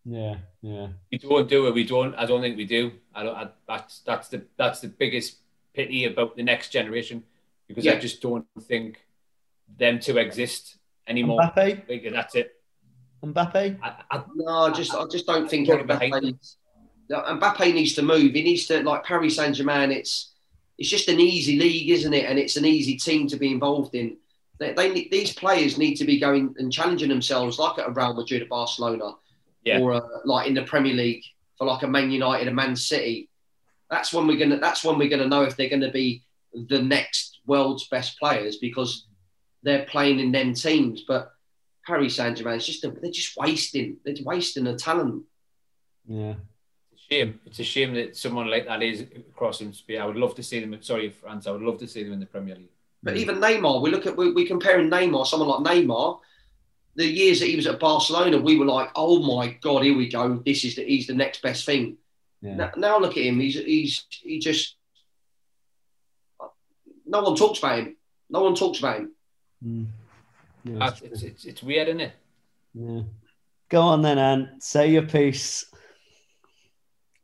[0.04, 0.88] Yeah, yeah.
[1.10, 1.74] We don't do it.
[1.74, 2.14] We don't.
[2.14, 2.92] I don't think we do.
[3.14, 3.36] I don't.
[3.36, 5.38] I, that's that's the that's the biggest
[5.74, 7.22] pity about the next generation
[7.68, 7.92] because yeah.
[7.92, 9.04] I just don't think
[9.78, 11.40] them to exist anymore.
[11.40, 12.12] Mbappe?
[12.12, 12.54] That's it.
[13.24, 13.78] Mbappe?
[13.82, 16.22] I, I, no, I just I just don't think Mbappe.
[16.22, 16.56] Needs,
[17.10, 18.32] Mbappe needs to move.
[18.32, 19.90] He needs to like Paris Saint Germain.
[19.90, 20.32] It's
[20.78, 22.24] it's just an easy league, isn't it?
[22.24, 24.16] And it's an easy team to be involved in.
[24.58, 28.14] They, they these players need to be going and challenging themselves, like at a Real
[28.14, 29.12] Madrid, or Barcelona,
[29.64, 29.80] yeah.
[29.80, 31.24] or uh, like in the Premier League
[31.58, 33.28] for like a Man United, a Man City.
[33.90, 34.58] That's when we're gonna.
[34.58, 39.06] That's when we're gonna know if they're gonna be the next world's best players because
[39.62, 41.04] they're playing in them teams.
[41.06, 41.32] But
[41.86, 43.96] Paris Saint Germain, it's just a, they're just wasting.
[44.04, 45.24] They're wasting the talent.
[46.06, 46.34] Yeah
[47.10, 47.40] shame.
[47.44, 49.98] It's a shame that someone like that is crossing speed.
[49.98, 50.76] I would love to see them.
[50.82, 51.46] Sorry, France.
[51.46, 52.70] I would love to see them in the Premier League.
[53.02, 56.20] But even Neymar, we look at we, we comparing Neymar, someone like Neymar.
[56.96, 60.08] The years that he was at Barcelona, we were like, "Oh my God, here we
[60.08, 60.42] go!
[60.44, 61.96] This is the he's the next best thing."
[62.42, 62.54] Yeah.
[62.54, 63.38] Now, now, look at him.
[63.40, 64.76] He's he's he just
[67.06, 67.96] no one talks about him.
[68.28, 69.12] No one talks about him.
[69.64, 69.86] Mm.
[70.64, 72.12] Yeah, it's, it's, it's weird, isn't it?
[72.74, 73.02] Yeah.
[73.68, 74.62] Go on then, Ant.
[74.62, 75.64] Say your piece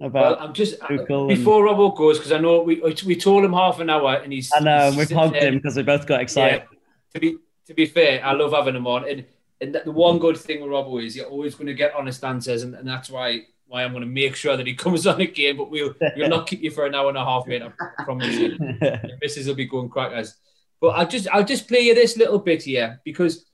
[0.01, 1.77] about well, I'm just Tuchel before and...
[1.77, 4.61] Robbo goes because I know we we told him half an hour and he's I
[4.61, 6.65] know he's we've hugged him because we both got excited.
[6.71, 6.79] Yeah,
[7.15, 9.25] to be to be fair, I love having him on, and
[9.61, 12.63] and the one good thing with Robbo is you're always going to get honest answers,
[12.63, 15.57] and, and that's why why I'm going to make sure that he comes on again.
[15.57, 17.63] But we'll we'll not keep you for an hour and a half, mate.
[17.63, 18.59] I promise you.
[19.21, 20.37] missus will be going crackers.
[20.81, 23.47] But I'll just I'll just play you this little bit here because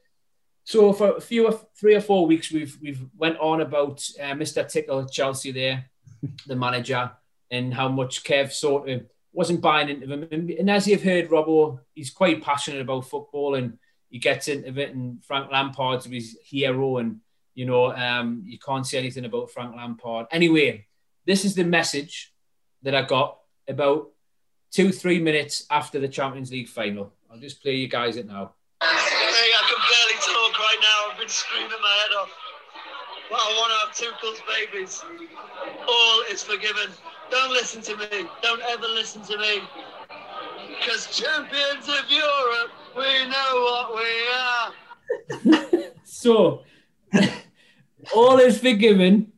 [0.64, 4.68] so for a few three or four weeks we've we've went on about uh, Mr.
[4.68, 5.88] Tickle at Chelsea there
[6.46, 7.10] the manager,
[7.50, 10.28] and how much Kev sort of wasn't buying into him.
[10.30, 13.78] And, as you've heard, Robbo, he's quite passionate about football and
[14.12, 14.94] he gets into it.
[14.94, 17.20] And Frank Lampard's his hero, and
[17.54, 20.26] you know, um, you can't say anything about Frank Lampard.
[20.30, 20.86] Anyway,
[21.26, 22.32] this is the message
[22.82, 24.10] that I got about
[24.70, 27.12] two, three minutes after the Champions League final.
[27.30, 28.52] I'll just play you guys it now.
[28.82, 31.12] Hey, I can barely talk right now.
[31.12, 32.30] I've been screaming my head off.
[33.34, 35.02] I want to have two Tuchel's babies.
[35.88, 36.92] All is forgiven.
[37.30, 38.28] Don't listen to me.
[38.42, 39.62] Don't ever listen to me.
[40.82, 44.10] Because champions of Europe, we know what we
[45.70, 45.92] are.
[46.04, 46.62] so,
[48.14, 49.32] all is forgiven.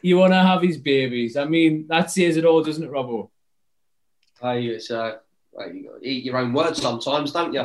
[0.00, 1.36] You want to have his babies.
[1.36, 3.30] I mean, that says it all, doesn't it, Robbo?
[4.40, 5.18] Hey, it's uh,
[5.52, 7.64] well, you eat your own words sometimes, don't you?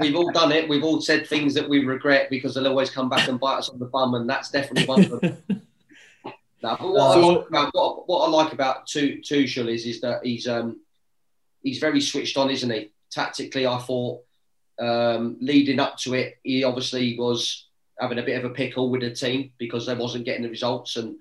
[0.00, 0.68] we've all done it.
[0.68, 3.70] We've all said things that we regret because they'll always come back and bite us
[3.70, 5.42] on the bum, and that's definitely one of them.
[6.62, 10.24] now, but what, I like about, what, what I like about Tuchel is is that
[10.24, 10.80] he's um,
[11.62, 12.92] he's very switched on, isn't he?
[13.10, 14.22] Tactically, I thought
[14.78, 17.66] um, leading up to it, he obviously was
[17.98, 20.96] having a bit of a pickle with the team because they wasn't getting the results,
[20.96, 21.16] and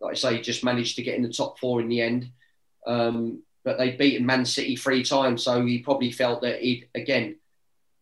[0.00, 2.30] like I say, he just managed to get in the top four in the end.
[2.86, 7.36] Um, but they'd beaten Man City three times, so he probably felt that he'd again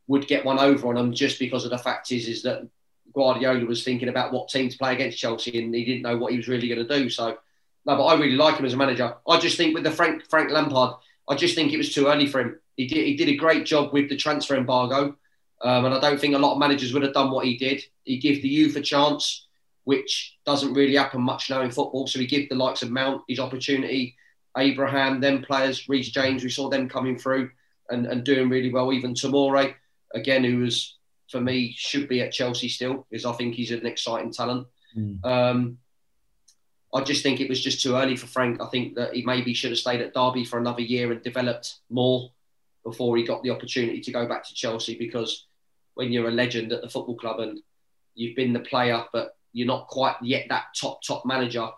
[0.06, 2.68] would get one over on them just because of the fact is is that
[3.14, 6.32] Guardiola was thinking about what team to play against Chelsea and he didn't know what
[6.32, 7.08] he was really going to do.
[7.08, 7.38] So
[7.86, 9.14] no, but I really like him as a manager.
[9.28, 10.96] I just think with the Frank Frank Lampard,
[11.28, 12.58] I just think it was too early for him.
[12.76, 15.16] He did he did a great job with the transfer embargo,
[15.62, 17.82] um, and I don't think a lot of managers would have done what he did.
[18.04, 19.46] He gave the youth a chance,
[19.84, 22.06] which doesn't really happen much now in football.
[22.06, 24.16] So he gave the likes of Mount his opportunity,
[24.56, 27.50] Abraham, them players, Reece James, we saw them coming through
[27.90, 28.92] and, and doing really well.
[28.92, 29.74] Even Tomori
[30.14, 30.96] again, who was
[31.34, 34.68] for me should be at Chelsea still because I think he's an exciting talent.
[34.96, 35.24] Mm.
[35.24, 35.78] Um,
[36.94, 38.62] I just think it was just too early for Frank.
[38.62, 41.74] I think that he maybe should have stayed at Derby for another year and developed
[41.90, 42.30] more
[42.84, 44.96] before he got the opportunity to go back to Chelsea.
[44.96, 45.48] Because
[45.94, 47.58] when you're a legend at the football club and
[48.14, 51.68] you've been the player, but you're not quite yet that top top manager,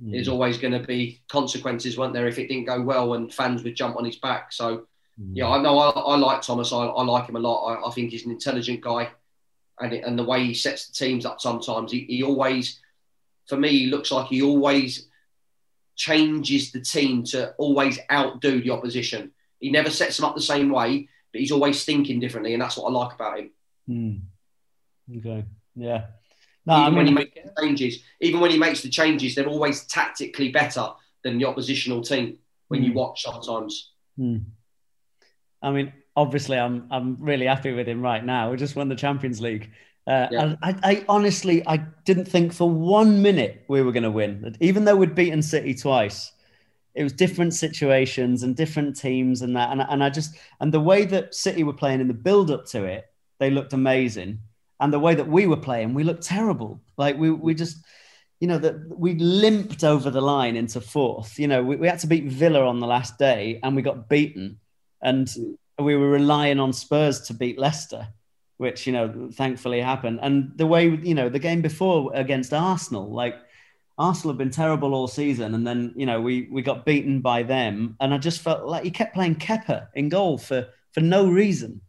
[0.00, 0.12] mm.
[0.12, 3.64] there's always going to be consequences, weren't there, if it didn't go well and fans
[3.64, 4.52] would jump on his back.
[4.52, 4.86] So
[5.32, 5.78] yeah, I know.
[5.78, 6.72] I, I like Thomas.
[6.72, 7.64] I, I, like him a lot.
[7.66, 9.10] I, I, think he's an intelligent guy,
[9.78, 12.80] and and the way he sets the teams up sometimes, he, he always,
[13.46, 15.08] for me, he looks like he always
[15.96, 19.32] changes the team to always outdo the opposition.
[19.58, 22.78] He never sets them up the same way, but he's always thinking differently, and that's
[22.78, 23.50] what I like about him.
[23.88, 24.20] Mm.
[25.18, 25.44] Okay.
[25.76, 26.06] Yeah.
[26.64, 29.34] No, even I mean, when he makes the changes, even when he makes the changes,
[29.34, 30.88] they're always tactically better
[31.22, 32.38] than the oppositional team
[32.68, 32.84] when mm.
[32.84, 32.98] you hmm.
[32.98, 33.92] watch sometimes.
[34.18, 34.44] Mm.
[35.62, 38.50] I mean, obviously, I'm I'm really happy with him right now.
[38.50, 39.70] We just won the Champions League.
[40.06, 40.54] Uh, yeah.
[40.62, 44.56] I, I, honestly, I didn't think for one minute we were going to win.
[44.60, 46.32] Even though we'd beaten City twice,
[46.94, 49.70] it was different situations and different teams and that.
[49.70, 52.64] And, and I just, and the way that City were playing in the build up
[52.66, 53.06] to it,
[53.38, 54.40] they looked amazing.
[54.80, 56.80] And the way that we were playing, we looked terrible.
[56.96, 57.84] Like we, we just,
[58.40, 61.38] you know, that we limped over the line into fourth.
[61.38, 64.08] You know, we, we had to beat Villa on the last day and we got
[64.08, 64.58] beaten.
[65.02, 65.28] And
[65.78, 68.08] we were relying on Spurs to beat Leicester,
[68.58, 70.20] which, you know, thankfully happened.
[70.22, 73.36] And the way, you know, the game before against Arsenal, like,
[74.00, 77.42] Arsenal have been terrible all season, and then you know we we got beaten by
[77.42, 81.30] them, and I just felt like he kept playing Kepa in goal for for no
[81.30, 81.82] reason.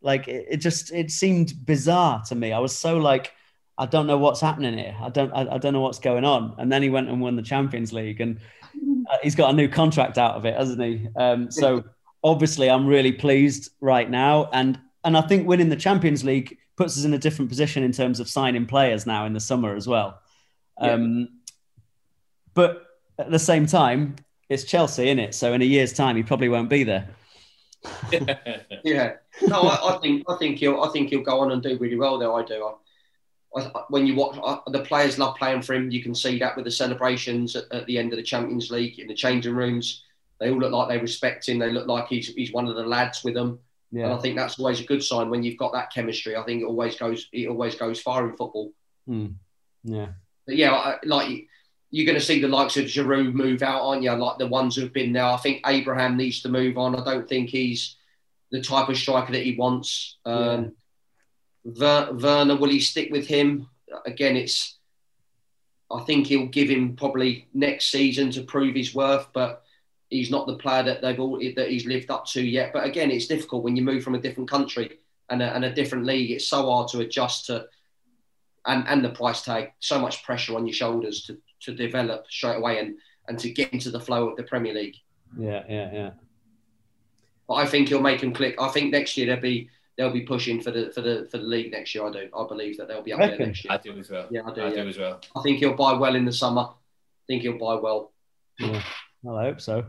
[0.00, 2.52] Like it, it just it seemed bizarre to me.
[2.52, 3.32] I was so like,
[3.76, 4.96] I don't know what's happening here.
[4.98, 6.54] I don't I, I don't know what's going on.
[6.56, 8.40] And then he went and won the Champions League, and
[9.10, 11.06] uh, he's got a new contract out of it, hasn't he?
[11.16, 11.84] Um, so
[12.22, 16.96] obviously, I'm really pleased right now, and and I think winning the Champions League puts
[16.98, 19.88] us in a different position in terms of signing players now in the summer as
[19.88, 20.20] well.
[20.80, 21.28] Um,
[22.54, 22.86] but
[23.18, 24.16] at the same time,
[24.48, 25.34] it's Chelsea, in it?
[25.34, 27.08] So in a year's time, he probably won't be there.
[28.84, 29.14] yeah.
[29.42, 31.96] No, I, I, think I think he'll I think he'll go on and do really
[31.96, 32.32] well there.
[32.32, 32.72] I do.
[33.56, 34.36] I, I, when you watch
[34.66, 37.86] the players love playing for him, you can see that with the celebrations at, at,
[37.86, 40.04] the end of the Champions League in the changing rooms.
[40.40, 41.58] They all look like they respect him.
[41.58, 43.58] They look like he's he's one of the lads with them.
[43.90, 44.04] Yeah.
[44.04, 46.36] And I think that's always a good sign when you've got that chemistry.
[46.36, 48.72] I think it always goes it always goes far in football.
[49.08, 49.34] Mm.
[49.84, 50.08] Yeah.
[50.46, 51.46] But yeah, like
[51.90, 54.12] you're going to see the likes of Giroud move out, aren't you?
[54.12, 55.24] Like the ones who've been there.
[55.24, 56.94] I think Abraham needs to move on.
[56.94, 57.96] I don't think he's
[58.50, 60.16] the type of striker that he wants.
[60.24, 60.72] Um,
[61.64, 62.10] yeah.
[62.10, 63.68] Werner, will he stick with him?
[64.06, 64.76] Again, it's.
[65.90, 69.62] I think he'll give him probably next season to prove his worth, but
[70.10, 72.72] he's not the player that they've all that he's lived up to yet.
[72.72, 74.98] But again, it's difficult when you move from a different country
[75.28, 76.30] and a, and a different league.
[76.30, 77.66] It's so hard to adjust to,
[78.66, 79.72] and and the price tag.
[79.80, 82.96] So much pressure on your shoulders to to develop straight away and
[83.28, 84.96] and to get into the flow of the Premier League.
[85.36, 86.10] Yeah, yeah, yeah.
[87.46, 88.56] But I think he'll make them click.
[88.60, 91.44] I think next year they'll be they'll be pushing for the for the for the
[91.44, 92.06] league next year.
[92.06, 92.28] I do.
[92.34, 93.72] I believe that they'll be up there next year.
[93.72, 94.26] I do as well.
[94.30, 94.62] Yeah, I do.
[94.62, 94.82] I yeah.
[94.82, 95.20] do as well.
[95.36, 96.62] I think he'll buy well in the summer.
[96.62, 98.12] I think he'll buy well.
[98.58, 98.82] Yeah,
[99.22, 99.84] well, I hope so.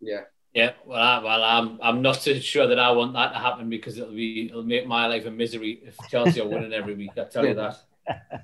[0.00, 0.22] Yeah.
[0.52, 3.70] Yeah, well, I, well, I'm I'm not so sure that I want that to happen
[3.70, 7.12] because it'll be it'll make my life a misery if Chelsea are winning every week.
[7.16, 7.76] I tell you that.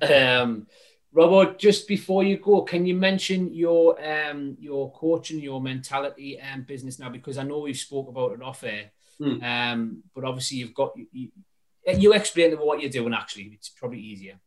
[0.01, 0.69] Um,
[1.13, 6.61] Robert, just before you go, can you mention your um, your coaching, your mentality and
[6.61, 7.09] um, business now?
[7.09, 9.43] Because I know we've spoke about it off air, mm.
[9.43, 11.31] um, but obviously you've got you,
[11.87, 13.15] you explain what you're doing.
[13.15, 14.39] Actually, it's probably easier.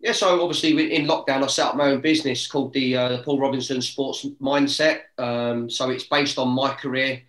[0.00, 3.38] Yeah, so obviously in lockdown, I set up my own business called the uh, Paul
[3.38, 5.00] Robinson Sports Mindset.
[5.18, 7.22] Um, so it's based on my career,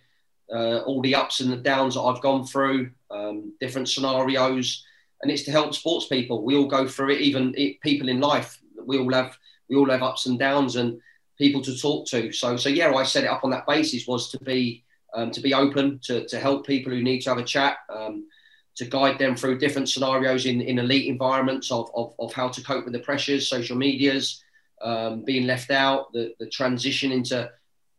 [0.50, 4.84] uh, all the ups and the downs that I've gone through, um, different scenarios,
[5.20, 6.42] and it's to help sports people.
[6.44, 9.38] We all go through it, even it, people in life we all have
[9.68, 11.00] we all have ups and downs and
[11.38, 12.32] people to talk to.
[12.32, 14.84] So so yeah, I set it up on that basis was to be
[15.14, 17.76] um, to be open to, to help people who need to have a chat.
[17.94, 18.26] Um,
[18.76, 22.62] to guide them through different scenarios in, in elite environments of, of, of how to
[22.62, 24.42] cope with the pressures, social medias,
[24.82, 27.50] um, being left out, the, the transition into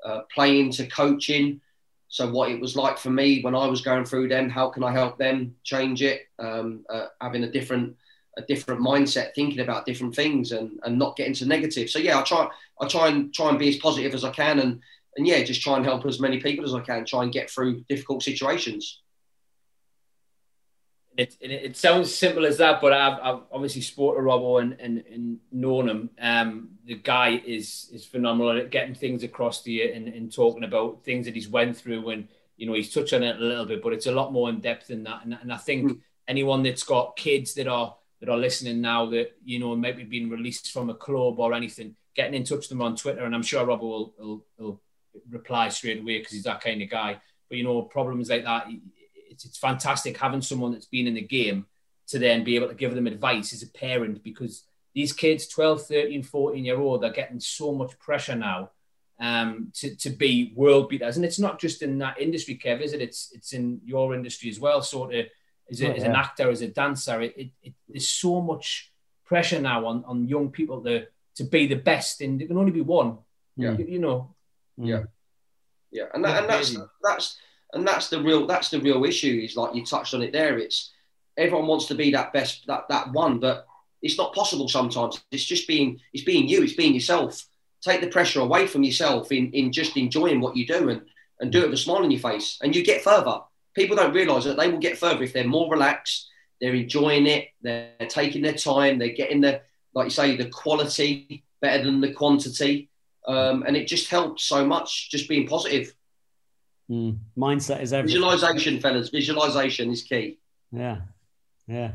[0.04, 1.62] uh, playing to coaching.
[2.10, 4.84] So, what it was like for me when I was going through them, how can
[4.84, 6.28] I help them change it?
[6.40, 7.95] Um, uh, having a different
[8.38, 11.90] a different mindset, thinking about different things, and and not getting to negative.
[11.90, 12.50] So yeah, I try
[12.82, 14.82] I try and try and be as positive as I can, and
[15.16, 17.06] and yeah, just try and help as many people as I can.
[17.06, 19.03] Try and get through difficult situations.
[21.15, 24.73] It, it, it sounds simple as that, but I've, I've obviously spoke to Robbo and,
[24.80, 26.10] and, and known him.
[26.19, 30.64] Um, the guy is is phenomenal at getting things across to you and, and talking
[30.64, 32.10] about things that he's went through.
[32.10, 32.27] And
[32.57, 34.60] you know he's touched on it a little bit, but it's a lot more in
[34.60, 35.23] depth than that.
[35.23, 35.99] And, and I think mm.
[36.27, 40.30] anyone that's got kids that are that are listening now that you know maybe being
[40.30, 43.44] released from a club or anything, getting in touch with them on Twitter, and I'm
[43.44, 44.81] sure Robert will, will, will
[45.30, 47.19] reply straight away because he's that kind of guy.
[47.49, 48.68] But you know, problems like that,
[49.34, 51.65] it's, it's fantastic having someone that's been in the game
[52.07, 55.88] to then be able to give them advice as a parent because these kids 12
[55.88, 58.69] 13 14 year old are getting so much pressure now
[59.19, 61.15] um, to, to be world beaters.
[61.15, 63.01] And it's not just in that industry kev is it?
[63.01, 65.26] It's it's in your industry as well sort of
[65.72, 67.22] as, a, oh, as an actor, as a dancer.
[67.22, 68.91] It, it, it, there's so much
[69.26, 72.72] pressure now on, on young people to to be the best, and there can only
[72.72, 73.18] be one.
[73.55, 74.35] Yeah, you, you know.
[74.77, 75.03] Yeah,
[75.91, 77.38] yeah, and that, and that's that's
[77.74, 79.41] and that's the real that's the real issue.
[79.44, 80.58] Is like you touched on it there.
[80.58, 80.91] It's
[81.38, 83.66] everyone wants to be that best that that one, but
[84.02, 85.24] it's not possible sometimes.
[85.32, 86.64] It's just being it's being you.
[86.64, 87.45] It's being yourself.
[87.82, 91.02] Take the pressure away from yourself in in just enjoying what you do and
[91.40, 93.41] and do it with a smile on your face, and you get further
[93.74, 96.30] people don't realise that they will get further if they're more relaxed,
[96.62, 99.62] they're enjoying it, they're taking their time, they're getting the,
[99.94, 102.90] like you say, the quality better than the quantity.
[103.28, 105.10] um, and it just helps so much.
[105.10, 105.94] Just being positive.
[106.89, 107.19] Mm.
[107.38, 108.22] Mindset is everything.
[108.22, 109.10] Visualization, fellas.
[109.10, 110.39] Visualization is key.
[110.72, 111.01] Yeah,
[111.68, 111.93] yeah.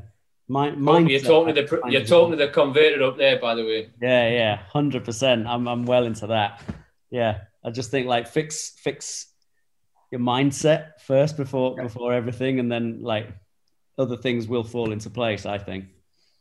[0.48, 3.64] Mind, mindset, you're talking to the you're talking to the converted up there, by the
[3.64, 3.90] way.
[4.00, 5.46] Yeah, yeah, hundred percent.
[5.46, 6.62] I'm I'm well into that.
[7.10, 9.26] Yeah, I just think like fix fix
[10.10, 11.82] your mindset first before yeah.
[11.82, 13.28] before everything, and then like
[13.98, 15.44] other things will fall into place.
[15.44, 15.86] I think.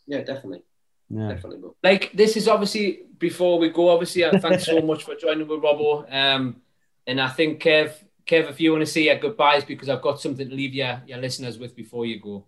[0.08, 0.64] Yeah, definitely.
[1.10, 1.30] Yeah.
[1.30, 1.70] Definitely.
[1.84, 3.90] Like this is obviously before we go.
[3.90, 6.12] Obviously, uh, thanks so much for joining with Robbo.
[6.14, 6.62] Um,
[7.06, 7.94] and I think Kev,
[8.28, 11.02] Kev, if you want to say your goodbyes, because I've got something to leave your
[11.08, 12.46] your listeners with before you go.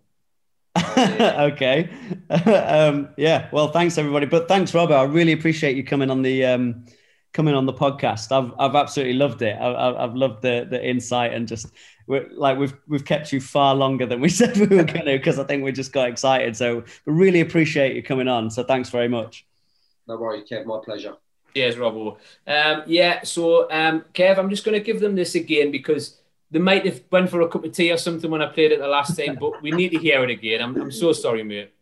[0.98, 1.90] okay.
[2.30, 3.48] um, yeah.
[3.52, 4.26] Well, thanks everybody.
[4.26, 4.94] But thanks, Robert.
[4.94, 6.84] I really appreciate you coming on the um,
[7.32, 8.30] coming on the podcast.
[8.32, 9.56] I've I've absolutely loved it.
[9.58, 11.66] I, have loved the the insight and just
[12.06, 15.16] we're, like we've we've kept you far longer than we said we were going to
[15.16, 16.56] because I think we just got excited.
[16.56, 18.50] So we really appreciate you coming on.
[18.50, 19.46] So thanks very much.
[20.06, 20.66] No worries, Kev.
[20.66, 21.14] My pleasure.
[21.54, 22.16] Cheers, Robbo.
[22.46, 23.22] Um, yeah.
[23.22, 26.18] So um, Kev, I'm just going to give them this again because
[26.50, 28.80] they might have went for a cup of tea or something when I played it
[28.80, 30.60] the last time, but we need to hear it again.
[30.62, 31.72] I'm, I'm so sorry, mate.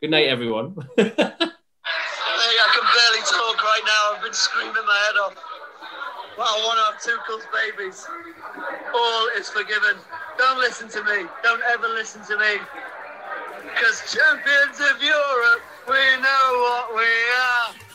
[0.00, 0.74] Good night, everyone.
[0.98, 4.16] I can barely talk right now.
[4.16, 5.34] I've been screaming my head off.
[6.38, 8.06] Want to have Tuchel's babies.
[8.94, 9.96] All is forgiven.
[10.36, 11.26] Don't listen to me.
[11.42, 12.58] Don't ever listen to me.
[13.62, 17.87] Because champions of Europe, we know what we are.